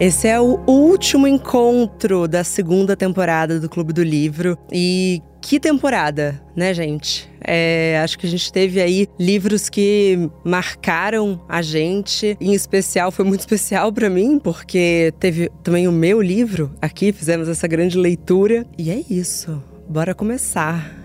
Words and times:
Esse 0.00 0.28
é 0.28 0.40
o 0.40 0.58
último 0.66 1.28
encontro 1.28 2.26
da 2.26 2.42
segunda 2.42 2.96
temporada 2.96 3.60
do 3.60 3.68
Clube 3.68 3.92
do 3.92 4.02
Livro. 4.02 4.56
E 4.72 5.20
que 5.42 5.60
temporada, 5.60 6.40
né, 6.56 6.72
gente? 6.72 7.30
É, 7.42 8.00
acho 8.02 8.18
que 8.18 8.26
a 8.26 8.30
gente 8.30 8.50
teve 8.50 8.80
aí 8.80 9.06
livros 9.18 9.68
que 9.68 10.30
marcaram 10.42 11.38
a 11.46 11.60
gente. 11.60 12.34
Em 12.40 12.54
especial, 12.54 13.10
foi 13.10 13.26
muito 13.26 13.40
especial 13.44 13.92
para 13.92 14.08
mim, 14.08 14.38
porque 14.38 15.12
teve 15.20 15.50
também 15.62 15.86
o 15.86 15.92
meu 15.92 16.22
livro 16.22 16.74
aqui, 16.80 17.12
fizemos 17.12 17.46
essa 17.46 17.68
grande 17.68 17.98
leitura. 17.98 18.66
E 18.78 18.90
é 18.90 19.04
isso. 19.10 19.62
Bora 19.86 20.14
começar. 20.14 20.99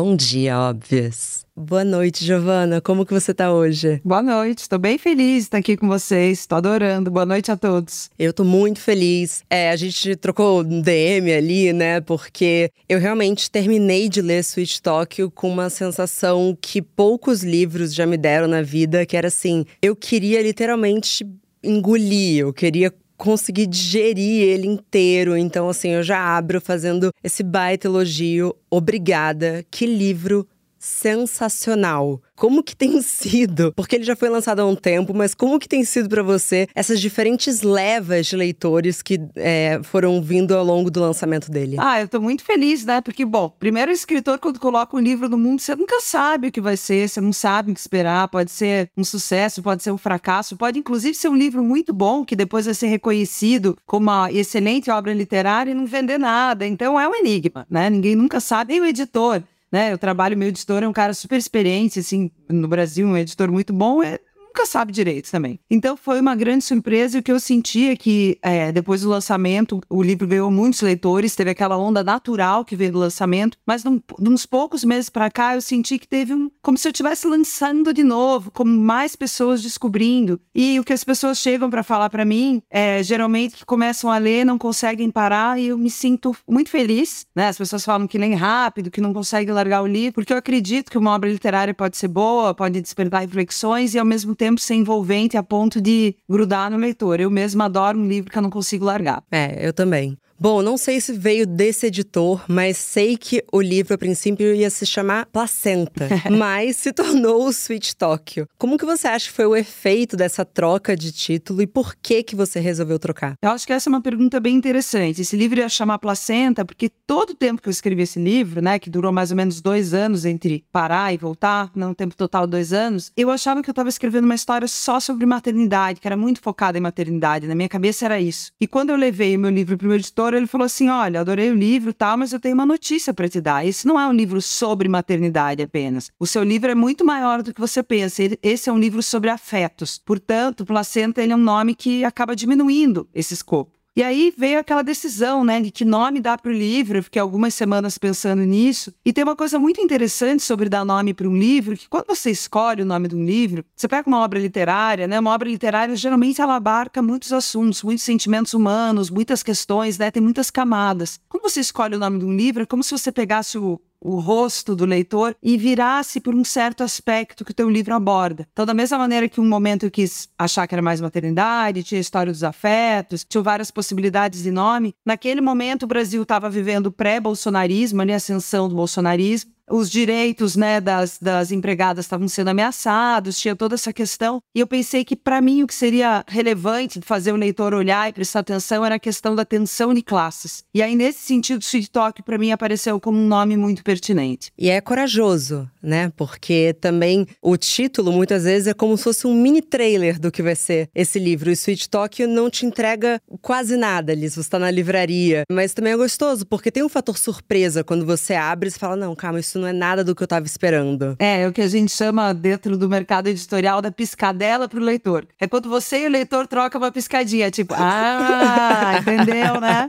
Bom 0.00 0.14
dia, 0.14 0.56
óbvias. 0.56 1.44
Boa 1.56 1.82
noite, 1.84 2.24
Giovana. 2.24 2.80
Como 2.80 3.04
que 3.04 3.12
você 3.12 3.34
tá 3.34 3.52
hoje? 3.52 4.00
Boa 4.04 4.22
noite, 4.22 4.58
estou 4.58 4.78
bem 4.78 4.96
feliz 4.96 5.32
de 5.32 5.38
estar 5.38 5.58
aqui 5.58 5.76
com 5.76 5.88
vocês, 5.88 6.38
estou 6.38 6.56
adorando. 6.56 7.10
Boa 7.10 7.26
noite 7.26 7.50
a 7.50 7.56
todos. 7.56 8.08
Eu 8.16 8.32
tô 8.32 8.44
muito 8.44 8.78
feliz. 8.78 9.42
É, 9.50 9.70
a 9.70 9.74
gente 9.74 10.14
trocou 10.14 10.62
um 10.62 10.80
DM 10.80 11.32
ali, 11.32 11.72
né? 11.72 12.00
Porque 12.00 12.70
eu 12.88 13.00
realmente 13.00 13.50
terminei 13.50 14.08
de 14.08 14.22
ler 14.22 14.38
Sweet 14.44 14.80
Tokyo 14.80 15.32
com 15.32 15.50
uma 15.50 15.68
sensação 15.68 16.56
que 16.60 16.80
poucos 16.80 17.42
livros 17.42 17.92
já 17.92 18.06
me 18.06 18.16
deram 18.16 18.46
na 18.46 18.62
vida, 18.62 19.04
que 19.04 19.16
era 19.16 19.26
assim, 19.26 19.64
eu 19.82 19.96
queria 19.96 20.40
literalmente 20.40 21.26
engolir, 21.60 22.42
eu 22.42 22.52
queria 22.52 22.94
conseguir 23.18 23.66
digerir 23.66 24.44
ele 24.44 24.66
inteiro. 24.66 25.36
Então, 25.36 25.68
assim, 25.68 25.90
eu 25.90 26.02
já 26.02 26.36
abro 26.36 26.60
fazendo 26.60 27.12
esse 27.22 27.42
baita 27.42 27.88
elogio. 27.88 28.54
Obrigada. 28.70 29.64
Que 29.70 29.84
livro 29.84 30.46
sensacional. 30.78 32.22
Como 32.36 32.62
que 32.62 32.76
tem 32.76 33.00
sido? 33.02 33.72
Porque 33.74 33.96
ele 33.96 34.04
já 34.04 34.14
foi 34.14 34.28
lançado 34.28 34.60
há 34.60 34.66
um 34.66 34.76
tempo, 34.76 35.12
mas 35.12 35.34
como 35.34 35.58
que 35.58 35.68
tem 35.68 35.84
sido 35.84 36.08
para 36.08 36.22
você 36.22 36.68
essas 36.74 37.00
diferentes 37.00 37.62
levas 37.62 38.26
de 38.26 38.36
leitores 38.36 39.02
que 39.02 39.20
é, 39.34 39.80
foram 39.82 40.22
vindo 40.22 40.56
ao 40.56 40.64
longo 40.64 40.90
do 40.90 41.00
lançamento 41.00 41.50
dele? 41.50 41.76
Ah, 41.78 42.00
eu 42.00 42.08
tô 42.08 42.20
muito 42.20 42.44
feliz, 42.44 42.84
né? 42.84 43.00
Porque, 43.00 43.24
bom, 43.24 43.48
primeiro 43.58 43.90
escritor, 43.90 44.38
quando 44.38 44.60
coloca 44.60 44.96
um 44.96 45.00
livro 45.00 45.28
no 45.28 45.36
mundo, 45.36 45.60
você 45.60 45.74
nunca 45.74 46.00
sabe 46.00 46.48
o 46.48 46.52
que 46.52 46.60
vai 46.60 46.76
ser, 46.76 47.08
você 47.08 47.20
não 47.20 47.32
sabe 47.32 47.72
o 47.72 47.74
que 47.74 47.80
esperar. 47.80 48.28
Pode 48.28 48.50
ser 48.50 48.90
um 48.96 49.04
sucesso, 49.04 49.62
pode 49.62 49.82
ser 49.82 49.90
um 49.90 49.98
fracasso, 49.98 50.56
pode 50.56 50.78
inclusive 50.78 51.14
ser 51.14 51.28
um 51.28 51.36
livro 51.36 51.62
muito 51.62 51.92
bom, 51.92 52.24
que 52.24 52.36
depois 52.36 52.66
vai 52.66 52.74
ser 52.74 52.86
reconhecido 52.86 53.76
como 53.84 54.08
uma 54.08 54.32
excelente 54.32 54.90
obra 54.90 55.12
literária 55.12 55.72
e 55.72 55.74
não 55.74 55.86
vender 55.86 56.18
nada. 56.18 56.66
Então 56.66 56.98
é 56.98 57.08
um 57.08 57.14
enigma, 57.14 57.66
né? 57.68 57.90
Ninguém 57.90 58.14
nunca 58.14 58.40
sabe, 58.40 58.72
nem 58.72 58.80
o 58.80 58.86
editor 58.86 59.42
né? 59.70 59.92
Eu 59.92 59.98
trabalho, 59.98 60.36
meu 60.36 60.48
editor 60.48 60.82
é 60.82 60.88
um 60.88 60.92
cara 60.92 61.12
super 61.14 61.36
experiente, 61.38 61.98
assim, 61.98 62.30
no 62.48 62.68
Brasil, 62.68 63.06
um 63.06 63.16
editor 63.16 63.50
muito 63.50 63.72
bom. 63.72 64.02
É, 64.02 64.18
nunca 64.58 64.66
sabe 64.66 64.92
direito 64.92 65.30
também. 65.30 65.60
Então 65.70 65.96
foi 65.96 66.20
uma 66.20 66.34
grande 66.34 66.64
surpresa 66.64 67.16
e 67.16 67.20
o 67.20 67.22
que 67.22 67.30
eu 67.30 67.38
senti 67.38 67.88
é 67.88 67.96
que 67.96 68.38
é, 68.42 68.72
depois 68.72 69.02
do 69.02 69.08
lançamento 69.08 69.80
o 69.88 70.02
livro 70.02 70.26
ganhou 70.26 70.50
muitos 70.50 70.80
leitores, 70.80 71.36
teve 71.36 71.50
aquela 71.50 71.78
onda 71.78 72.02
natural 72.02 72.64
que 72.64 72.74
veio 72.74 72.92
do 72.92 72.98
lançamento, 72.98 73.56
mas 73.64 73.84
num, 73.84 74.00
uns 74.18 74.44
poucos 74.44 74.82
meses 74.82 75.08
para 75.08 75.30
cá 75.30 75.54
eu 75.54 75.60
senti 75.60 75.98
que 75.98 76.08
teve 76.08 76.34
um 76.34 76.50
como 76.60 76.76
se 76.76 76.88
eu 76.88 76.90
estivesse 76.90 77.26
lançando 77.26 77.92
de 77.92 78.02
novo, 78.02 78.50
como 78.50 78.70
mais 78.70 79.14
pessoas 79.14 79.62
descobrindo 79.62 80.40
e 80.54 80.80
o 80.80 80.84
que 80.84 80.92
as 80.92 81.04
pessoas 81.04 81.38
chegam 81.38 81.70
para 81.70 81.82
falar 81.82 82.10
para 82.10 82.24
mim 82.24 82.60
é 82.68 83.02
geralmente 83.02 83.56
que 83.56 83.64
começam 83.64 84.10
a 84.10 84.18
ler 84.18 84.44
não 84.44 84.58
conseguem 84.58 85.10
parar 85.10 85.60
e 85.60 85.68
eu 85.68 85.78
me 85.78 85.90
sinto 85.90 86.34
muito 86.48 86.70
feliz, 86.70 87.26
né? 87.34 87.48
As 87.48 87.58
pessoas 87.58 87.84
falam 87.84 88.08
que 88.08 88.18
leem 88.18 88.34
rápido, 88.34 88.90
que 88.90 89.00
não 89.00 89.12
conseguem 89.12 89.54
largar 89.54 89.82
o 89.82 89.86
livro, 89.86 90.14
porque 90.14 90.32
eu 90.32 90.36
acredito 90.36 90.90
que 90.90 90.98
uma 90.98 91.14
obra 91.14 91.30
literária 91.30 91.72
pode 91.72 91.96
ser 91.96 92.08
boa, 92.08 92.54
pode 92.54 92.80
despertar 92.80 93.20
reflexões 93.20 93.94
e 93.94 93.98
ao 93.98 94.04
mesmo 94.04 94.34
tempo 94.34 94.47
tempo 94.48 94.60
ser 94.60 94.74
envolvente 94.74 95.36
a 95.36 95.42
ponto 95.42 95.80
de 95.80 96.16
grudar 96.28 96.70
no 96.70 96.78
leitor. 96.78 97.20
Eu 97.20 97.30
mesma 97.30 97.66
adoro 97.66 97.98
um 97.98 98.08
livro 98.08 98.30
que 98.30 98.38
eu 98.38 98.42
não 98.42 98.50
consigo 98.50 98.84
largar. 98.84 99.22
É, 99.30 99.66
eu 99.66 99.72
também. 99.72 100.16
Bom, 100.40 100.62
não 100.62 100.76
sei 100.76 101.00
se 101.00 101.12
veio 101.14 101.44
desse 101.44 101.86
editor, 101.86 102.44
mas 102.46 102.76
sei 102.76 103.16
que 103.16 103.42
o 103.52 103.60
livro 103.60 103.94
a 103.94 103.98
princípio 103.98 104.54
ia 104.54 104.70
se 104.70 104.86
chamar 104.86 105.26
Placenta, 105.26 106.08
mas 106.30 106.76
se 106.76 106.92
tornou 106.92 107.44
o 107.44 107.50
Sweet 107.50 107.96
Tokyo. 107.96 108.46
Como 108.56 108.78
que 108.78 108.86
você 108.86 109.08
acha 109.08 109.26
que 109.26 109.34
foi 109.34 109.46
o 109.46 109.56
efeito 109.56 110.16
dessa 110.16 110.44
troca 110.44 110.96
de 110.96 111.10
título 111.10 111.60
e 111.60 111.66
por 111.66 111.96
que 111.96 112.22
que 112.22 112.36
você 112.36 112.60
resolveu 112.60 113.00
trocar? 113.00 113.34
Eu 113.42 113.50
acho 113.50 113.66
que 113.66 113.72
essa 113.72 113.88
é 113.88 113.90
uma 113.90 114.00
pergunta 114.00 114.38
bem 114.38 114.54
interessante. 114.54 115.22
Esse 115.22 115.36
livro 115.36 115.58
ia 115.58 115.68
chamar 115.68 115.98
Placenta 115.98 116.64
porque 116.64 116.88
todo 116.88 117.30
o 117.30 117.34
tempo 117.34 117.60
que 117.60 117.68
eu 117.68 117.72
escrevi 117.72 118.02
esse 118.02 118.20
livro, 118.20 118.62
né, 118.62 118.78
que 118.78 118.88
durou 118.88 119.10
mais 119.10 119.32
ou 119.32 119.36
menos 119.36 119.60
dois 119.60 119.92
anos 119.92 120.24
entre 120.24 120.64
parar 120.70 121.12
e 121.12 121.16
voltar, 121.16 121.68
não 121.74 121.90
um 121.90 121.94
tempo 121.94 122.16
total 122.16 122.46
dois 122.46 122.72
anos, 122.72 123.10
eu 123.16 123.28
achava 123.28 123.60
que 123.60 123.68
eu 123.68 123.72
estava 123.72 123.88
escrevendo 123.88 124.26
uma 124.26 124.36
história 124.36 124.68
só 124.68 125.00
sobre 125.00 125.26
maternidade, 125.26 126.00
que 126.00 126.06
era 126.06 126.16
muito 126.16 126.40
focada 126.40 126.78
em 126.78 126.80
maternidade. 126.80 127.48
Na 127.48 127.56
minha 127.56 127.68
cabeça 127.68 128.04
era 128.04 128.20
isso. 128.20 128.52
E 128.60 128.68
quando 128.68 128.90
eu 128.90 128.96
levei 128.96 129.36
o 129.36 129.40
meu 129.40 129.50
livro 129.50 129.76
para 129.76 129.84
o 129.84 129.88
meu 129.88 129.96
editor 129.96 130.27
ele 130.36 130.46
falou 130.46 130.64
assim: 130.64 130.88
Olha, 130.88 131.20
adorei 131.20 131.50
o 131.50 131.54
livro 131.54 131.92
tal, 131.92 132.16
mas 132.18 132.32
eu 132.32 132.40
tenho 132.40 132.54
uma 132.54 132.66
notícia 132.66 133.14
para 133.14 133.28
te 133.28 133.40
dar. 133.40 133.66
Esse 133.66 133.86
não 133.86 133.98
é 133.98 134.06
um 134.06 134.12
livro 134.12 134.42
sobre 134.42 134.88
maternidade 134.88 135.62
apenas. 135.62 136.10
O 136.18 136.26
seu 136.26 136.42
livro 136.42 136.70
é 136.70 136.74
muito 136.74 137.04
maior 137.04 137.42
do 137.42 137.54
que 137.54 137.60
você 137.60 137.82
pensa. 137.82 138.22
Esse 138.42 138.68
é 138.68 138.72
um 138.72 138.78
livro 138.78 139.02
sobre 139.02 139.30
afetos. 139.30 139.98
Portanto, 140.04 140.64
placenta 140.64 141.22
ele 141.22 141.32
é 141.32 141.36
um 141.36 141.38
nome 141.38 141.74
que 141.74 142.04
acaba 142.04 142.34
diminuindo 142.34 143.08
esse 143.14 143.34
escopo. 143.34 143.77
E 143.98 144.02
aí 144.04 144.32
veio 144.38 144.60
aquela 144.60 144.82
decisão, 144.82 145.44
né, 145.44 145.60
de 145.60 145.72
que 145.72 145.84
nome 145.84 146.20
dar 146.20 146.40
para 146.40 146.52
o 146.52 146.54
livro. 146.54 146.98
Eu 146.98 147.02
fiquei 147.02 147.20
algumas 147.20 147.52
semanas 147.52 147.98
pensando 147.98 148.44
nisso. 148.44 148.94
E 149.04 149.12
tem 149.12 149.24
uma 149.24 149.34
coisa 149.34 149.58
muito 149.58 149.80
interessante 149.80 150.40
sobre 150.40 150.68
dar 150.68 150.84
nome 150.84 151.12
para 151.12 151.28
um 151.28 151.36
livro, 151.36 151.76
que 151.76 151.88
quando 151.88 152.06
você 152.06 152.30
escolhe 152.30 152.82
o 152.82 152.86
nome 152.86 153.08
de 153.08 153.16
um 153.16 153.24
livro, 153.24 153.64
você 153.74 153.88
pega 153.88 154.08
uma 154.08 154.20
obra 154.20 154.38
literária, 154.38 155.08
né? 155.08 155.18
Uma 155.18 155.32
obra 155.34 155.48
literária 155.48 155.96
geralmente 155.96 156.40
ela 156.40 156.54
abarca 156.54 157.02
muitos 157.02 157.32
assuntos, 157.32 157.82
muitos 157.82 158.04
sentimentos 158.04 158.54
humanos, 158.54 159.10
muitas 159.10 159.42
questões, 159.42 159.98
né? 159.98 160.12
Tem 160.12 160.22
muitas 160.22 160.48
camadas. 160.48 161.18
Quando 161.28 161.42
você 161.42 161.58
escolhe 161.58 161.96
o 161.96 161.98
nome 161.98 162.20
de 162.20 162.24
um 162.24 162.36
livro, 162.36 162.62
é 162.62 162.66
como 162.66 162.84
se 162.84 162.96
você 162.96 163.10
pegasse 163.10 163.58
o 163.58 163.80
o 164.00 164.20
rosto 164.20 164.76
do 164.76 164.84
leitor 164.84 165.36
e 165.42 165.56
virasse 165.56 166.20
por 166.20 166.34
um 166.34 166.44
certo 166.44 166.82
aspecto 166.82 167.44
que 167.44 167.50
o 167.50 167.54
teu 167.54 167.68
livro 167.68 167.94
aborda. 167.94 168.46
Então, 168.52 168.64
da 168.64 168.74
mesma 168.74 168.98
maneira 168.98 169.28
que 169.28 169.40
um 169.40 169.48
momento 169.48 169.84
eu 169.84 169.90
quis 169.90 170.28
achar 170.38 170.66
que 170.66 170.74
era 170.74 170.82
mais 170.82 171.00
maternidade, 171.00 171.82
tinha 171.82 172.00
história 172.00 172.32
dos 172.32 172.44
afetos, 172.44 173.24
tinha 173.24 173.42
várias 173.42 173.70
possibilidades 173.70 174.42
de 174.42 174.50
nome, 174.50 174.94
naquele 175.04 175.40
momento 175.40 175.82
o 175.84 175.86
Brasil 175.86 176.22
estava 176.22 176.48
vivendo 176.48 176.92
pré-bolsonarismo, 176.92 178.02
a 178.02 178.16
ascensão 178.16 178.68
do 178.68 178.74
bolsonarismo, 178.74 179.52
os 179.70 179.90
direitos 179.90 180.56
né, 180.56 180.80
das, 180.80 181.18
das 181.20 181.50
empregadas 181.50 182.04
estavam 182.04 182.28
sendo 182.28 182.48
ameaçados, 182.48 183.38
tinha 183.38 183.56
toda 183.56 183.74
essa 183.74 183.92
questão. 183.92 184.40
E 184.54 184.60
eu 184.60 184.66
pensei 184.66 185.04
que, 185.04 185.16
para 185.16 185.40
mim, 185.40 185.62
o 185.62 185.66
que 185.66 185.74
seria 185.74 186.24
relevante 186.28 186.98
de 186.98 187.06
fazer 187.06 187.32
o 187.32 187.36
leitor 187.36 187.74
olhar 187.74 188.08
e 188.08 188.12
prestar 188.12 188.40
atenção 188.40 188.84
era 188.84 188.96
a 188.96 188.98
questão 188.98 189.34
da 189.34 189.44
tensão 189.44 189.92
de 189.92 190.02
classes. 190.02 190.64
E 190.74 190.82
aí, 190.82 190.94
nesse 190.94 191.20
sentido, 191.20 191.62
Sweet 191.62 191.90
Talk, 191.90 192.22
para 192.22 192.38
mim, 192.38 192.52
apareceu 192.52 193.00
como 193.00 193.18
um 193.18 193.26
nome 193.26 193.56
muito 193.56 193.82
pertinente. 193.82 194.52
E 194.58 194.68
é 194.70 194.80
corajoso, 194.80 195.68
né? 195.82 196.12
Porque 196.16 196.74
também 196.80 197.26
o 197.42 197.56
título, 197.56 198.12
muitas 198.12 198.44
vezes, 198.44 198.68
é 198.68 198.74
como 198.74 198.96
se 198.96 199.04
fosse 199.04 199.26
um 199.26 199.34
mini 199.34 199.62
trailer 199.62 200.18
do 200.18 200.30
que 200.30 200.42
vai 200.42 200.54
ser 200.54 200.88
esse 200.94 201.18
livro. 201.18 201.50
E 201.50 201.54
Sweet 201.54 201.88
Talk 201.88 202.26
não 202.26 202.50
te 202.50 202.66
entrega 202.66 203.20
quase 203.40 203.76
nada 203.76 204.14
se 204.28 204.30
você 204.30 204.40
está 204.40 204.58
na 204.58 204.70
livraria. 204.70 205.42
Mas 205.50 205.72
também 205.72 205.92
é 205.92 205.96
gostoso, 205.96 206.46
porque 206.46 206.70
tem 206.70 206.82
um 206.82 206.88
fator 206.88 207.16
surpresa 207.18 207.84
quando 207.84 208.04
você 208.04 208.34
abre 208.34 208.68
e 208.68 208.72
fala: 208.72 208.96
não, 208.96 209.14
calma, 209.14 209.40
isso 209.40 209.57
não 209.58 209.68
é 209.68 209.72
nada 209.72 210.02
do 210.04 210.14
que 210.14 210.22
eu 210.22 210.26
estava 210.26 210.46
esperando. 210.46 211.16
É, 211.18 211.42
é 211.42 211.48
o 211.48 211.52
que 211.52 211.60
a 211.60 211.68
gente 211.68 211.92
chama 211.92 212.32
dentro 212.32 212.76
do 212.76 212.88
mercado 212.88 213.28
editorial 213.28 213.82
da 213.82 213.90
piscadela 213.90 214.68
para 214.68 214.78
o 214.78 214.82
leitor. 214.82 215.26
É 215.38 215.46
quando 215.46 215.68
você 215.68 216.04
e 216.04 216.06
o 216.06 216.10
leitor 216.10 216.46
trocam 216.46 216.80
uma 216.80 216.90
piscadinha, 216.90 217.50
tipo, 217.50 217.74
ah, 217.76 218.98
entendeu, 219.00 219.60
né? 219.60 219.88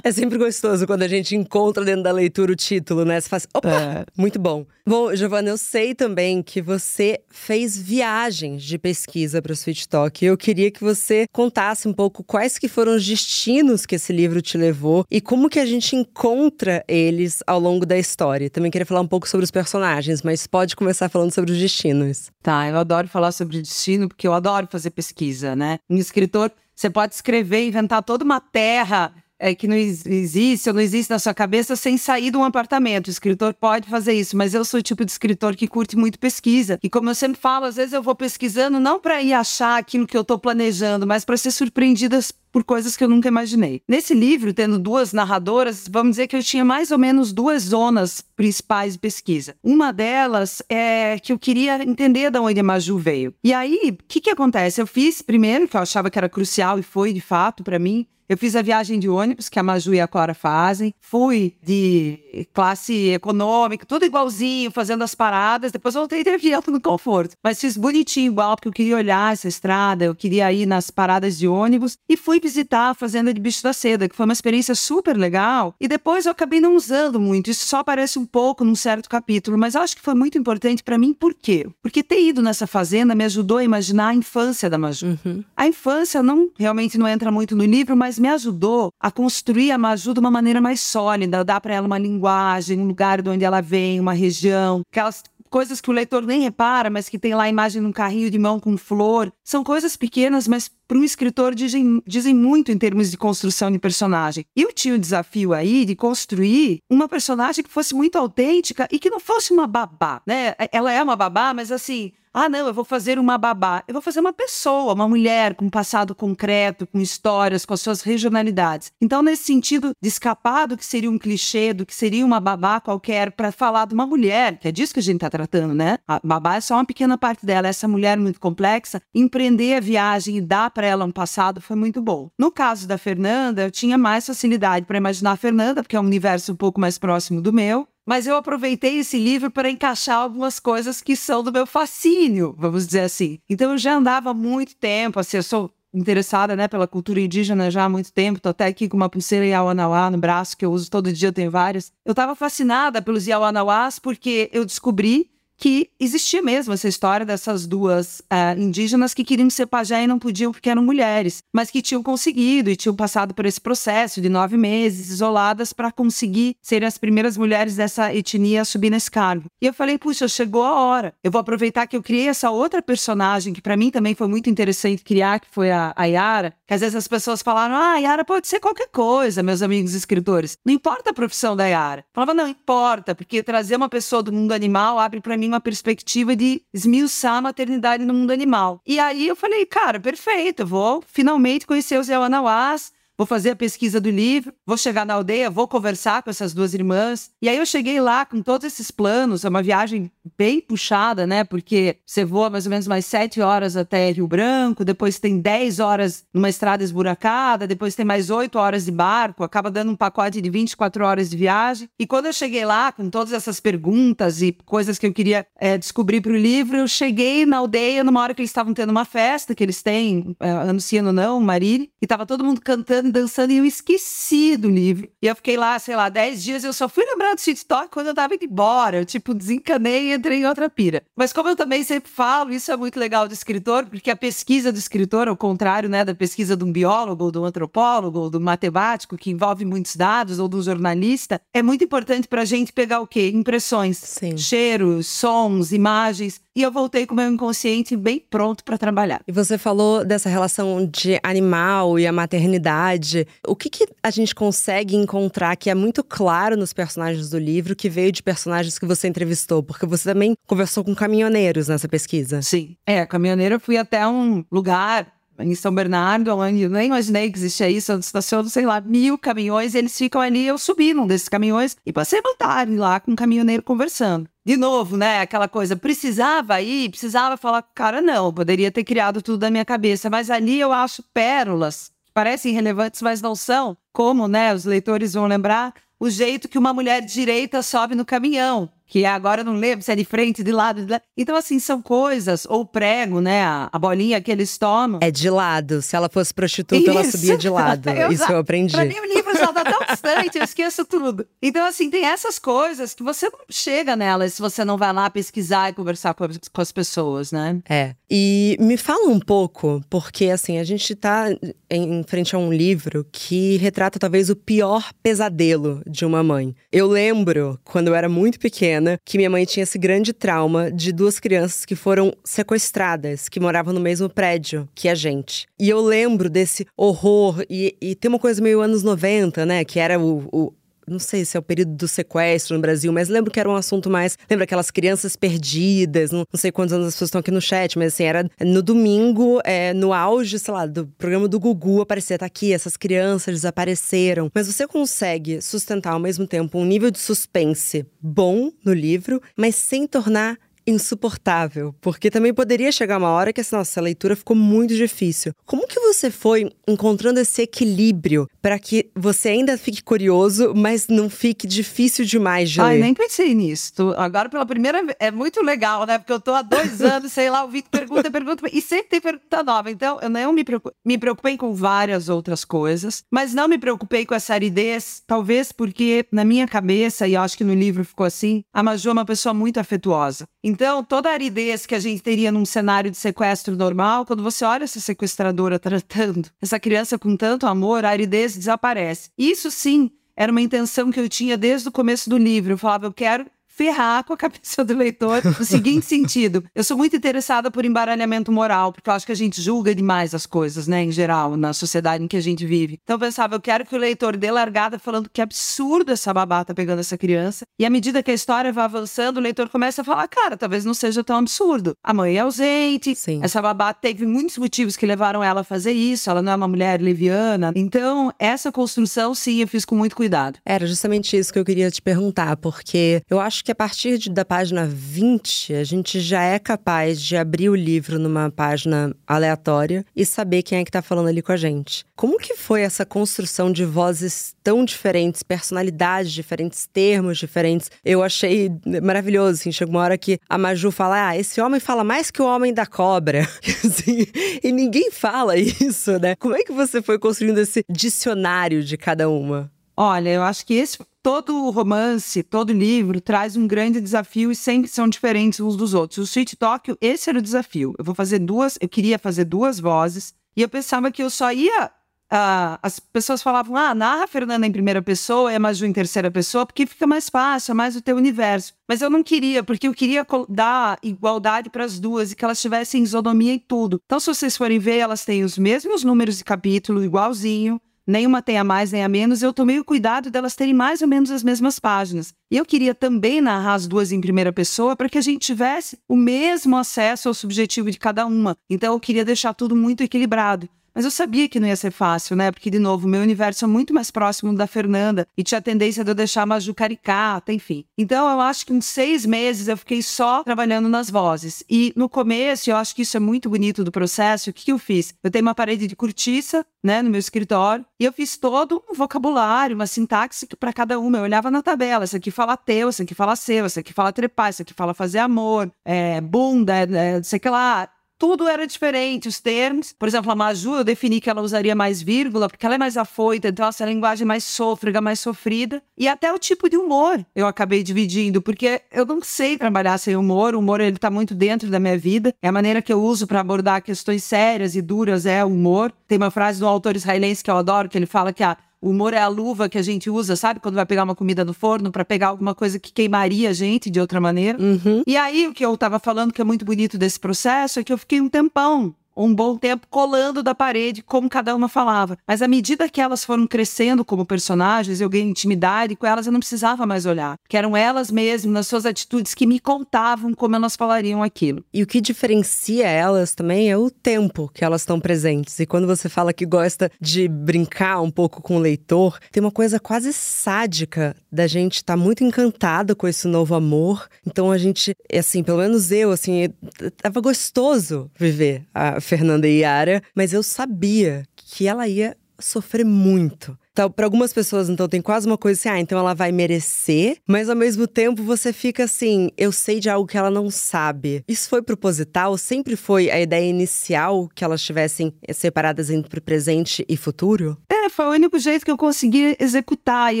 é 0.02 0.12
sempre 0.12 0.38
gostoso 0.38 0.86
quando 0.86 1.02
a 1.02 1.08
gente 1.08 1.36
encontra 1.36 1.84
dentro 1.84 2.02
da 2.02 2.12
leitura 2.12 2.52
o 2.52 2.56
título, 2.56 3.04
né? 3.04 3.20
Você 3.20 3.28
faz, 3.28 3.46
opa, 3.54 3.70
é. 3.70 4.04
muito 4.16 4.38
bom. 4.38 4.66
Bom, 4.86 5.16
Giovana, 5.16 5.48
eu 5.48 5.56
sei 5.56 5.94
também 5.94 6.42
que 6.42 6.60
você 6.60 7.18
fez 7.30 7.74
viagens 7.74 8.62
de 8.62 8.76
pesquisa 8.76 9.40
para 9.40 9.50
o 9.50 9.54
Sweet 9.54 9.88
Talk. 9.88 10.22
Eu 10.22 10.36
queria 10.36 10.70
que 10.70 10.84
você 10.84 11.24
contasse 11.32 11.88
um 11.88 11.92
pouco 11.94 12.22
quais 12.22 12.58
que 12.58 12.68
foram 12.68 12.94
os 12.94 13.06
destinos 13.06 13.86
que 13.86 13.94
esse 13.94 14.12
livro 14.12 14.42
te 14.42 14.58
levou 14.58 15.06
e 15.10 15.22
como 15.22 15.48
que 15.48 15.58
a 15.58 15.64
gente 15.64 15.96
encontra 15.96 16.84
eles 16.86 17.38
ao 17.46 17.58
longo 17.58 17.86
da 17.86 17.96
história. 17.96 18.50
Também 18.50 18.70
queria 18.70 18.84
falar 18.84 18.93
um 19.00 19.06
pouco 19.06 19.28
sobre 19.28 19.44
os 19.44 19.50
personagens, 19.50 20.22
mas 20.22 20.46
pode 20.46 20.76
começar 20.76 21.08
falando 21.08 21.32
sobre 21.32 21.52
os 21.52 21.58
destinos. 21.58 22.30
Tá, 22.42 22.68
eu 22.68 22.76
adoro 22.78 23.08
falar 23.08 23.32
sobre 23.32 23.60
destino 23.60 24.08
porque 24.08 24.26
eu 24.26 24.32
adoro 24.32 24.68
fazer 24.70 24.90
pesquisa, 24.90 25.54
né? 25.54 25.78
Um 25.88 25.96
escritor, 25.96 26.50
você 26.74 26.90
pode 26.90 27.14
escrever, 27.14 27.66
inventar 27.66 28.02
toda 28.02 28.24
uma 28.24 28.40
terra 28.40 29.12
é, 29.38 29.54
que 29.54 29.68
não 29.68 29.76
existe 29.76 30.68
ou 30.68 30.74
não 30.74 30.80
existe 30.80 31.10
na 31.10 31.18
sua 31.18 31.34
cabeça 31.34 31.76
sem 31.76 31.96
sair 31.96 32.30
de 32.30 32.36
um 32.36 32.44
apartamento. 32.44 33.08
O 33.08 33.10
escritor 33.10 33.54
pode 33.54 33.88
fazer 33.88 34.14
isso, 34.14 34.36
mas 34.36 34.54
eu 34.54 34.64
sou 34.64 34.80
o 34.80 34.82
tipo 34.82 35.04
de 35.04 35.10
escritor 35.10 35.56
que 35.56 35.68
curte 35.68 35.96
muito 35.96 36.18
pesquisa. 36.18 36.78
E 36.82 36.90
como 36.90 37.10
eu 37.10 37.14
sempre 37.14 37.40
falo, 37.40 37.66
às 37.66 37.76
vezes 37.76 37.92
eu 37.92 38.02
vou 38.02 38.14
pesquisando 38.14 38.80
não 38.80 39.00
para 39.00 39.22
ir 39.22 39.32
achar 39.32 39.78
aquilo 39.78 40.06
que 40.06 40.16
eu 40.16 40.22
estou 40.22 40.38
planejando, 40.38 41.06
mas 41.06 41.24
para 41.24 41.36
ser 41.36 41.50
surpreendida 41.50 42.20
por 42.54 42.62
coisas 42.62 42.96
que 42.96 43.02
eu 43.02 43.08
nunca 43.08 43.26
imaginei. 43.26 43.82
Nesse 43.88 44.14
livro, 44.14 44.54
tendo 44.54 44.78
duas 44.78 45.12
narradoras, 45.12 45.88
vamos 45.90 46.12
dizer 46.12 46.28
que 46.28 46.36
eu 46.36 46.42
tinha 46.42 46.64
mais 46.64 46.92
ou 46.92 46.98
menos 46.98 47.32
duas 47.32 47.64
zonas 47.64 48.24
principais 48.36 48.92
de 48.92 49.00
pesquisa. 49.00 49.56
Uma 49.60 49.92
delas 49.92 50.62
é 50.68 51.18
que 51.18 51.32
eu 51.32 51.38
queria 51.38 51.82
entender 51.82 52.30
de 52.30 52.38
onde 52.38 52.60
a 52.60 52.62
Maju 52.62 52.96
veio. 52.96 53.34
E 53.42 53.52
aí, 53.52 53.90
o 53.90 54.04
que, 54.06 54.20
que 54.20 54.30
acontece? 54.30 54.80
Eu 54.80 54.86
fiz 54.86 55.20
primeiro, 55.20 55.66
que 55.66 55.76
eu 55.76 55.80
achava 55.80 56.08
que 56.08 56.16
era 56.16 56.28
crucial 56.28 56.78
e 56.78 56.82
foi 56.84 57.12
de 57.12 57.20
fato 57.20 57.64
para 57.64 57.76
mim, 57.76 58.06
eu 58.28 58.38
fiz 58.38 58.56
a 58.56 58.62
viagem 58.62 58.98
de 58.98 59.08
ônibus 59.08 59.48
que 59.48 59.58
a 59.58 59.62
Maju 59.62 59.94
e 59.94 60.00
a 60.00 60.08
Clara 60.08 60.34
fazem. 60.34 60.94
Fui 61.00 61.54
de 61.62 62.46
classe 62.52 63.10
econômica, 63.10 63.86
tudo 63.86 64.04
igualzinho, 64.04 64.70
fazendo 64.70 65.04
as 65.04 65.14
paradas. 65.14 65.72
Depois 65.72 65.94
voltei 65.94 66.24
de 66.24 66.30
avião 66.30 66.62
no 66.68 66.80
conforto. 66.80 67.36
Mas 67.42 67.60
fiz 67.60 67.76
bonitinho 67.76 68.32
igual, 68.32 68.56
porque 68.56 68.68
eu 68.68 68.72
queria 68.72 68.96
olhar 68.96 69.32
essa 69.32 69.48
estrada, 69.48 70.04
eu 70.04 70.14
queria 70.14 70.52
ir 70.52 70.66
nas 70.66 70.90
paradas 70.90 71.38
de 71.38 71.46
ônibus. 71.46 71.98
E 72.08 72.16
fui 72.16 72.40
visitar 72.40 72.90
a 72.90 72.94
Fazenda 72.94 73.32
de 73.32 73.40
Bicho 73.40 73.62
da 73.62 73.72
Seda, 73.72 74.08
que 74.08 74.16
foi 74.16 74.24
uma 74.24 74.32
experiência 74.32 74.74
super 74.74 75.16
legal. 75.16 75.74
E 75.78 75.86
depois 75.86 76.24
eu 76.24 76.32
acabei 76.32 76.60
não 76.60 76.76
usando 76.76 77.20
muito. 77.20 77.50
Isso 77.50 77.66
só 77.66 77.78
aparece 77.78 78.18
um 78.18 78.24
pouco 78.24 78.64
num 78.64 78.74
certo 78.74 79.08
capítulo. 79.08 79.58
Mas 79.58 79.74
eu 79.74 79.82
acho 79.82 79.96
que 79.96 80.02
foi 80.02 80.14
muito 80.14 80.38
importante 80.38 80.82
para 80.82 80.96
mim. 80.96 81.12
Por 81.12 81.34
quê? 81.34 81.66
Porque 81.82 82.02
ter 82.02 82.22
ido 82.22 82.40
nessa 82.40 82.66
fazenda 82.66 83.14
me 83.14 83.24
ajudou 83.24 83.58
a 83.58 83.64
imaginar 83.64 84.08
a 84.08 84.14
infância 84.14 84.70
da 84.70 84.78
Maju. 84.78 85.18
Uhum. 85.24 85.44
A 85.56 85.66
infância 85.66 86.22
não 86.22 86.50
realmente 86.58 86.96
não 86.96 87.06
entra 87.06 87.30
muito 87.30 87.54
no 87.54 87.64
livro, 87.64 87.96
mas 87.96 88.13
mas 88.14 88.18
me 88.18 88.28
ajudou 88.28 88.92
a 89.00 89.10
construir 89.10 89.72
a 89.72 89.78
Maju 89.78 90.14
de 90.14 90.20
uma 90.20 90.30
maneira 90.30 90.60
mais 90.60 90.80
sólida, 90.80 91.44
dar 91.44 91.60
para 91.60 91.74
ela 91.74 91.86
uma 91.86 91.98
linguagem, 91.98 92.78
um 92.78 92.86
lugar 92.86 93.20
de 93.20 93.28
onde 93.28 93.44
ela 93.44 93.60
vem, 93.60 93.98
uma 93.98 94.12
região, 94.12 94.82
aquelas 94.90 95.24
coisas 95.50 95.80
que 95.80 95.90
o 95.90 95.92
leitor 95.92 96.22
nem 96.24 96.42
repara, 96.42 96.90
mas 96.90 97.08
que 97.08 97.18
tem 97.18 97.34
lá 97.34 97.44
a 97.44 97.48
imagem 97.48 97.82
de 97.82 97.88
um 97.88 97.92
carrinho 97.92 98.30
de 98.30 98.38
mão 98.38 98.60
com 98.60 98.76
flor. 98.76 99.32
São 99.44 99.64
coisas 99.64 99.96
pequenas, 99.96 100.46
mas 100.46 100.70
para 100.86 100.98
um 100.98 101.02
escritor 101.02 101.54
dizem, 101.54 102.00
dizem 102.06 102.34
muito 102.34 102.70
em 102.70 102.78
termos 102.78 103.10
de 103.10 103.16
construção 103.16 103.70
de 103.70 103.78
personagem. 103.78 104.44
Eu 104.54 104.72
tinha 104.72 104.94
o 104.94 104.98
desafio 104.98 105.52
aí 105.52 105.84
de 105.84 105.96
construir 105.96 106.78
uma 106.88 107.08
personagem 107.08 107.64
que 107.64 107.70
fosse 107.70 107.94
muito 107.94 108.16
autêntica 108.16 108.86
e 108.92 108.98
que 108.98 109.10
não 109.10 109.18
fosse 109.18 109.52
uma 109.52 109.66
babá, 109.66 110.22
né? 110.26 110.54
Ela 110.70 110.92
é 110.92 111.02
uma 111.02 111.16
babá, 111.16 111.52
mas 111.52 111.72
assim, 111.72 112.12
ah, 112.34 112.48
não, 112.48 112.66
eu 112.66 112.74
vou 112.74 112.84
fazer 112.84 113.16
uma 113.16 113.38
babá. 113.38 113.84
Eu 113.86 113.92
vou 113.92 114.02
fazer 114.02 114.18
uma 114.18 114.32
pessoa, 114.32 114.92
uma 114.92 115.08
mulher 115.08 115.54
com 115.54 115.70
passado 115.70 116.16
concreto, 116.16 116.84
com 116.84 116.98
histórias, 117.00 117.64
com 117.64 117.72
as 117.72 117.80
suas 117.80 118.02
regionalidades. 118.02 118.90
Então, 119.00 119.22
nesse 119.22 119.44
sentido 119.44 119.92
de 120.02 120.08
escapar 120.08 120.66
do 120.66 120.76
que 120.76 120.84
seria 120.84 121.08
um 121.08 121.16
clichê, 121.16 121.72
do 121.72 121.86
que 121.86 121.94
seria 121.94 122.26
uma 122.26 122.40
babá 122.40 122.80
qualquer, 122.80 123.30
para 123.30 123.52
falar 123.52 123.86
de 123.86 123.94
uma 123.94 124.04
mulher, 124.04 124.58
que 124.58 124.66
é 124.66 124.72
disso 124.72 124.92
que 124.92 124.98
a 124.98 125.02
gente 125.02 125.16
está 125.16 125.30
tratando, 125.30 125.74
né? 125.74 125.98
A 126.08 126.18
babá 126.24 126.56
é 126.56 126.60
só 126.60 126.74
uma 126.74 126.84
pequena 126.84 127.16
parte 127.16 127.46
dela. 127.46 127.68
Essa 127.68 127.86
mulher 127.86 128.18
muito 128.18 128.40
complexa, 128.40 129.00
empreender 129.14 129.76
a 129.76 129.80
viagem 129.80 130.36
e 130.36 130.40
dar 130.40 130.70
para 130.70 130.88
ela 130.88 131.04
um 131.04 131.12
passado 131.12 131.60
foi 131.60 131.76
muito 131.76 132.02
bom. 132.02 132.30
No 132.36 132.50
caso 132.50 132.88
da 132.88 132.98
Fernanda, 132.98 133.62
eu 133.62 133.70
tinha 133.70 133.96
mais 133.96 134.26
facilidade 134.26 134.86
para 134.86 134.98
imaginar 134.98 135.32
a 135.32 135.36
Fernanda, 135.36 135.84
porque 135.84 135.94
é 135.94 136.00
um 136.00 136.04
universo 136.04 136.52
um 136.52 136.56
pouco 136.56 136.80
mais 136.80 136.98
próximo 136.98 137.40
do 137.40 137.52
meu. 137.52 137.86
Mas 138.06 138.26
eu 138.26 138.36
aproveitei 138.36 138.98
esse 138.98 139.18
livro 139.18 139.50
para 139.50 139.70
encaixar 139.70 140.18
algumas 140.18 140.60
coisas 140.60 141.00
que 141.00 141.16
são 141.16 141.42
do 141.42 141.52
meu 141.52 141.66
fascínio, 141.66 142.54
vamos 142.58 142.86
dizer 142.86 143.00
assim. 143.00 143.38
Então 143.48 143.72
eu 143.72 143.78
já 143.78 143.94
andava 143.94 144.30
há 144.30 144.34
muito 144.34 144.76
tempo, 144.76 145.18
assim, 145.18 145.38
eu 145.38 145.42
sou 145.42 145.70
interessada 145.94 146.56
né, 146.56 146.66
pela 146.66 146.88
cultura 146.88 147.20
indígena 147.20 147.70
já 147.70 147.84
há 147.84 147.88
muito 147.88 148.12
tempo. 148.12 148.38
Estou 148.38 148.50
até 148.50 148.66
aqui 148.66 148.88
com 148.88 148.96
uma 148.96 149.08
pulseira 149.08 149.46
Yawanawá 149.46 150.10
no 150.10 150.18
braço, 150.18 150.56
que 150.56 150.64
eu 150.66 150.72
uso 150.72 150.90
todo 150.90 151.12
dia, 151.12 151.28
eu 151.28 151.32
tenho 151.32 151.50
várias. 151.50 151.92
Eu 152.04 152.10
estava 152.10 152.34
fascinada 152.34 153.00
pelos 153.00 153.26
Yawanawás 153.26 153.98
porque 153.98 154.50
eu 154.52 154.64
descobri 154.64 155.30
que 155.64 155.88
existia 155.98 156.42
mesmo 156.42 156.74
essa 156.74 156.86
história 156.86 157.24
dessas 157.24 157.66
duas 157.66 158.20
uh, 158.30 158.60
indígenas 158.60 159.14
que 159.14 159.24
queriam 159.24 159.48
ser 159.48 159.64
pajé 159.64 160.04
e 160.04 160.06
não 160.06 160.18
podiam 160.18 160.52
porque 160.52 160.68
eram 160.68 160.84
mulheres, 160.84 161.42
mas 161.50 161.70
que 161.70 161.80
tinham 161.80 162.02
conseguido 162.02 162.68
e 162.68 162.76
tinham 162.76 162.94
passado 162.94 163.32
por 163.32 163.46
esse 163.46 163.58
processo 163.58 164.20
de 164.20 164.28
nove 164.28 164.58
meses 164.58 165.08
isoladas 165.08 165.72
para 165.72 165.90
conseguir 165.90 166.54
serem 166.60 166.86
as 166.86 166.98
primeiras 166.98 167.38
mulheres 167.38 167.76
dessa 167.76 168.14
etnia 168.14 168.60
a 168.60 168.64
subir 168.66 168.90
nesse 168.90 169.10
cargo. 169.10 169.46
E 169.58 169.66
eu 169.66 169.72
falei, 169.72 169.96
puxa, 169.96 170.28
chegou 170.28 170.64
a 170.64 170.78
hora. 170.78 171.14
Eu 171.24 171.30
vou 171.30 171.40
aproveitar 171.40 171.86
que 171.86 171.96
eu 171.96 172.02
criei 172.02 172.28
essa 172.28 172.50
outra 172.50 172.82
personagem 172.82 173.54
que 173.54 173.62
para 173.62 173.74
mim 173.74 173.90
também 173.90 174.14
foi 174.14 174.28
muito 174.28 174.50
interessante 174.50 175.02
criar, 175.02 175.40
que 175.40 175.48
foi 175.50 175.70
a, 175.70 175.94
a 175.96 176.04
Yara, 176.04 176.52
que 176.66 176.74
às 176.74 176.82
vezes 176.82 176.94
as 176.94 177.08
pessoas 177.08 177.40
falaram, 177.40 177.74
ah, 177.74 177.96
Yara 177.96 178.22
pode 178.22 178.46
ser 178.48 178.60
qualquer 178.60 178.88
coisa, 178.88 179.42
meus 179.42 179.62
amigos 179.62 179.94
escritores. 179.94 180.58
Não 180.62 180.74
importa 180.74 181.08
a 181.08 181.14
profissão 181.14 181.56
da 181.56 181.64
Yara. 181.64 182.02
Eu 182.02 182.04
falava, 182.12 182.34
não 182.34 182.48
importa, 182.48 183.14
porque 183.14 183.42
trazer 183.42 183.76
uma 183.76 183.88
pessoa 183.88 184.22
do 184.22 184.30
mundo 184.30 184.52
animal 184.52 184.98
abre 184.98 185.22
para 185.22 185.38
mim 185.38 185.53
uma 185.54 185.60
perspectiva 185.60 186.36
de 186.36 186.62
esmiuçar 186.72 187.36
a 187.36 187.42
maternidade 187.42 188.04
no 188.04 188.12
mundo 188.12 188.32
animal. 188.32 188.80
E 188.86 188.98
aí 188.98 189.26
eu 189.26 189.36
falei, 189.36 189.64
cara, 189.64 189.98
perfeito, 190.00 190.66
vou 190.66 191.02
finalmente 191.06 191.66
conhecer 191.66 191.98
os 191.98 192.08
Yawanawás, 192.08 192.92
vou 193.16 193.26
fazer 193.26 193.50
a 193.50 193.56
pesquisa 193.56 194.00
do 194.00 194.10
livro, 194.10 194.52
vou 194.66 194.76
chegar 194.76 195.06
na 195.06 195.14
aldeia, 195.14 195.50
vou 195.50 195.68
conversar 195.68 196.22
com 196.22 196.30
essas 196.30 196.52
duas 196.52 196.74
irmãs. 196.74 197.30
E 197.40 197.48
aí 197.48 197.56
eu 197.56 197.66
cheguei 197.66 198.00
lá 198.00 198.24
com 198.24 198.42
todos 198.42 198.66
esses 198.66 198.90
planos, 198.90 199.44
é 199.44 199.48
uma 199.48 199.62
viagem 199.62 200.10
bem 200.36 200.60
puxada, 200.60 201.26
né? 201.26 201.44
Porque 201.44 201.98
você 202.04 202.24
voa 202.24 202.50
mais 202.50 202.66
ou 202.66 202.70
menos 202.70 202.86
mais 202.86 203.06
sete 203.06 203.40
horas 203.40 203.76
até 203.76 204.10
Rio 204.10 204.26
Branco, 204.26 204.84
depois 204.84 205.18
tem 205.18 205.40
dez 205.40 205.78
horas 205.78 206.24
numa 206.32 206.48
estrada 206.48 206.82
esburacada, 206.82 207.66
depois 207.66 207.94
tem 207.94 208.04
mais 208.04 208.30
oito 208.30 208.58
horas 208.58 208.84
de 208.84 208.90
barco, 208.90 209.44
acaba 209.44 209.70
dando 209.70 209.92
um 209.92 209.96
pacote 209.96 210.40
de 210.40 210.50
24 210.50 211.04
horas 211.04 211.30
de 211.30 211.36
viagem. 211.36 211.88
E 211.98 212.06
quando 212.06 212.26
eu 212.26 212.32
cheguei 212.32 212.64
lá 212.64 212.90
com 212.92 213.08
todas 213.08 213.32
essas 213.32 213.60
perguntas 213.60 214.42
e 214.42 214.52
coisas 214.64 214.98
que 214.98 215.06
eu 215.06 215.12
queria 215.12 215.46
é, 215.58 215.78
descobrir 215.78 216.20
para 216.20 216.32
o 216.32 216.36
livro, 216.36 216.76
eu 216.76 216.88
cheguei 216.88 217.46
na 217.46 217.58
aldeia 217.58 218.02
numa 218.02 218.20
hora 218.20 218.34
que 218.34 218.40
eles 218.40 218.50
estavam 218.50 218.74
tendo 218.74 218.90
uma 218.90 219.04
festa 219.04 219.54
que 219.54 219.62
eles 219.62 219.82
têm, 219.82 220.36
é, 220.40 220.50
anunciando 220.50 221.12
não, 221.12 221.40
Marília, 221.40 221.88
e 222.00 222.06
tava 222.06 222.26
todo 222.26 222.44
mundo 222.44 222.60
cantando 222.60 223.03
dançando, 223.10 223.34
dançando 223.34 223.52
e 223.52 223.58
eu 223.58 223.64
esqueci 223.64 224.56
do 224.56 224.70
livro. 224.70 225.08
E 225.20 225.26
eu 225.26 225.34
fiquei 225.34 225.56
lá, 225.56 225.78
sei 225.78 225.96
lá, 225.96 226.08
10 226.08 226.42
dias. 226.42 226.64
Eu 226.64 226.72
só 226.72 226.88
fui 226.88 227.04
lembrar 227.04 227.34
do 227.34 227.40
TikTok 227.40 227.88
quando 227.90 228.08
eu 228.08 228.14
tava 228.14 228.34
indo 228.34 228.44
embora. 228.44 228.98
Eu, 228.98 229.04
tipo, 229.04 229.34
desencanei 229.34 230.10
e 230.10 230.14
entrei 230.14 230.38
em 230.38 230.46
outra 230.46 230.68
pira. 230.70 231.02
Mas 231.16 231.32
como 231.32 231.48
eu 231.48 231.56
também 231.56 231.82
sempre 231.82 232.10
falo, 232.10 232.52
isso 232.52 232.70
é 232.70 232.76
muito 232.76 232.98
legal 232.98 233.26
do 233.26 233.34
escritor, 233.34 233.86
porque 233.86 234.10
a 234.10 234.16
pesquisa 234.16 234.72
do 234.72 234.78
escritor, 234.78 235.28
ao 235.28 235.36
contrário, 235.36 235.88
né, 235.88 236.04
da 236.04 236.14
pesquisa 236.14 236.56
de 236.56 236.64
um 236.64 236.72
biólogo, 236.72 237.24
ou 237.24 237.30
de 237.32 237.38
um 237.38 237.44
antropólogo, 237.44 238.18
ou 238.18 238.30
do 238.30 238.40
matemático, 238.40 239.16
que 239.16 239.30
envolve 239.30 239.64
muitos 239.64 239.96
dados, 239.96 240.38
ou 240.38 240.48
do 240.48 240.62
jornalista, 240.62 241.40
é 241.52 241.62
muito 241.62 241.84
importante 241.84 242.28
pra 242.28 242.44
gente 242.44 242.72
pegar 242.72 243.00
o 243.00 243.06
quê? 243.06 243.30
Impressões, 243.34 243.98
Sim. 243.98 244.36
cheiros, 244.36 245.06
sons, 245.06 245.72
imagens. 245.72 246.40
E 246.56 246.62
eu 246.62 246.70
voltei 246.70 247.04
com 247.04 247.14
o 247.14 247.16
meu 247.16 247.28
inconsciente 247.28 247.96
bem 247.96 248.20
pronto 248.20 248.62
para 248.62 248.78
trabalhar. 248.78 249.20
E 249.26 249.32
você 249.32 249.58
falou 249.58 250.04
dessa 250.04 250.28
relação 250.28 250.86
de 250.86 251.18
animal 251.20 251.98
e 251.98 252.06
a 252.06 252.12
maternidade. 252.12 253.26
O 253.44 253.56
que, 253.56 253.68
que 253.68 253.88
a 254.00 254.10
gente 254.10 254.32
consegue 254.34 254.94
encontrar 254.94 255.56
que 255.56 255.68
é 255.68 255.74
muito 255.74 256.04
claro 256.04 256.56
nos 256.56 256.72
personagens 256.72 257.28
do 257.28 257.40
livro, 257.40 257.74
que 257.74 257.88
veio 257.88 258.12
de 258.12 258.22
personagens 258.22 258.78
que 258.78 258.86
você 258.86 259.08
entrevistou? 259.08 259.64
Porque 259.64 259.84
você 259.84 260.12
também 260.12 260.36
conversou 260.46 260.84
com 260.84 260.94
caminhoneiros 260.94 261.66
nessa 261.66 261.88
pesquisa. 261.88 262.40
Sim. 262.40 262.76
É, 262.86 263.04
caminhoneiro 263.04 263.56
eu 263.56 263.60
fui 263.60 263.76
até 263.76 264.06
um 264.06 264.44
lugar 264.50 265.12
em 265.38 265.54
São 265.54 265.74
Bernardo, 265.74 266.30
eu 266.30 266.70
nem 266.70 266.86
imaginei 266.86 267.30
que 267.30 267.38
existia 267.38 267.68
isso, 267.68 267.92
onde 267.92 268.04
estacionam, 268.04 268.48
sei 268.48 268.64
lá, 268.64 268.80
mil 268.80 269.18
caminhões, 269.18 269.74
e 269.74 269.78
eles 269.78 269.96
ficam 269.96 270.20
ali, 270.20 270.46
eu 270.46 270.56
subi 270.58 270.94
num 270.94 271.06
desses 271.06 271.28
caminhões 271.28 271.76
e 271.84 271.92
passei 271.92 272.20
a 272.20 272.36
tarde 272.36 272.76
lá 272.76 273.00
com 273.00 273.12
um 273.12 273.16
caminhoneiro 273.16 273.62
conversando. 273.62 274.28
De 274.44 274.56
novo, 274.56 274.96
né, 274.96 275.20
aquela 275.20 275.48
coisa, 275.48 275.74
precisava 275.74 276.60
ir, 276.60 276.90
precisava 276.90 277.36
falar 277.36 277.62
cara, 277.74 278.00
não, 278.00 278.32
poderia 278.32 278.70
ter 278.70 278.84
criado 278.84 279.22
tudo 279.22 279.38
da 279.38 279.50
minha 279.50 279.64
cabeça, 279.64 280.08
mas 280.08 280.30
ali 280.30 280.60
eu 280.60 280.72
acho 280.72 281.02
pérolas, 281.14 281.90
parecem 282.12 282.52
relevantes, 282.52 283.02
mas 283.02 283.20
não 283.20 283.34
são, 283.34 283.76
como, 283.92 284.28
né, 284.28 284.54
os 284.54 284.64
leitores 284.64 285.14
vão 285.14 285.26
lembrar, 285.26 285.74
o 285.98 286.10
jeito 286.10 286.48
que 286.48 286.58
uma 286.58 286.74
mulher 286.74 287.00
direita 287.00 287.62
sobe 287.62 287.94
no 287.94 288.04
caminhão 288.04 288.70
que 288.86 289.04
agora 289.04 289.40
eu 289.40 289.44
não 289.44 289.54
lembro 289.54 289.84
se 289.84 289.90
é 289.90 289.96
de 289.96 290.04
frente, 290.04 290.42
de 290.42 290.52
lado, 290.52 290.84
de 290.84 290.92
lado. 290.92 291.02
Então, 291.16 291.36
assim, 291.36 291.58
são 291.58 291.80
coisas, 291.80 292.46
ou 292.48 292.64
prego, 292.64 293.20
né? 293.20 293.42
A, 293.42 293.68
a, 293.72 293.78
bolinha 293.78 294.20
que 294.20 294.30
eles 294.30 294.56
tomam. 294.58 295.00
É 295.02 295.10
de 295.10 295.30
lado. 295.30 295.80
Se 295.80 295.96
ela 295.96 296.08
fosse 296.08 296.32
prostituta, 296.32 296.76
Isso. 296.76 296.90
ela 296.90 297.04
subia 297.04 297.36
de 297.36 297.48
lado. 297.50 297.88
eu, 297.90 298.12
Isso 298.12 298.30
eu 298.30 298.38
aprendi. 298.38 298.74
Pra 298.74 298.84
mim, 298.84 298.98
o 298.98 299.06
livro 299.06 299.34
já 299.36 299.52
tá 299.52 299.64
tão 299.64 299.86
distante, 299.86 300.38
eu 300.38 300.44
esqueço 300.44 300.84
tudo. 300.84 301.26
Então, 301.42 301.64
assim, 301.66 301.90
tem 301.90 302.04
essas 302.04 302.38
coisas 302.38 302.94
que 302.94 303.02
você 303.02 303.28
não 303.30 303.40
chega 303.50 303.96
nelas 303.96 304.34
se 304.34 304.42
você 304.42 304.64
não 304.64 304.76
vai 304.76 304.92
lá 304.92 305.08
pesquisar 305.08 305.70
e 305.70 305.72
conversar 305.72 306.14
com, 306.14 306.26
com 306.26 306.60
as 306.60 306.72
pessoas, 306.72 307.32
né? 307.32 307.60
É. 307.68 307.94
E 308.10 308.56
me 308.60 308.76
fala 308.76 309.08
um 309.08 309.18
pouco, 309.18 309.82
porque, 309.88 310.26
assim, 310.26 310.58
a 310.58 310.64
gente 310.64 310.94
tá 310.94 311.26
em 311.70 312.02
frente 312.04 312.36
a 312.36 312.38
um 312.38 312.52
livro 312.52 313.06
que 313.10 313.56
retrata 313.56 313.98
talvez 313.98 314.30
o 314.30 314.36
pior 314.36 314.92
pesadelo 315.02 315.82
de 315.86 316.04
uma 316.04 316.22
mãe. 316.22 316.54
Eu 316.70 316.86
lembro, 316.86 317.58
quando 317.64 317.88
eu 317.88 317.94
era 317.94 318.08
muito 318.08 318.38
pequena, 318.38 318.73
que 319.04 319.16
minha 319.16 319.30
mãe 319.30 319.44
tinha 319.44 319.62
esse 319.62 319.78
grande 319.78 320.12
trauma 320.12 320.70
de 320.70 320.92
duas 320.92 321.18
crianças 321.20 321.64
que 321.64 321.74
foram 321.74 322.12
sequestradas, 322.24 323.28
que 323.28 323.40
moravam 323.40 323.72
no 323.72 323.80
mesmo 323.80 324.08
prédio 324.08 324.68
que 324.74 324.88
a 324.88 324.94
gente. 324.94 325.46
E 325.58 325.68
eu 325.68 325.80
lembro 325.80 326.30
desse 326.30 326.66
horror, 326.76 327.44
e, 327.48 327.76
e 327.80 327.94
tem 327.94 328.08
uma 328.08 328.18
coisa 328.18 328.42
meio 328.42 328.60
anos 328.60 328.82
90, 328.82 329.44
né? 329.44 329.64
Que 329.64 329.78
era 329.78 329.98
o, 329.98 330.28
o 330.32 330.52
não 330.88 330.98
sei 330.98 331.24
se 331.24 331.36
é 331.36 331.40
o 331.40 331.42
período 331.42 331.72
do 331.74 331.88
sequestro 331.88 332.54
no 332.56 332.60
Brasil, 332.60 332.92
mas 332.92 333.08
lembro 333.08 333.30
que 333.30 333.40
era 333.40 333.48
um 333.48 333.56
assunto 333.56 333.90
mais. 333.90 334.16
Lembra 334.28 334.44
aquelas 334.44 334.70
crianças 334.70 335.16
perdidas? 335.16 336.10
Não, 336.10 336.24
não 336.32 336.38
sei 336.38 336.50
quantos 336.50 336.72
anos 336.72 336.88
as 336.88 336.94
pessoas 336.94 337.08
estão 337.08 337.20
aqui 337.20 337.30
no 337.30 337.40
chat, 337.40 337.78
mas 337.78 337.94
assim, 337.94 338.04
era 338.04 338.28
no 338.40 338.62
domingo, 338.62 339.40
é, 339.44 339.72
no 339.72 339.92
auge, 339.92 340.38
sei 340.38 340.54
lá, 340.54 340.66
do 340.66 340.86
programa 340.98 341.28
do 341.28 341.40
Gugu 341.40 341.80
aparecer, 341.80 342.18
tá 342.18 342.26
aqui, 342.26 342.52
essas 342.52 342.76
crianças 342.76 343.34
desapareceram. 343.34 344.30
Mas 344.34 344.46
você 344.46 344.66
consegue 344.66 345.40
sustentar 345.40 345.92
ao 345.92 346.00
mesmo 346.00 346.26
tempo 346.26 346.58
um 346.58 346.64
nível 346.64 346.90
de 346.90 346.98
suspense 346.98 347.86
bom 348.00 348.50
no 348.64 348.72
livro, 348.72 349.20
mas 349.36 349.54
sem 349.54 349.86
tornar 349.86 350.38
insuportável, 350.66 351.74
porque 351.80 352.10
também 352.10 352.32
poderia 352.32 352.72
chegar 352.72 352.98
uma 352.98 353.10
hora 353.10 353.32
que 353.32 353.40
assim, 353.40 353.56
nossa, 353.56 353.80
a 353.80 353.82
leitura 353.82 354.16
ficou 354.16 354.36
muito 354.36 354.74
difícil. 354.74 355.32
Como 355.44 355.66
que 355.66 355.78
você 355.80 356.10
foi 356.10 356.50
encontrando 356.66 357.20
esse 357.20 357.42
equilíbrio 357.42 358.28
para 358.40 358.58
que 358.58 358.90
você 358.94 359.30
ainda 359.30 359.56
fique 359.58 359.82
curioso, 359.82 360.52
mas 360.54 360.88
não 360.88 361.08
fique 361.10 361.46
difícil 361.46 362.04
demais 362.04 362.50
de 362.50 362.60
Ai, 362.60 362.76
ler? 362.76 362.82
nem 362.82 362.94
pensei 362.94 363.34
nisso. 363.34 363.94
Agora, 363.96 364.28
pela 364.28 364.46
primeira 364.46 364.82
vez, 364.82 364.96
é 364.98 365.10
muito 365.10 365.42
legal, 365.42 365.86
né? 365.86 365.98
Porque 365.98 366.12
eu 366.12 366.20
tô 366.20 366.32
há 366.32 366.42
dois 366.42 366.80
anos, 366.82 367.12
sei 367.12 367.30
lá, 367.30 367.44
o 367.44 367.48
Vitor 367.48 367.70
pergunta, 367.70 368.10
pergunta, 368.10 368.48
e 368.52 368.60
sempre 368.60 368.88
tem 368.88 369.00
pergunta 369.00 369.42
nova. 369.42 369.70
Então, 369.70 369.98
eu 370.00 370.08
não 370.08 370.32
me, 370.32 370.44
preocup... 370.44 370.74
me 370.84 370.98
preocupei 370.98 371.36
com 371.36 371.54
várias 371.54 372.08
outras 372.08 372.44
coisas, 372.44 373.02
mas 373.10 373.34
não 373.34 373.48
me 373.48 373.58
preocupei 373.58 374.06
com 374.06 374.14
essa 374.14 374.34
aridez, 374.34 375.02
talvez 375.06 375.52
porque 375.52 376.06
na 376.10 376.24
minha 376.24 376.46
cabeça, 376.46 377.06
e 377.06 377.14
eu 377.14 377.20
acho 377.20 377.36
que 377.36 377.44
no 377.44 377.54
livro 377.54 377.84
ficou 377.84 378.06
assim, 378.06 378.42
a 378.52 378.62
Maju 378.62 378.88
é 378.88 378.92
uma 378.92 379.04
pessoa 379.04 379.34
muito 379.34 379.58
afetuosa. 379.58 380.26
Então, 380.54 380.84
toda 380.84 381.10
a 381.10 381.12
aridez 381.12 381.66
que 381.66 381.74
a 381.74 381.80
gente 381.80 382.00
teria 382.00 382.30
num 382.30 382.44
cenário 382.44 382.88
de 382.88 382.96
sequestro 382.96 383.56
normal, 383.56 384.06
quando 384.06 384.22
você 384.22 384.44
olha 384.44 384.62
essa 384.62 384.78
sequestradora 384.78 385.58
tratando 385.58 386.30
essa 386.40 386.60
criança 386.60 386.96
com 386.96 387.16
tanto 387.16 387.44
amor, 387.44 387.84
a 387.84 387.90
aridez 387.90 388.36
desaparece. 388.36 389.10
Isso 389.18 389.50
sim 389.50 389.90
era 390.16 390.30
uma 390.30 390.40
intenção 390.40 390.92
que 390.92 391.00
eu 391.00 391.08
tinha 391.08 391.36
desde 391.36 391.68
o 391.68 391.72
começo 391.72 392.08
do 392.08 392.16
livro. 392.16 392.52
Eu 392.52 392.58
falava, 392.58 392.86
eu 392.86 392.92
quero 392.92 393.26
ferrar 393.56 394.04
com 394.04 394.12
a 394.12 394.16
cabeça 394.18 394.64
do 394.64 394.74
leitor 394.74 395.24
no 395.24 395.44
seguinte 395.44 395.86
sentido. 395.86 396.44
Eu 396.54 396.64
sou 396.64 396.76
muito 396.76 396.96
interessada 396.96 397.50
por 397.50 397.64
embaralhamento 397.64 398.32
moral, 398.32 398.72
porque 398.72 398.90
eu 398.90 398.94
acho 398.94 399.06
que 399.06 399.12
a 399.12 399.16
gente 399.16 399.40
julga 399.40 399.74
demais 399.74 400.14
as 400.14 400.26
coisas, 400.26 400.66
né, 400.66 400.82
em 400.82 400.92
geral, 400.92 401.36
na 401.36 401.52
sociedade 401.52 402.02
em 402.02 402.08
que 402.08 402.16
a 402.16 402.20
gente 402.20 402.44
vive. 402.44 402.78
Então 402.82 402.96
eu 402.96 403.00
pensava, 403.00 403.36
eu 403.36 403.40
quero 403.40 403.64
que 403.64 403.74
o 403.74 403.78
leitor 403.78 404.16
dê 404.16 404.30
largada 404.30 404.78
falando 404.78 405.08
que 405.08 405.22
absurdo 405.22 405.92
essa 405.92 406.12
babá 406.12 406.44
tá 406.44 406.54
pegando 406.54 406.80
essa 406.80 406.98
criança. 406.98 407.46
E 407.58 407.64
à 407.64 407.70
medida 407.70 408.02
que 408.02 408.10
a 408.10 408.14
história 408.14 408.52
vai 408.52 408.64
avançando, 408.64 409.18
o 409.18 409.20
leitor 409.20 409.48
começa 409.48 409.82
a 409.82 409.84
falar, 409.84 410.08
cara, 410.08 410.36
talvez 410.36 410.64
não 410.64 410.74
seja 410.74 411.04
tão 411.04 411.18
absurdo. 411.18 411.74
A 411.82 411.94
mãe 411.94 412.16
é 412.16 412.20
ausente, 412.20 412.94
Sim. 412.94 413.20
essa 413.22 413.40
babá 413.40 413.72
teve 413.72 414.06
muitos 414.06 414.36
motivos 414.38 414.76
que 414.76 414.86
levaram 414.86 415.22
ela 415.22 415.42
a 415.42 415.44
fazer 415.44 415.72
isso, 415.72 416.10
ela 416.10 416.22
não 416.22 416.32
é 416.32 416.36
uma 416.36 416.48
mulher 416.48 416.80
leviana. 416.80 417.52
Então, 417.54 418.12
essa 418.18 418.50
construção, 418.50 419.14
sim, 419.14 419.40
eu 419.40 419.48
fiz 419.48 419.64
com 419.64 419.76
muito 419.76 419.94
cuidado. 419.94 420.38
Era 420.44 420.66
justamente 420.66 421.16
isso 421.16 421.32
que 421.32 421.38
eu 421.38 421.44
queria 421.44 421.70
te 421.70 421.80
perguntar, 421.80 422.36
porque 422.36 423.02
eu 423.08 423.20
acho 423.20 423.43
que 423.44 423.52
a 423.52 423.54
partir 423.54 423.98
de, 423.98 424.08
da 424.08 424.24
página 424.24 424.66
20, 424.66 425.52
a 425.52 425.64
gente 425.64 426.00
já 426.00 426.22
é 426.22 426.38
capaz 426.38 427.00
de 427.00 427.14
abrir 427.14 427.50
o 427.50 427.54
livro 427.54 427.98
numa 427.98 428.30
página 428.30 428.96
aleatória 429.06 429.84
e 429.94 430.06
saber 430.06 430.42
quem 430.42 430.58
é 430.58 430.64
que 430.64 430.70
tá 430.70 430.80
falando 430.80 431.08
ali 431.08 431.20
com 431.20 431.30
a 431.30 431.36
gente. 431.36 431.84
Como 431.94 432.18
que 432.18 432.34
foi 432.34 432.62
essa 432.62 432.86
construção 432.86 433.52
de 433.52 433.66
vozes 433.66 434.34
tão 434.42 434.64
diferentes, 434.64 435.22
personalidades 435.22 436.10
diferentes, 436.10 436.66
termos 436.72 437.18
diferentes? 437.18 437.70
Eu 437.84 438.02
achei 438.02 438.50
maravilhoso, 438.82 439.40
assim, 439.40 439.52
chegou 439.52 439.74
uma 439.74 439.82
hora 439.82 439.98
que 439.98 440.18
a 440.26 440.38
Maju 440.38 440.70
fala, 440.70 441.08
ah, 441.08 441.18
esse 441.18 441.38
homem 441.38 441.60
fala 441.60 441.84
mais 441.84 442.10
que 442.10 442.22
o 442.22 442.26
homem 442.26 442.54
da 442.54 442.64
cobra, 442.64 443.28
assim, 443.62 444.06
e 444.42 444.50
ninguém 444.52 444.90
fala 444.90 445.36
isso, 445.36 445.98
né? 445.98 446.16
Como 446.16 446.34
é 446.34 446.42
que 446.42 446.52
você 446.52 446.80
foi 446.80 446.98
construindo 446.98 447.38
esse 447.38 447.62
dicionário 447.68 448.64
de 448.64 448.78
cada 448.78 449.10
uma? 449.10 449.52
Olha, 449.76 450.10
eu 450.10 450.22
acho 450.22 450.46
que 450.46 450.54
esse 450.54 450.78
todo 451.02 451.50
romance, 451.50 452.22
todo 452.22 452.52
livro 452.52 453.00
traz 453.00 453.36
um 453.36 453.46
grande 453.46 453.80
desafio 453.80 454.30
e 454.30 454.36
sempre 454.36 454.70
são 454.70 454.88
diferentes 454.88 455.40
uns 455.40 455.56
dos 455.56 455.74
outros. 455.74 455.98
O 455.98 456.02
Sweet 456.02 456.36
Tóquio, 456.36 456.78
esse 456.80 457.10
era 457.10 457.18
o 457.18 457.22
desafio. 457.22 457.74
Eu 457.76 457.84
vou 457.84 457.94
fazer 457.94 458.20
duas, 458.20 458.56
eu 458.60 458.68
queria 458.68 458.98
fazer 458.98 459.24
duas 459.24 459.58
vozes 459.58 460.14
e 460.36 460.42
eu 460.42 460.48
pensava 460.48 460.90
que 460.90 461.02
eu 461.02 461.10
só 461.10 461.32
ia 461.32 461.70
Uh, 462.12 462.60
as 462.62 462.78
pessoas 462.78 463.22
falavam, 463.22 463.56
ah, 463.56 463.74
narra 463.74 464.04
a 464.04 464.06
Fernanda 464.06 464.46
em 464.46 464.52
primeira 464.52 464.80
pessoa 464.80 465.32
e 465.32 465.34
a 465.34 465.40
Maju 465.40 465.66
em 465.66 465.72
terceira 465.72 466.10
pessoa, 466.10 466.46
porque 466.46 466.64
fica 466.64 466.86
mais 466.86 467.08
fácil, 467.08 467.50
é 467.50 467.54
mais 467.54 467.74
o 467.74 467.80
teu 467.80 467.96
universo. 467.96 468.52
Mas 468.68 468.80
eu 468.82 468.88
não 468.88 469.02
queria, 469.02 469.42
porque 469.42 469.66
eu 469.66 469.74
queria 469.74 470.06
dar 470.28 470.78
igualdade 470.82 471.50
para 471.50 471.64
as 471.64 471.80
duas 471.80 472.12
e 472.12 472.14
que 472.14 472.24
elas 472.24 472.40
tivessem 472.40 472.84
isonomia 472.84 473.32
em 473.32 473.38
tudo. 473.38 473.80
Então, 473.84 473.98
se 473.98 474.06
vocês 474.06 474.36
forem 474.36 474.60
ver, 474.60 474.78
elas 474.78 475.04
têm 475.04 475.24
os 475.24 475.36
mesmos 475.36 475.82
números 475.82 476.18
de 476.18 476.24
capítulo, 476.24 476.84
igualzinho, 476.84 477.60
nenhuma 477.86 478.22
tem 478.22 478.38
a 478.38 478.44
mais 478.44 478.72
nem 478.72 478.84
a 478.84 478.88
menos, 478.88 479.22
eu 479.22 479.32
tomei 479.32 479.58
o 479.58 479.64
cuidado 479.64 480.10
delas 480.10 480.34
terem 480.34 480.54
mais 480.54 480.82
ou 480.82 480.88
menos 480.88 481.10
as 481.10 481.22
mesmas 481.22 481.58
páginas. 481.58 482.12
E 482.30 482.36
eu 482.36 482.44
queria 482.44 482.74
também 482.74 483.20
narrar 483.20 483.54
as 483.54 483.66
duas 483.66 483.92
em 483.92 484.00
primeira 484.00 484.32
pessoa 484.32 484.74
para 484.74 484.88
que 484.88 484.98
a 484.98 485.02
gente 485.02 485.26
tivesse 485.26 485.78
o 485.88 485.96
mesmo 485.96 486.56
acesso 486.56 487.08
ao 487.08 487.14
subjetivo 487.14 487.70
de 487.70 487.78
cada 487.78 488.06
uma. 488.06 488.36
Então 488.48 488.72
eu 488.72 488.80
queria 488.80 489.04
deixar 489.04 489.34
tudo 489.34 489.54
muito 489.54 489.82
equilibrado. 489.82 490.48
Mas 490.74 490.84
eu 490.84 490.90
sabia 490.90 491.28
que 491.28 491.38
não 491.38 491.46
ia 491.46 491.56
ser 491.56 491.70
fácil, 491.70 492.16
né? 492.16 492.32
Porque, 492.32 492.50
de 492.50 492.58
novo, 492.58 492.88
meu 492.88 493.00
universo 493.00 493.44
é 493.44 493.48
muito 493.48 493.72
mais 493.72 493.90
próximo 493.90 494.34
da 494.34 494.46
Fernanda 494.46 495.06
e 495.16 495.22
tinha 495.22 495.38
a 495.38 495.42
tendência 495.42 495.84
de 495.84 495.90
eu 495.90 495.94
deixar 495.94 496.22
a 496.22 496.26
Maju 496.26 496.52
caricata, 496.52 497.32
enfim. 497.32 497.64
Então, 497.78 498.10
eu 498.10 498.20
acho 498.20 498.44
que 498.44 498.52
uns 498.52 498.66
seis 498.66 499.06
meses 499.06 499.46
eu 499.46 499.56
fiquei 499.56 499.82
só 499.82 500.24
trabalhando 500.24 500.68
nas 500.68 500.90
vozes. 500.90 501.44
E 501.48 501.72
no 501.76 501.88
começo, 501.88 502.50
eu 502.50 502.56
acho 502.56 502.74
que 502.74 502.82
isso 502.82 502.96
é 502.96 503.00
muito 503.00 503.30
bonito 503.30 503.62
do 503.62 503.70
processo. 503.70 504.30
O 504.30 504.32
que, 504.32 504.46
que 504.46 504.52
eu 504.52 504.58
fiz? 504.58 504.92
Eu 505.02 505.10
tenho 505.10 505.24
uma 505.24 505.34
parede 505.34 505.66
de 505.66 505.76
cortiça, 505.76 506.44
né, 506.62 506.82
no 506.82 506.90
meu 506.90 506.98
escritório, 506.98 507.64
e 507.78 507.84
eu 507.84 507.92
fiz 507.92 508.16
todo 508.16 508.62
um 508.68 508.74
vocabulário, 508.74 509.54
uma 509.54 509.66
sintaxe 509.66 510.26
para 510.40 510.52
cada 510.52 510.78
uma. 510.80 510.98
Eu 510.98 511.04
olhava 511.04 511.30
na 511.30 511.42
tabela: 511.42 511.84
essa 511.84 511.98
aqui 511.98 512.10
fala 512.10 512.36
teu, 512.36 512.68
essa 512.68 512.82
aqui 512.82 512.94
fala 512.94 513.14
seu, 513.14 513.44
essa 513.44 513.60
aqui 513.60 513.72
fala 513.72 513.92
trepar, 513.92 514.28
essa 514.28 514.42
aqui 514.42 514.54
fala 514.54 514.74
fazer 514.74 514.98
amor, 514.98 515.52
é, 515.64 516.00
bunda, 516.00 516.54
é, 516.54 517.02
sei 517.02 517.18
que 517.18 517.28
lá 517.28 517.68
tudo 518.04 518.28
era 518.28 518.46
diferente, 518.46 519.08
os 519.08 519.18
termos. 519.18 519.72
Por 519.72 519.88
exemplo, 519.88 520.12
a 520.12 520.14
Maju, 520.14 520.56
eu 520.56 520.64
defini 520.64 521.00
que 521.00 521.08
ela 521.08 521.22
usaria 521.22 521.54
mais 521.54 521.80
vírgula, 521.80 522.28
porque 522.28 522.44
ela 522.44 522.56
é 522.56 522.58
mais 522.58 522.76
afoita, 522.76 523.28
então 523.28 523.48
essa 523.48 523.64
linguagem 523.64 524.06
mais 524.06 524.24
sôfrega, 524.24 524.78
mais 524.78 525.00
sofrida. 525.00 525.62
E 525.74 525.88
até 525.88 526.12
o 526.12 526.18
tipo 526.18 526.50
de 526.50 526.58
humor 526.58 527.02
eu 527.14 527.26
acabei 527.26 527.62
dividindo, 527.62 528.20
porque 528.20 528.60
eu 528.70 528.84
não 528.84 529.00
sei 529.02 529.38
trabalhar 529.38 529.78
sem 529.78 529.96
humor. 529.96 530.34
O 530.34 530.40
humor, 530.40 530.60
ele 530.60 530.76
tá 530.76 530.90
muito 530.90 531.14
dentro 531.14 531.48
da 531.48 531.58
minha 531.58 531.78
vida. 531.78 532.14
É 532.20 532.28
a 532.28 532.32
maneira 532.32 532.60
que 532.60 532.70
eu 532.70 532.82
uso 532.82 533.06
para 533.06 533.20
abordar 533.20 533.62
questões 533.62 534.04
sérias 534.04 534.54
e 534.54 534.60
duras, 534.60 535.06
é 535.06 535.24
o 535.24 535.28
humor. 535.28 535.72
Tem 535.88 535.96
uma 535.96 536.10
frase 536.10 536.40
do 536.40 536.46
autor 536.46 536.76
israelense 536.76 537.24
que 537.24 537.30
eu 537.30 537.38
adoro, 537.38 537.70
que 537.70 537.78
ele 537.78 537.86
fala 537.86 538.12
que 538.12 538.22
a 538.22 538.36
o 538.64 538.70
humor 538.70 538.94
é 538.94 538.98
a 538.98 539.08
luva 539.08 539.46
que 539.46 539.58
a 539.58 539.62
gente 539.62 539.90
usa, 539.90 540.16
sabe? 540.16 540.40
Quando 540.40 540.54
vai 540.54 540.64
pegar 540.64 540.84
uma 540.84 540.94
comida 540.94 541.22
no 541.22 541.34
forno 541.34 541.70
para 541.70 541.84
pegar 541.84 542.08
alguma 542.08 542.34
coisa 542.34 542.58
que 542.58 542.72
queimaria 542.72 543.28
a 543.28 543.32
gente 543.34 543.68
de 543.68 543.78
outra 543.78 544.00
maneira. 544.00 544.40
Uhum. 544.40 544.82
E 544.86 544.96
aí, 544.96 545.28
o 545.28 545.34
que 545.34 545.44
eu 545.44 545.54
tava 545.54 545.78
falando 545.78 546.14
que 546.14 546.20
é 546.22 546.24
muito 546.24 546.46
bonito 546.46 546.78
desse 546.78 546.98
processo 546.98 547.60
é 547.60 547.64
que 547.64 547.70
eu 547.70 547.76
fiquei 547.76 548.00
um 548.00 548.08
tempão 548.08 548.74
um 548.96 549.14
bom 549.14 549.36
tempo 549.36 549.66
colando 549.68 550.22
da 550.22 550.34
parede 550.34 550.82
como 550.82 551.08
cada 551.08 551.34
uma 551.34 551.48
falava. 551.48 551.96
Mas 552.06 552.22
à 552.22 552.28
medida 552.28 552.68
que 552.68 552.80
elas 552.80 553.04
foram 553.04 553.26
crescendo 553.26 553.84
como 553.84 554.06
personagens, 554.06 554.80
eu 554.80 554.88
ganhei 554.88 555.08
intimidade 555.08 555.76
com 555.76 555.86
elas, 555.86 556.06
eu 556.06 556.12
não 556.12 556.20
precisava 556.20 556.66
mais 556.66 556.86
olhar. 556.86 557.16
Que 557.28 557.36
eram 557.36 557.56
elas 557.56 557.90
mesmas, 557.90 558.32
nas 558.32 558.46
suas 558.46 558.66
atitudes, 558.66 559.14
que 559.14 559.26
me 559.26 559.40
contavam 559.40 560.14
como 560.14 560.36
elas 560.36 560.56
falariam 560.56 561.02
aquilo. 561.02 561.44
E 561.52 561.62
o 561.62 561.66
que 561.66 561.80
diferencia 561.80 562.66
elas 562.66 563.14
também 563.14 563.50
é 563.50 563.56
o 563.56 563.70
tempo 563.70 564.30
que 564.32 564.44
elas 564.44 564.62
estão 564.62 564.80
presentes. 564.80 565.38
E 565.40 565.46
quando 565.46 565.66
você 565.66 565.88
fala 565.88 566.12
que 566.12 566.26
gosta 566.26 566.70
de 566.80 567.08
brincar 567.08 567.80
um 567.80 567.90
pouco 567.90 568.22
com 568.22 568.36
o 568.36 568.40
leitor, 568.40 568.98
tem 569.10 569.22
uma 569.22 569.30
coisa 569.30 569.58
quase 569.58 569.92
sádica 569.92 570.96
da 571.10 571.26
gente 571.26 571.56
estar 571.56 571.74
tá 571.74 571.76
muito 571.76 572.04
encantada 572.04 572.74
com 572.74 572.86
esse 572.86 573.06
novo 573.08 573.34
amor. 573.34 573.88
Então 574.06 574.30
a 574.30 574.38
gente, 574.38 574.74
assim, 574.92 575.22
pelo 575.22 575.38
menos 575.38 575.70
eu, 575.70 575.90
assim, 575.90 576.28
tava 576.76 577.00
gostoso 577.00 577.90
viver 577.98 578.42
a 578.54 578.80
Fernanda 578.84 579.28
Yara, 579.28 579.82
mas 579.94 580.12
eu 580.12 580.22
sabia 580.22 581.04
que 581.16 581.46
ela 581.48 581.66
ia 581.66 581.96
sofrer 582.18 582.64
muito. 582.64 583.36
Então, 583.52 583.70
para 583.70 583.86
algumas 583.86 584.12
pessoas, 584.12 584.48
então, 584.48 584.68
tem 584.68 584.82
quase 584.82 585.06
uma 585.06 585.16
coisa 585.16 585.38
assim, 585.38 585.48
ah, 585.48 585.60
então 585.60 585.78
ela 585.78 585.94
vai 585.94 586.10
merecer, 586.10 586.98
mas 587.06 587.28
ao 587.28 587.36
mesmo 587.36 587.68
tempo 587.68 588.02
você 588.02 588.32
fica 588.32 588.64
assim, 588.64 589.10
eu 589.16 589.30
sei 589.30 589.60
de 589.60 589.70
algo 589.70 589.86
que 589.86 589.96
ela 589.96 590.10
não 590.10 590.28
sabe. 590.28 591.04
Isso 591.06 591.28
foi 591.28 591.40
proposital? 591.40 592.18
Sempre 592.18 592.56
foi 592.56 592.90
a 592.90 593.00
ideia 593.00 593.28
inicial 593.28 594.08
que 594.12 594.24
elas 594.24 594.40
estivessem 594.40 594.92
separadas 595.12 595.70
entre 595.70 596.00
presente 596.00 596.64
e 596.68 596.76
futuro? 596.76 597.38
É, 597.48 597.68
foi 597.68 597.86
o 597.86 597.90
único 597.90 598.18
jeito 598.18 598.44
que 598.44 598.50
eu 598.50 598.58
consegui 598.58 599.16
executar. 599.20 599.94
E 599.94 600.00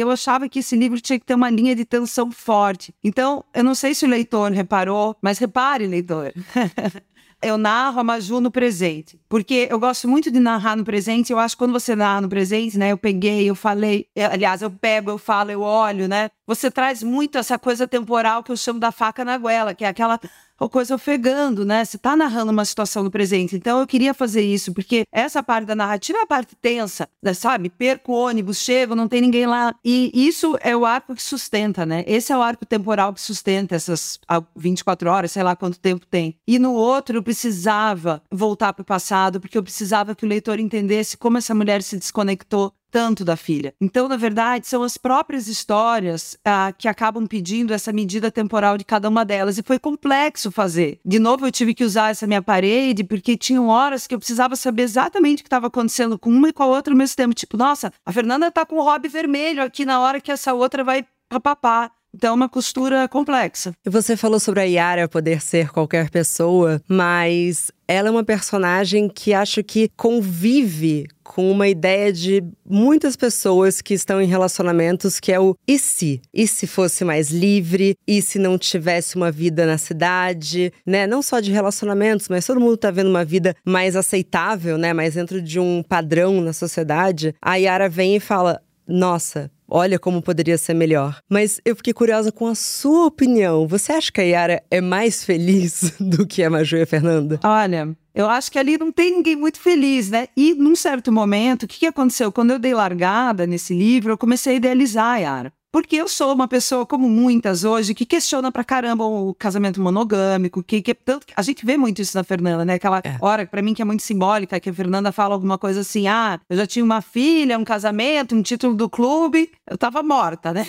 eu 0.00 0.10
achava 0.10 0.48
que 0.48 0.58
esse 0.58 0.74
livro 0.74 1.00
tinha 1.00 1.18
que 1.18 1.24
ter 1.24 1.34
uma 1.34 1.50
linha 1.50 1.76
de 1.76 1.84
tensão 1.84 2.32
forte. 2.32 2.92
Então, 3.04 3.44
eu 3.54 3.62
não 3.62 3.76
sei 3.76 3.94
se 3.94 4.04
o 4.04 4.08
leitor 4.08 4.50
reparou, 4.50 5.16
mas 5.22 5.38
repare, 5.38 5.86
leitor. 5.86 6.32
eu 7.44 7.58
narro 7.58 8.00
a 8.00 8.04
Maju 8.04 8.40
no 8.40 8.50
presente. 8.50 9.20
Porque 9.28 9.68
eu 9.70 9.78
gosto 9.78 10.08
muito 10.08 10.30
de 10.30 10.40
narrar 10.40 10.76
no 10.76 10.84
presente. 10.84 11.32
Eu 11.32 11.38
acho 11.38 11.54
que 11.54 11.58
quando 11.58 11.72
você 11.72 11.94
narra 11.94 12.22
no 12.22 12.28
presente, 12.28 12.78
né? 12.78 12.92
Eu 12.92 12.98
peguei, 12.98 13.48
eu 13.48 13.54
falei. 13.54 14.06
Eu, 14.14 14.30
aliás, 14.30 14.62
eu 14.62 14.70
pego, 14.70 15.10
eu 15.10 15.18
falo, 15.18 15.50
eu 15.50 15.60
olho, 15.60 16.08
né? 16.08 16.30
Você 16.46 16.70
traz 16.70 17.02
muito 17.02 17.38
essa 17.38 17.58
coisa 17.58 17.86
temporal 17.86 18.42
que 18.42 18.52
eu 18.52 18.56
chamo 18.56 18.78
da 18.78 18.92
faca 18.92 19.24
na 19.24 19.38
goela, 19.38 19.74
que 19.74 19.84
é 19.84 19.88
aquela 19.88 20.20
coisa 20.70 20.94
ofegando, 20.94 21.64
né? 21.64 21.84
Você 21.84 21.96
está 21.96 22.16
narrando 22.16 22.52
uma 22.52 22.64
situação 22.64 23.02
no 23.02 23.10
presente. 23.10 23.56
Então 23.56 23.80
eu 23.80 23.86
queria 23.86 24.14
fazer 24.14 24.42
isso, 24.42 24.72
porque 24.72 25.04
essa 25.12 25.42
parte 25.42 25.66
da 25.66 25.74
narrativa 25.74 26.18
é 26.18 26.22
a 26.22 26.26
parte 26.26 26.54
tensa, 26.56 27.08
né? 27.22 27.34
sabe? 27.34 27.68
Perco 27.68 28.12
o 28.12 28.16
ônibus, 28.16 28.58
chego, 28.58 28.94
não 28.94 29.08
tem 29.08 29.20
ninguém 29.20 29.46
lá. 29.46 29.74
E 29.84 30.10
isso 30.14 30.56
é 30.60 30.76
o 30.76 30.84
arco 30.84 31.14
que 31.14 31.22
sustenta, 31.22 31.84
né? 31.84 32.04
Esse 32.06 32.32
é 32.32 32.36
o 32.36 32.42
arco 32.42 32.64
temporal 32.64 33.12
que 33.12 33.20
sustenta 33.20 33.74
essas 33.74 34.18
24 34.56 35.10
horas, 35.10 35.32
sei 35.32 35.42
lá 35.42 35.54
quanto 35.54 35.78
tempo 35.78 36.06
tem. 36.06 36.36
E 36.46 36.58
no 36.58 36.72
outro 36.72 37.18
eu 37.18 37.22
precisava 37.22 38.22
voltar 38.30 38.72
para 38.72 38.82
o 38.82 38.86
passado, 38.86 39.40
porque 39.40 39.58
eu 39.58 39.62
precisava 39.62 40.14
que 40.14 40.24
o 40.24 40.28
leitor 40.28 40.58
entendesse 40.58 41.16
como 41.16 41.38
essa 41.38 41.54
mulher 41.54 41.82
se 41.82 41.98
desconectou 41.98 42.72
tanto 42.94 43.24
da 43.24 43.36
filha. 43.36 43.74
Então, 43.80 44.06
na 44.06 44.16
verdade, 44.16 44.68
são 44.68 44.84
as 44.84 44.96
próprias 44.96 45.48
histórias 45.48 46.38
ah, 46.44 46.72
que 46.78 46.86
acabam 46.86 47.26
pedindo 47.26 47.74
essa 47.74 47.92
medida 47.92 48.30
temporal 48.30 48.78
de 48.78 48.84
cada 48.84 49.08
uma 49.08 49.24
delas. 49.24 49.58
E 49.58 49.64
foi 49.64 49.80
complexo 49.80 50.52
fazer. 50.52 51.00
De 51.04 51.18
novo, 51.18 51.44
eu 51.44 51.50
tive 51.50 51.74
que 51.74 51.82
usar 51.82 52.12
essa 52.12 52.24
minha 52.24 52.40
parede, 52.40 53.02
porque 53.02 53.36
tinham 53.36 53.66
horas 53.66 54.06
que 54.06 54.14
eu 54.14 54.18
precisava 54.20 54.54
saber 54.54 54.82
exatamente 54.82 55.40
o 55.40 55.42
que 55.42 55.48
estava 55.48 55.66
acontecendo 55.66 56.16
com 56.16 56.30
uma 56.30 56.50
e 56.50 56.52
com 56.52 56.62
a 56.62 56.66
outra 56.66 56.94
ao 56.94 56.96
mesmo 56.96 57.16
tempo. 57.16 57.34
Tipo, 57.34 57.56
nossa, 57.56 57.92
a 58.06 58.12
Fernanda 58.12 58.48
tá 58.48 58.64
com 58.64 58.76
o 58.76 58.84
hobby 58.84 59.08
vermelho 59.08 59.64
aqui 59.64 59.84
na 59.84 59.98
hora 59.98 60.20
que 60.20 60.30
essa 60.30 60.54
outra 60.54 60.84
vai 60.84 61.04
papapá. 61.28 61.90
Então, 62.14 62.30
é 62.30 62.34
uma 62.34 62.48
costura 62.48 63.08
complexa. 63.08 63.72
Você 63.84 64.16
falou 64.16 64.38
sobre 64.38 64.60
a 64.60 64.64
Yara 64.64 65.08
poder 65.08 65.42
ser 65.42 65.70
qualquer 65.70 66.10
pessoa, 66.10 66.80
mas 66.86 67.72
ela 67.88 68.06
é 68.06 68.10
uma 68.10 68.22
personagem 68.22 69.08
que 69.08 69.34
acho 69.34 69.64
que 69.64 69.90
convive 69.96 71.08
com 71.24 71.50
uma 71.50 71.66
ideia 71.66 72.12
de 72.12 72.44
muitas 72.64 73.16
pessoas 73.16 73.80
que 73.80 73.94
estão 73.94 74.22
em 74.22 74.26
relacionamentos 74.26 75.18
que 75.18 75.32
é 75.32 75.40
o 75.40 75.56
e 75.66 75.76
se? 75.76 76.22
E 76.32 76.46
se 76.46 76.68
fosse 76.68 77.04
mais 77.04 77.30
livre? 77.30 77.96
E 78.06 78.22
se 78.22 78.38
não 78.38 78.56
tivesse 78.56 79.16
uma 79.16 79.32
vida 79.32 79.66
na 79.66 79.76
cidade, 79.76 80.72
né? 80.86 81.08
Não 81.08 81.20
só 81.20 81.40
de 81.40 81.50
relacionamentos, 81.50 82.28
mas 82.28 82.46
todo 82.46 82.60
mundo 82.60 82.76
tá 82.76 82.92
vendo 82.92 83.10
uma 83.10 83.24
vida 83.24 83.56
mais 83.64 83.96
aceitável, 83.96 84.78
né? 84.78 84.92
Mais 84.92 85.14
dentro 85.14 85.42
de 85.42 85.58
um 85.58 85.82
padrão 85.82 86.40
na 86.40 86.52
sociedade. 86.52 87.34
A 87.42 87.56
Yara 87.56 87.88
vem 87.88 88.14
e 88.14 88.20
fala: 88.20 88.60
"Nossa, 88.86 89.50
Olha 89.68 89.98
como 89.98 90.22
poderia 90.22 90.58
ser 90.58 90.74
melhor. 90.74 91.18
Mas 91.28 91.60
eu 91.64 91.74
fiquei 91.74 91.92
curiosa 91.92 92.30
com 92.30 92.46
a 92.46 92.54
sua 92.54 93.06
opinião. 93.06 93.66
Você 93.66 93.92
acha 93.92 94.12
que 94.12 94.20
a 94.20 94.24
Yara 94.24 94.62
é 94.70 94.80
mais 94.80 95.24
feliz 95.24 95.92
do 96.00 96.26
que 96.26 96.42
a 96.42 96.50
Maju 96.50 96.76
e 96.76 96.82
a 96.82 96.86
Fernanda? 96.86 97.40
Olha, 97.42 97.96
eu 98.14 98.28
acho 98.28 98.52
que 98.52 98.58
ali 98.58 98.78
não 98.78 98.92
tem 98.92 99.10
ninguém 99.10 99.36
muito 99.36 99.58
feliz, 99.58 100.10
né? 100.10 100.28
E 100.36 100.54
num 100.54 100.76
certo 100.76 101.10
momento, 101.10 101.64
o 101.64 101.66
que, 101.66 101.80
que 101.80 101.86
aconteceu? 101.86 102.30
Quando 102.30 102.52
eu 102.52 102.58
dei 102.58 102.74
largada 102.74 103.46
nesse 103.46 103.74
livro, 103.74 104.12
eu 104.12 104.18
comecei 104.18 104.54
a 104.54 104.56
idealizar 104.56 105.14
a 105.14 105.18
Yara. 105.18 105.52
Porque 105.74 105.96
eu 105.96 106.06
sou 106.06 106.32
uma 106.32 106.46
pessoa, 106.46 106.86
como 106.86 107.10
muitas 107.10 107.64
hoje, 107.64 107.94
que 107.94 108.06
questiona 108.06 108.52
pra 108.52 108.62
caramba 108.62 109.04
o 109.04 109.34
casamento 109.34 109.80
monogâmico, 109.80 110.62
que, 110.62 110.80
que 110.80 110.94
tanto 110.94 111.26
a 111.34 111.42
gente 111.42 111.66
vê 111.66 111.76
muito 111.76 112.00
isso 112.00 112.16
na 112.16 112.22
Fernanda, 112.22 112.64
né? 112.64 112.74
Aquela 112.74 112.98
é. 112.98 113.16
hora, 113.20 113.44
para 113.44 113.60
mim, 113.60 113.74
que 113.74 113.82
é 113.82 113.84
muito 113.84 114.04
simbólica, 114.04 114.60
que 114.60 114.70
a 114.70 114.72
Fernanda 114.72 115.10
fala 115.10 115.34
alguma 115.34 115.58
coisa 115.58 115.80
assim: 115.80 116.06
ah, 116.06 116.38
eu 116.48 116.58
já 116.58 116.64
tinha 116.64 116.84
uma 116.84 117.02
filha, 117.02 117.58
um 117.58 117.64
casamento, 117.64 118.36
um 118.36 118.42
título 118.42 118.72
do 118.76 118.88
clube, 118.88 119.50
eu 119.68 119.76
tava 119.76 120.00
morta, 120.00 120.52
né? 120.52 120.64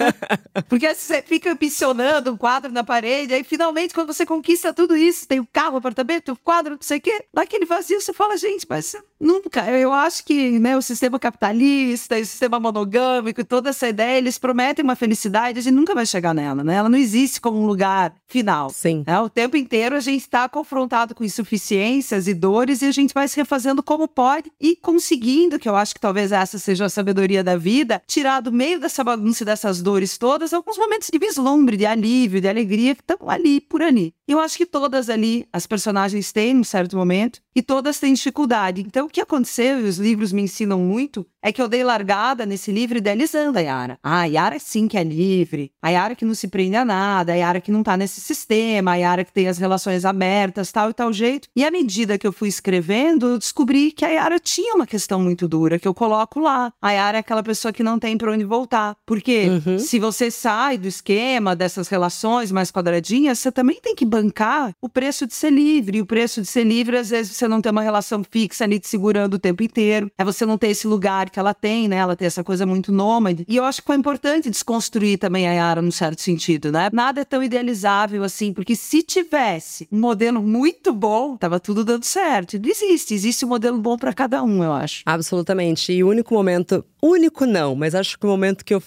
Porque 0.68 0.94
você 0.94 1.22
fica 1.22 1.50
ambicionando 1.50 2.30
um 2.30 2.36
quadro 2.36 2.70
na 2.70 2.84
parede, 2.84 3.32
aí 3.32 3.42
finalmente, 3.42 3.94
quando 3.94 4.12
você 4.12 4.26
conquista 4.26 4.74
tudo 4.74 4.94
isso, 4.94 5.26
tem 5.26 5.40
o 5.40 5.48
carro, 5.50 5.76
o 5.76 5.78
apartamento, 5.78 6.32
o 6.32 6.36
quadro, 6.36 6.74
não 6.74 6.82
sei 6.82 6.98
o 6.98 7.00
quê, 7.00 7.24
naquele 7.32 7.64
vazio 7.64 7.98
você 7.98 8.12
fala, 8.12 8.36
gente, 8.36 8.66
mas 8.68 8.94
nunca. 9.18 9.70
Eu 9.70 9.90
acho 9.90 10.22
que 10.22 10.58
né, 10.58 10.76
o 10.76 10.82
sistema 10.82 11.18
capitalista, 11.18 12.16
o 12.16 12.24
sistema 12.26 12.60
monogâmico, 12.60 13.42
toda 13.42 13.70
essa 13.70 13.88
ideia, 13.88 14.18
eles 14.18 14.33
eles 14.34 14.38
prometem 14.38 14.84
uma 14.84 14.96
felicidade, 14.96 15.58
a 15.58 15.62
gente 15.62 15.74
nunca 15.74 15.94
vai 15.94 16.04
chegar 16.04 16.34
nela, 16.34 16.64
né? 16.64 16.74
Ela 16.74 16.88
não 16.88 16.98
existe 16.98 17.40
como 17.40 17.58
um 17.58 17.66
lugar 17.66 18.14
final. 18.26 18.70
Sim. 18.70 19.04
Né? 19.06 19.20
O 19.20 19.28
tempo 19.28 19.56
inteiro 19.56 19.96
a 19.96 20.00
gente 20.00 20.22
está 20.22 20.48
confrontado 20.48 21.14
com 21.14 21.24
insuficiências 21.24 22.26
e 22.26 22.34
dores 22.34 22.82
e 22.82 22.86
a 22.86 22.92
gente 22.92 23.14
vai 23.14 23.28
se 23.28 23.36
refazendo 23.36 23.82
como 23.82 24.08
pode 24.08 24.50
e 24.60 24.76
conseguindo, 24.76 25.58
que 25.58 25.68
eu 25.68 25.76
acho 25.76 25.94
que 25.94 26.00
talvez 26.00 26.32
essa 26.32 26.58
seja 26.58 26.86
a 26.86 26.88
sabedoria 26.88 27.44
da 27.44 27.56
vida, 27.56 28.02
tirar 28.06 28.40
do 28.40 28.52
meio 28.52 28.80
dessa 28.80 29.04
bagunça 29.04 29.42
e 29.42 29.46
dessas 29.46 29.80
dores 29.80 30.18
todas 30.18 30.52
alguns 30.52 30.76
momentos 30.76 31.08
de 31.12 31.18
vislumbre, 31.18 31.76
de 31.76 31.86
alívio, 31.86 32.40
de 32.40 32.48
alegria 32.48 32.94
que 32.94 33.02
estão 33.02 33.28
ali, 33.28 33.60
por 33.60 33.82
ali. 33.82 34.14
E 34.26 34.32
eu 34.32 34.40
acho 34.40 34.56
que 34.56 34.66
todas 34.66 35.10
ali, 35.10 35.46
as 35.52 35.66
personagens 35.66 36.32
têm 36.32 36.56
um 36.56 36.64
certo 36.64 36.96
momento 36.96 37.40
e 37.54 37.62
todas 37.62 38.00
têm 38.00 38.14
dificuldade. 38.14 38.80
Então, 38.80 39.06
o 39.06 39.10
que 39.10 39.20
aconteceu, 39.20 39.80
e 39.80 39.88
os 39.88 39.98
livros 39.98 40.32
me 40.32 40.42
ensinam 40.42 40.78
muito, 40.78 41.26
é 41.42 41.52
que 41.52 41.60
eu 41.60 41.68
dei 41.68 41.84
largada 41.84 42.46
nesse 42.46 42.72
livro 42.72 42.96
idealizando 42.96 43.58
a 43.58 43.60
Yara. 43.60 43.98
Ah, 44.02 44.20
a 44.20 44.24
Yara 44.24 44.58
sim 44.58 44.88
que 44.88 44.96
é 44.96 45.04
livre, 45.04 45.70
a 45.82 45.90
Yara 45.90 46.14
que 46.14 46.24
não 46.24 46.34
se 46.34 46.48
prende 46.48 46.74
a 46.74 46.84
nada, 46.84 47.32
a 47.32 47.36
Yara 47.36 47.60
que 47.60 47.70
não 47.70 47.82
tá 47.82 47.96
nesse 47.96 48.20
sistema, 48.20 48.92
a 48.92 48.94
Yara 48.96 49.24
que 49.24 49.32
tem 49.32 49.46
as 49.46 49.58
relações 49.58 50.06
abertas, 50.06 50.72
tal 50.72 50.88
e 50.88 50.94
tal 50.94 51.12
jeito. 51.12 51.48
E 51.54 51.62
à 51.62 51.70
medida 51.70 52.16
que 52.16 52.26
eu 52.26 52.32
fui 52.32 52.48
escrevendo, 52.48 53.26
eu 53.26 53.38
descobri 53.38 53.92
que 53.92 54.06
a 54.06 54.08
Yara 54.08 54.40
tinha 54.40 54.74
uma 54.74 54.86
questão 54.86 55.20
muito 55.20 55.46
dura, 55.46 55.78
que 55.78 55.86
eu 55.86 55.92
coloco 55.92 56.40
lá. 56.40 56.72
A 56.80 56.92
Yara 56.92 57.18
é 57.18 57.20
aquela 57.20 57.42
pessoa 57.42 57.72
que 57.72 57.82
não 57.82 57.98
tem 57.98 58.16
para 58.16 58.32
onde 58.32 58.44
voltar. 58.44 58.96
Porque 59.04 59.48
uhum. 59.48 59.78
se 59.78 59.98
você 59.98 60.30
sai 60.30 60.78
do 60.78 60.88
esquema 60.88 61.54
dessas 61.54 61.88
relações 61.88 62.50
mais 62.50 62.70
quadradinhas, 62.70 63.38
você 63.38 63.52
também 63.52 63.78
tem 63.82 63.94
que 63.94 64.06
bancar 64.14 64.72
o 64.80 64.88
preço 64.88 65.26
de 65.26 65.34
ser 65.34 65.50
livre. 65.50 65.98
E 65.98 66.00
o 66.00 66.06
preço 66.06 66.40
de 66.40 66.46
ser 66.46 66.64
livre, 66.64 66.96
às 66.96 67.10
vezes, 67.10 67.36
você 67.36 67.48
não 67.48 67.60
tem 67.60 67.72
uma 67.72 67.82
relação 67.82 68.22
fixa 68.28 68.64
ali 68.64 68.78
te 68.78 68.88
segurando 68.88 69.34
o 69.34 69.38
tempo 69.38 69.62
inteiro. 69.62 70.10
É 70.16 70.24
você 70.24 70.46
não 70.46 70.56
ter 70.56 70.68
esse 70.68 70.86
lugar 70.86 71.30
que 71.30 71.38
ela 71.38 71.52
tem, 71.52 71.88
né? 71.88 71.96
Ela 71.96 72.14
tem 72.14 72.26
essa 72.26 72.44
coisa 72.44 72.64
muito 72.64 72.92
nômade. 72.92 73.44
E 73.48 73.56
eu 73.56 73.64
acho 73.64 73.80
que 73.80 73.86
foi 73.86 73.96
importante 73.96 74.48
desconstruir 74.48 75.18
também 75.18 75.48
a 75.48 75.52
Yara 75.52 75.82
num 75.82 75.90
certo 75.90 76.20
sentido, 76.22 76.70
né? 76.70 76.88
Nada 76.92 77.22
é 77.22 77.24
tão 77.24 77.42
idealizável 77.42 78.22
assim, 78.22 78.52
porque 78.52 78.76
se 78.76 79.02
tivesse 79.02 79.88
um 79.90 79.98
modelo 79.98 80.40
muito 80.40 80.92
bom, 80.92 81.36
tava 81.36 81.58
tudo 81.58 81.84
dando 81.84 82.04
certo. 82.04 82.56
Existe, 82.64 83.14
existe 83.14 83.44
um 83.44 83.48
modelo 83.48 83.78
bom 83.78 83.96
para 83.96 84.12
cada 84.12 84.42
um, 84.42 84.62
eu 84.62 84.72
acho. 84.72 85.02
Absolutamente. 85.04 85.92
E 85.92 86.04
o 86.04 86.08
único 86.08 86.34
momento, 86.34 86.84
único 87.02 87.46
não, 87.46 87.74
mas 87.74 87.94
acho 87.94 88.18
que 88.18 88.26
o 88.26 88.28
momento 88.28 88.64
que 88.64 88.74
eu 88.74 88.82